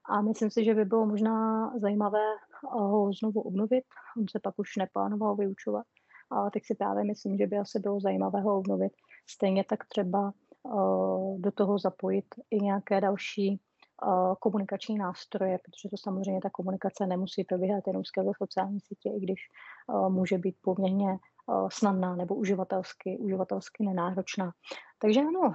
a 0.09 0.21
myslím 0.21 0.49
si, 0.49 0.65
že 0.65 0.75
by 0.75 0.85
bylo 0.85 1.05
možná 1.05 1.71
zajímavé 1.79 2.25
ho 2.71 3.13
znovu 3.13 3.41
obnovit. 3.41 3.83
On 4.17 4.25
se 4.31 4.39
pak 4.39 4.59
už 4.59 4.75
neplánoval 4.75 5.35
vyučovat, 5.35 5.85
ale 6.29 6.51
teď 6.51 6.63
si 6.65 6.75
právě 6.75 7.03
myslím, 7.03 7.37
že 7.37 7.47
by 7.47 7.57
asi 7.57 7.79
bylo 7.79 7.99
zajímavé 7.99 8.41
ho 8.41 8.57
obnovit. 8.57 8.93
Stejně 9.29 9.63
tak 9.63 9.85
třeba 9.85 10.33
do 11.37 11.51
toho 11.51 11.79
zapojit 11.79 12.25
i 12.51 12.57
nějaké 12.57 13.01
další 13.01 13.59
Eh, 13.59 13.70
komunikační 14.39 14.97
nástroje, 14.97 15.57
protože 15.57 15.89
to 15.89 15.97
samozřejmě 15.97 16.41
ta 16.41 16.49
komunikace 16.49 17.07
nemusí 17.07 17.43
probíhat 17.43 17.87
jenom 17.87 18.05
skrze 18.05 18.31
sociální 18.37 18.79
sítě, 18.79 19.09
i 19.09 19.19
když 19.19 19.39
uh, 19.87 20.09
může 20.09 20.37
být 20.37 20.55
poměrně 20.61 21.11
uh, 21.11 21.69
snadná 21.71 22.15
nebo 22.15 22.35
uživatelsky, 22.35 23.17
uživatelsky 23.19 23.83
nenáročná. 23.83 24.51
Takže 24.99 25.19
ano, 25.19 25.53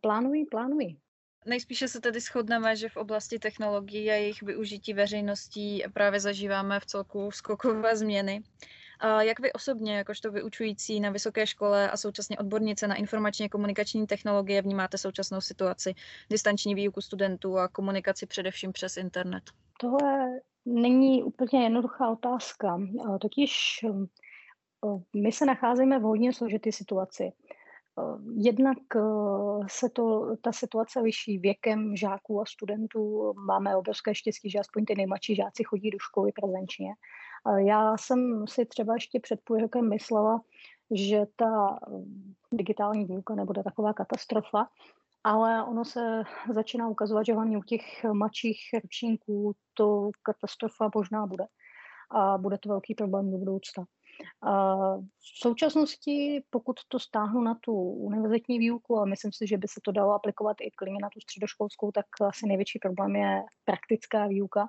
plánují, 0.00 0.44
plánují. 0.46 0.98
Nejspíše 1.46 1.88
se 1.88 2.00
tedy 2.00 2.20
shodneme, 2.20 2.76
že 2.76 2.88
v 2.88 2.96
oblasti 2.96 3.38
technologií 3.38 4.10
a 4.10 4.14
jejich 4.14 4.42
využití 4.42 4.94
veřejností 4.94 5.84
právě 5.94 6.20
zažíváme 6.20 6.80
v 6.80 6.86
celku 6.86 7.30
skokové 7.30 7.96
změny. 7.96 8.42
A 9.04 9.22
jak 9.22 9.40
vy 9.40 9.52
osobně, 9.52 9.96
jakožto 9.96 10.32
vyučující 10.32 11.00
na 11.00 11.10
vysoké 11.10 11.46
škole 11.46 11.90
a 11.90 11.96
současně 11.96 12.38
odbornice 12.38 12.88
na 12.88 12.94
informačně 12.94 13.48
komunikační 13.48 14.06
technologie, 14.06 14.62
vnímáte 14.62 14.98
současnou 14.98 15.40
situaci, 15.40 15.94
distanční 16.30 16.74
výuku 16.74 17.00
studentů 17.00 17.58
a 17.58 17.68
komunikaci 17.68 18.26
především 18.26 18.72
přes 18.72 18.96
internet? 18.96 19.42
Tohle 19.80 20.40
není 20.66 21.22
úplně 21.22 21.62
jednoduchá 21.62 22.08
otázka. 22.08 22.80
Totiž 23.20 23.54
my 25.16 25.32
se 25.32 25.46
nacházíme 25.46 25.98
v 25.98 26.02
hodně 26.02 26.32
složité 26.32 26.72
situaci. 26.72 27.32
Jednak 28.36 28.78
se 29.66 29.88
to, 29.88 30.36
ta 30.42 30.52
situace 30.52 31.00
liší 31.00 31.38
věkem 31.38 31.96
žáků 31.96 32.40
a 32.40 32.44
studentů. 32.46 33.34
Máme 33.46 33.76
obrovské 33.76 34.14
štěstí, 34.14 34.50
že 34.50 34.58
aspoň 34.58 34.84
ty 34.84 34.94
nejmladší 34.94 35.34
žáci 35.34 35.64
chodí 35.64 35.90
do 35.90 35.98
školy 35.98 36.32
prezenčně. 36.32 36.88
Já 37.56 37.96
jsem 37.96 38.46
si 38.48 38.66
třeba 38.66 38.94
ještě 38.94 39.20
před 39.20 39.40
půl 39.44 39.58
rokem 39.58 39.88
myslela, 39.88 40.40
že 40.90 41.26
ta 41.36 41.78
digitální 42.52 43.04
výuka 43.04 43.34
nebude 43.34 43.62
taková 43.62 43.92
katastrofa, 43.92 44.68
ale 45.24 45.64
ono 45.64 45.84
se 45.84 46.22
začíná 46.52 46.88
ukazovat, 46.88 47.26
že 47.26 47.34
hlavně 47.34 47.58
u 47.58 47.62
těch 47.62 48.04
mladších 48.12 48.58
ročníků 48.82 49.52
to 49.74 50.10
katastrofa 50.22 50.90
možná 50.94 51.26
bude. 51.26 51.44
A 52.10 52.38
bude 52.38 52.58
to 52.58 52.68
velký 52.68 52.94
problém 52.94 53.30
do 53.30 53.38
budoucna. 53.38 53.84
V 55.18 55.40
současnosti, 55.40 56.44
pokud 56.50 56.76
to 56.88 56.98
stáhnu 56.98 57.40
na 57.40 57.54
tu 57.60 57.72
univerzitní 57.82 58.58
výuku, 58.58 58.98
a 58.98 59.04
myslím 59.04 59.32
si, 59.32 59.46
že 59.46 59.58
by 59.58 59.68
se 59.68 59.80
to 59.84 59.92
dalo 59.92 60.12
aplikovat 60.12 60.56
i 60.60 60.70
klidně 60.70 60.98
na 61.02 61.08
tu 61.10 61.20
středoškolskou, 61.20 61.90
tak 61.92 62.06
asi 62.28 62.46
největší 62.46 62.78
problém 62.78 63.16
je 63.16 63.42
praktická 63.64 64.26
výuka. 64.26 64.68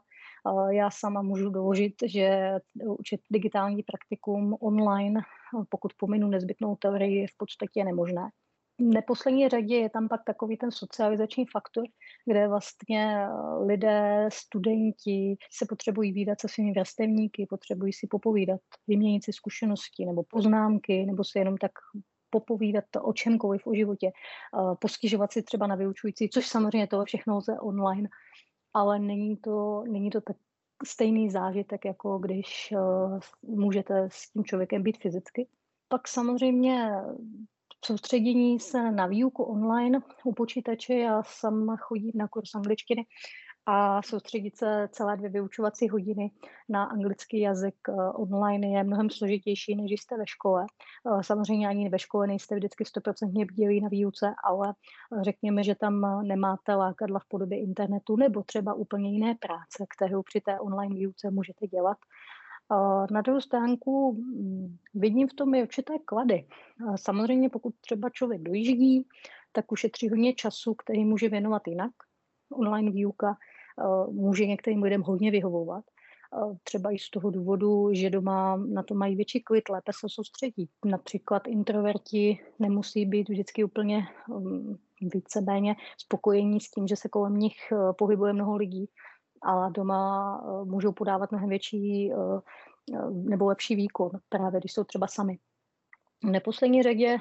Já 0.70 0.90
sama 0.92 1.22
můžu 1.22 1.50
doložit, 1.50 1.94
že 2.06 2.52
učit 2.86 3.22
digitální 3.32 3.84
praktikum 3.84 4.58
online, 4.60 5.22
pokud 5.70 5.92
pominu 5.98 6.28
nezbytnou 6.28 6.76
teorii, 6.76 7.22
je 7.22 7.28
v 7.28 7.38
podstatě 7.38 7.84
nemožné. 7.84 8.30
Neposlední 8.80 9.50
řadě 9.50 9.76
je 9.76 9.90
tam 9.90 10.10
pak 10.10 10.22
takový 10.26 10.58
ten 10.58 10.72
socializační 10.72 11.46
faktor, 11.46 11.84
kde 12.26 12.48
vlastně 12.48 13.18
eh, 13.18 13.30
lidé, 13.66 14.30
studenti 14.32 15.36
se 15.52 15.66
potřebují 15.70 16.12
výdat 16.12 16.42
se 16.42 16.48
svými 16.48 16.72
vrstevníky, 16.72 17.46
potřebují 17.50 17.94
si 17.94 18.08
popovídat, 18.08 18.60
vyměnit 18.88 19.24
si 19.24 19.34
zkušenosti 19.34 20.06
nebo 20.06 20.24
poznámky, 20.24 21.06
nebo 21.06 21.24
si 21.24 21.40
jenom 21.40 21.58
tak 21.58 21.72
popovídat 22.30 22.86
o 23.02 23.14
čemkoliv 23.14 23.68
o 23.68 23.74
životě, 23.74 24.08
eh, 24.08 24.76
postižovat 24.80 25.32
si 25.32 25.44
třeba 25.44 25.68
na 25.68 25.76
vyučující, 25.76 26.30
což 26.30 26.48
samozřejmě 26.48 26.88
to 26.88 27.06
všechno 27.06 27.38
lze 27.38 27.60
online, 27.60 28.10
ale 28.74 29.00
není 29.00 29.38
to, 29.38 29.84
není 29.88 30.10
to 30.10 30.22
tak 30.22 30.38
stejný 30.86 31.30
zážitek, 31.30 31.86
jako 31.86 32.18
když 32.18 32.74
uh, 32.78 33.20
můžete 33.42 34.10
s 34.12 34.30
tím 34.32 34.44
člověkem 34.44 34.84
být 34.84 34.98
fyzicky. 34.98 35.48
Pak 35.88 36.08
samozřejmě 36.08 36.92
soustředění 37.86 38.60
se 38.60 38.92
na 38.92 39.08
výuku 39.08 39.44
online 39.44 40.00
u 40.24 40.34
počítače. 40.34 40.94
Já 40.94 41.24
sama 41.24 41.78
chodím 41.78 42.12
na 42.16 42.28
kurz 42.28 42.56
angličtiny 42.56 43.06
a 43.66 44.02
soustředit 44.02 44.58
se 44.58 44.90
celé 44.92 45.18
dvě 45.18 45.30
vyučovací 45.30 45.90
hodiny 45.90 46.32
na 46.70 46.84
anglický 46.84 47.40
jazyk 47.40 47.76
eh, 47.90 47.94
online 47.94 48.68
je 48.68 48.84
mnohem 48.84 49.10
složitější, 49.10 49.76
než 49.76 49.92
jste 49.92 50.18
ve 50.18 50.28
škole. 50.28 50.66
Eh, 51.08 51.24
samozřejmě 51.24 51.68
ani 51.68 51.90
ve 51.90 52.00
škole 52.00 52.28
nejste 52.28 52.56
vždycky 52.56 52.86
stoprocentně 52.86 53.46
bdělí 53.46 53.82
na 53.82 53.90
výuce, 53.90 54.34
ale 54.44 54.74
eh, 54.74 55.24
řekněme, 55.24 55.64
že 55.64 55.76
tam 55.76 56.28
nemáte 56.28 56.76
lákadla 56.76 57.20
v 57.20 57.28
podobě 57.28 57.60
internetu 57.60 58.16
nebo 58.16 58.44
třeba 58.44 58.74
úplně 58.74 59.12
jiné 59.12 59.36
práce, 59.36 59.86
kterou 59.98 60.24
při 60.24 60.42
té 60.42 60.60
online 60.60 60.96
výuce 60.96 61.32
můžete 61.32 61.68
dělat. 61.68 61.98
Na 63.12 63.22
druhou 63.22 63.42
stránku 63.42 64.14
mm, 64.14 64.78
vidím 64.94 65.28
v 65.28 65.34
tom 65.34 65.56
i 65.56 65.64
určité 65.64 65.94
klady. 66.06 66.48
Samozřejmě 66.96 67.50
pokud 67.50 67.76
třeba 67.82 68.10
člověk 68.10 68.42
dojíždí, 68.42 69.08
tak 69.52 69.72
ušetří 69.72 70.10
hodně 70.10 70.34
času, 70.34 70.74
který 70.74 71.06
může 71.06 71.30
věnovat 71.30 71.68
jinak. 71.68 71.92
Online 72.54 72.92
výuka 72.92 73.36
může 74.12 74.46
některým 74.46 74.84
lidem 74.84 75.02
hodně 75.02 75.32
vyhovovat. 75.32 75.84
Třeba 76.64 76.92
i 76.92 77.00
z 77.00 77.10
toho 77.10 77.30
důvodu, 77.30 77.90
že 77.94 78.10
doma 78.10 78.56
na 78.56 78.84
to 78.84 78.96
mají 78.96 79.16
větší 79.16 79.44
klid, 79.44 79.70
lépe 79.70 79.92
se 80.00 80.08
soustředí. 80.10 80.70
Například 80.86 81.48
introverti 81.48 82.40
nemusí 82.60 83.06
být 83.06 83.30
vždycky 83.30 83.64
úplně 83.64 84.08
mm, 84.28 84.76
víceméně 85.02 85.76
spokojení 85.98 86.60
s 86.60 86.72
tím, 86.72 86.88
že 86.88 86.96
se 86.96 87.10
kolem 87.10 87.36
nich 87.36 87.56
pohybuje 87.98 88.34
mnoho 88.34 88.56
lidí 88.56 88.90
a 89.44 89.70
doma 89.70 90.42
eh, 90.44 90.66
můžou 90.66 90.92
podávat 90.92 91.32
mnohem 91.32 91.50
větší 91.50 92.12
eh, 92.12 92.16
eh, 92.94 93.10
nebo 93.12 93.46
lepší 93.46 93.76
výkon, 93.76 94.12
právě 94.30 94.60
když 94.60 94.74
jsou 94.74 94.84
třeba 94.84 95.08
sami. 95.08 95.38
V 96.24 96.30
neposlední 96.30 96.84
řadě 96.84 97.18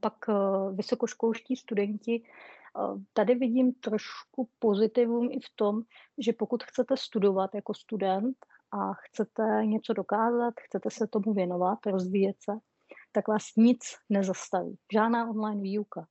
pak 0.00 0.14
vysokoškolští 0.72 1.56
studenti. 1.56 2.22
Tady 3.12 3.34
vidím 3.34 3.72
trošku 3.72 4.48
pozitivum 4.58 5.28
i 5.32 5.40
v 5.40 5.50
tom, 5.56 5.82
že 6.18 6.32
pokud 6.32 6.64
chcete 6.64 6.96
studovat 6.96 7.54
jako 7.54 7.74
student 7.74 8.36
a 8.72 8.94
chcete 8.94 9.42
něco 9.64 9.92
dokázat, 9.92 10.54
chcete 10.60 10.90
se 10.90 11.06
tomu 11.06 11.32
věnovat, 11.34 11.78
rozvíjet 11.86 12.36
se, 12.40 12.52
tak 13.12 13.28
vás 13.28 13.42
nic 13.56 13.80
nezastaví. 14.08 14.78
Žádná 14.92 15.30
online 15.30 15.60
výuka, 15.60 16.06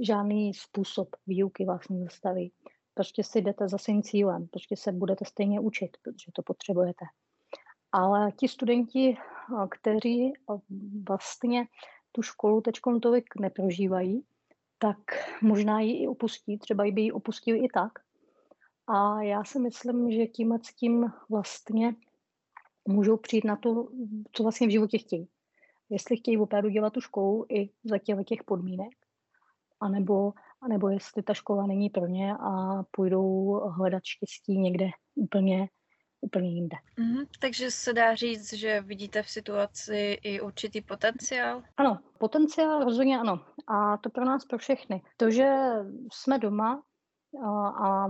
žádný 0.00 0.54
způsob 0.54 1.08
výuky 1.26 1.64
vás 1.64 1.88
nezastaví. 1.90 2.52
Prostě 2.94 3.24
si 3.24 3.40
jdete 3.40 3.68
za 3.68 3.78
svým 3.78 4.02
cílem, 4.02 4.46
prostě 4.48 4.76
se 4.76 4.92
budete 4.92 5.24
stejně 5.24 5.60
učit, 5.60 5.96
protože 6.02 6.32
to 6.34 6.42
potřebujete. 6.42 7.04
Ale 7.92 8.32
ti 8.32 8.48
studenti, 8.48 9.16
kteří 9.70 10.32
vlastně 11.08 11.64
tu 12.12 12.22
školu 12.22 12.60
teď 12.60 12.74
tolik 13.02 13.24
neprožívají, 13.40 14.22
tak 14.78 14.98
možná 15.42 15.80
ji 15.80 16.02
i 16.02 16.08
opustí, 16.08 16.58
třeba 16.58 16.84
by 16.92 17.00
ji 17.00 17.12
opustili 17.12 17.58
i 17.58 17.68
tak. 17.68 17.92
A 18.86 19.22
já 19.22 19.44
si 19.44 19.58
myslím, 19.58 20.10
že 20.10 20.26
tím 20.26 20.52
a 20.52 20.58
tím 20.76 21.12
vlastně 21.30 21.94
můžou 22.88 23.16
přijít 23.16 23.44
na 23.44 23.56
to, 23.56 23.88
co 24.32 24.42
vlastně 24.42 24.66
v 24.66 24.70
životě 24.70 24.98
chtějí. 24.98 25.28
Jestli 25.90 26.16
chtějí 26.16 26.38
opravdu 26.38 26.68
dělat 26.68 26.92
tu 26.92 27.00
školu 27.00 27.46
i 27.48 27.70
za 27.84 27.98
těch 28.24 28.44
podmínek, 28.44 28.92
anebo 29.80 30.32
a 30.60 30.68
nebo 30.68 30.88
jestli 30.88 31.22
ta 31.22 31.34
škola 31.34 31.66
není 31.66 31.90
pro 31.90 32.06
ně 32.06 32.34
a 32.36 32.82
půjdou 32.90 33.60
hledat 33.68 34.02
štěstí 34.04 34.58
někde 34.58 34.90
úplně 35.14 35.68
úplně 36.20 36.50
jinde. 36.50 36.76
Mm, 36.96 37.24
takže 37.40 37.70
se 37.70 37.92
dá 37.92 38.14
říct, 38.14 38.52
že 38.52 38.80
vidíte 38.80 39.22
v 39.22 39.30
situaci 39.30 40.18
i 40.22 40.40
určitý 40.40 40.80
potenciál? 40.80 41.62
Ano, 41.76 41.98
potenciál 42.18 42.84
rozhodně 42.84 43.18
ano. 43.18 43.44
A 43.66 43.96
to 43.96 44.10
pro 44.10 44.24
nás, 44.24 44.44
pro 44.44 44.58
všechny. 44.58 45.02
To, 45.16 45.30
že 45.30 45.56
jsme 46.12 46.38
doma 46.38 46.82
a, 47.84 48.06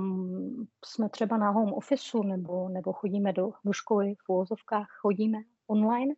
jsme 0.84 1.08
třeba 1.08 1.36
na 1.36 1.50
home 1.50 1.72
officeu 1.72 2.22
nebo, 2.22 2.68
nebo 2.68 2.92
chodíme 2.92 3.32
do, 3.32 3.50
do 3.64 3.72
školy, 3.72 4.14
v 4.14 4.28
úvozovkách 4.28 4.86
chodíme 5.00 5.38
online, 5.66 6.14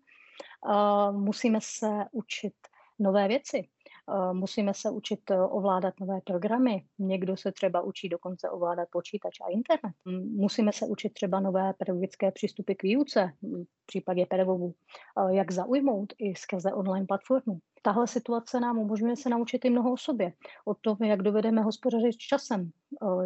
a 0.66 1.11
musíme 1.11 1.59
se 1.62 1.88
učit 2.12 2.55
nové 2.99 3.28
věci. 3.28 3.68
Eh, 4.09 4.33
musíme 4.33 4.75
se 4.75 4.91
učit 4.91 5.31
eh, 5.31 5.41
ovládat 5.41 5.95
nové 6.01 6.21
programy. 6.21 6.85
Někdo 6.99 7.37
se 7.37 7.53
třeba 7.53 7.81
učí 7.83 8.09
dokonce 8.09 8.51
ovládat 8.51 8.89
počítač 8.93 9.41
a 9.41 9.51
internet. 9.51 9.93
Musíme 10.37 10.73
se 10.73 10.87
učit 10.87 11.13
třeba 11.15 11.41
nové 11.41 11.73
pedagogické 11.73 12.33
přístupy 12.33 12.75
k 12.75 12.83
výuce, 12.83 13.33
v 13.43 13.87
případě 13.87 14.27
pedagogů, 14.27 14.75
eh, 15.19 15.35
jak 15.35 15.53
zaujmout 15.53 16.13
i 16.19 16.35
skrze 16.35 16.73
online 16.73 17.07
platformu. 17.07 17.59
Tahle 17.83 18.07
situace 18.07 18.61
nám 18.61 18.78
umožňuje 18.78 19.16
se 19.16 19.28
naučit 19.28 19.64
i 19.64 19.70
mnoho 19.70 19.93
o 19.93 19.97
sobě, 19.97 20.33
o 20.64 20.74
tom, 20.74 20.97
jak 21.01 21.22
dovedeme 21.22 21.62
hospodařit 21.62 22.12
s 22.12 22.16
časem, 22.16 22.70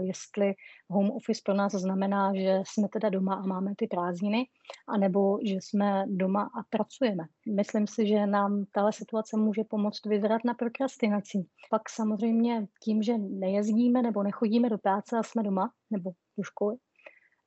jestli 0.01 0.55
home 0.89 1.11
office 1.11 1.41
pro 1.45 1.55
nás 1.55 1.73
znamená, 1.73 2.35
že 2.35 2.63
jsme 2.67 2.89
teda 2.89 3.09
doma 3.09 3.35
a 3.35 3.47
máme 3.47 3.73
ty 3.77 3.87
prázdniny, 3.87 4.47
anebo 4.89 5.39
že 5.45 5.55
jsme 5.55 6.05
doma 6.07 6.43
a 6.43 6.63
pracujeme. 6.71 7.25
Myslím 7.57 7.87
si, 7.87 8.07
že 8.07 8.27
nám 8.27 8.65
tahle 8.73 8.93
situace 8.93 9.37
může 9.37 9.65
pomoct 9.65 10.07
vyzrat 10.07 10.45
na 10.45 10.55
prokrastinací. 10.55 11.49
Pak 11.71 11.91
samozřejmě 11.91 12.67
tím, 12.83 13.03
že 13.03 13.19
nejezdíme 13.19 14.03
nebo 14.03 14.23
nechodíme 14.23 14.71
do 14.71 14.79
práce 14.79 15.19
a 15.19 15.23
jsme 15.23 15.43
doma 15.43 15.71
nebo 15.91 16.11
do 16.39 16.43
školy, 16.43 16.77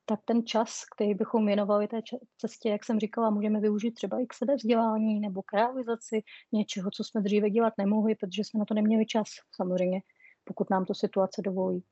tak 0.08 0.20
ten 0.24 0.46
čas, 0.46 0.84
který 0.94 1.14
bychom 1.14 1.46
věnovali 1.46 1.88
té 1.88 2.00
cestě, 2.38 2.68
jak 2.68 2.84
jsem 2.84 2.98
říkala, 2.98 3.30
můžeme 3.30 3.60
využít 3.60 3.90
třeba 3.90 4.20
i 4.20 4.26
k 4.26 4.34
sebevzdělání 4.34 5.20
nebo 5.20 5.42
k 5.42 5.52
realizaci 5.52 6.22
něčeho, 6.52 6.90
co 6.90 7.04
jsme 7.04 7.20
dříve 7.20 7.50
dělat 7.50 7.74
nemohli, 7.78 8.14
protože 8.14 8.44
jsme 8.44 8.58
na 8.58 8.64
to 8.64 8.74
neměli 8.74 9.06
čas, 9.06 9.28
samozřejmě, 9.56 10.00
pokud 10.44 10.70
nám 10.70 10.84
to 10.84 10.94
situace 10.94 11.42
dovolí. 11.42 11.84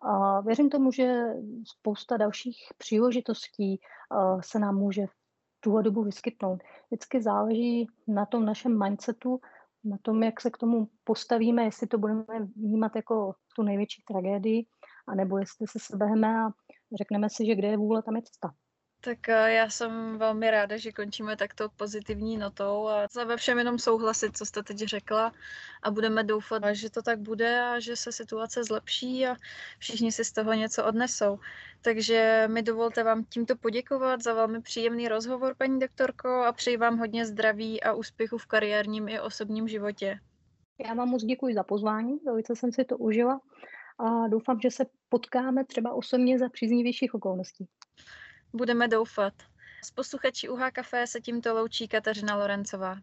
A 0.00 0.40
věřím 0.40 0.70
tomu, 0.70 0.92
že 0.92 1.24
spousta 1.64 2.16
dalších 2.16 2.56
příležitostí 2.78 3.80
se 4.40 4.58
nám 4.58 4.76
může 4.76 5.06
v 5.06 5.10
tuhle 5.60 5.82
dobu 5.82 6.02
vyskytnout. 6.02 6.62
Vždycky 6.86 7.22
záleží 7.22 7.86
na 8.08 8.26
tom 8.26 8.44
našem 8.44 8.84
mindsetu, 8.84 9.40
na 9.84 9.96
tom, 10.02 10.22
jak 10.22 10.40
se 10.40 10.50
k 10.50 10.58
tomu 10.58 10.88
postavíme, 11.04 11.64
jestli 11.64 11.86
to 11.86 11.98
budeme 11.98 12.24
vnímat 12.56 12.96
jako 12.96 13.34
tu 13.56 13.62
největší 13.62 14.02
tragédii, 14.02 14.66
anebo 15.06 15.38
jestli 15.38 15.66
se 15.66 15.78
sebeheme 15.78 16.44
a 16.44 16.50
řekneme 16.94 17.30
si, 17.30 17.46
že 17.46 17.54
kde 17.54 17.68
je 17.68 17.76
vůle, 17.76 18.02
tam 18.02 18.16
je 18.16 18.22
cesta. 18.22 18.54
Tak 19.04 19.28
eh, 19.28 19.52
já 19.52 19.70
jsem 19.70 20.18
velmi 20.18 20.50
ráda, 20.50 20.76
že 20.76 20.92
končíme 20.92 21.36
takto 21.36 21.68
pozitivní 21.68 22.36
notou 22.36 22.88
a 22.88 23.06
za 23.12 23.24
ve 23.24 23.36
všem 23.36 23.58
jenom 23.58 23.78
souhlasit, 23.78 24.36
co 24.36 24.46
jste 24.46 24.62
teď 24.62 24.78
řekla 24.78 25.32
a 25.82 25.90
budeme 25.90 26.24
doufat, 26.24 26.62
že 26.72 26.90
to 26.90 27.02
tak 27.02 27.18
bude 27.18 27.60
a 27.60 27.80
že 27.80 27.96
se 27.96 28.12
situace 28.12 28.64
zlepší 28.64 29.26
a 29.26 29.36
všichni 29.78 30.12
si 30.12 30.24
z 30.24 30.32
toho 30.32 30.52
něco 30.52 30.84
odnesou. 30.84 31.38
Takže 31.82 32.48
mi 32.52 32.62
dovolte 32.62 33.02
vám 33.02 33.24
tímto 33.24 33.56
poděkovat 33.56 34.22
za 34.22 34.34
velmi 34.34 34.60
příjemný 34.60 35.08
rozhovor, 35.08 35.54
paní 35.58 35.78
doktorko, 35.78 36.28
a 36.28 36.52
přeji 36.52 36.76
vám 36.76 36.98
hodně 36.98 37.26
zdraví 37.26 37.82
a 37.82 37.92
úspěchu 37.92 38.38
v 38.38 38.46
kariérním 38.46 39.08
i 39.08 39.20
osobním 39.20 39.68
životě. 39.68 40.18
Já 40.86 40.94
vám 40.94 41.08
moc 41.08 41.24
děkuji 41.24 41.54
za 41.54 41.62
pozvání, 41.62 42.18
velice 42.26 42.56
jsem 42.56 42.72
si 42.72 42.84
to 42.84 42.98
užila 42.98 43.40
a 43.98 44.28
doufám, 44.28 44.60
že 44.60 44.70
se 44.70 44.86
potkáme 45.08 45.64
třeba 45.64 45.92
osobně 45.92 46.38
za 46.38 46.48
příznivějších 46.48 47.14
okolností. 47.14 47.68
Budeme 48.52 48.88
doufat. 48.88 49.34
S 49.84 49.90
posluchači 49.90 50.48
UH 50.48 50.70
Café 50.70 51.06
se 51.06 51.20
tímto 51.20 51.54
loučí 51.54 51.88
Kateřina 51.88 52.36
Lorencová. 52.36 52.96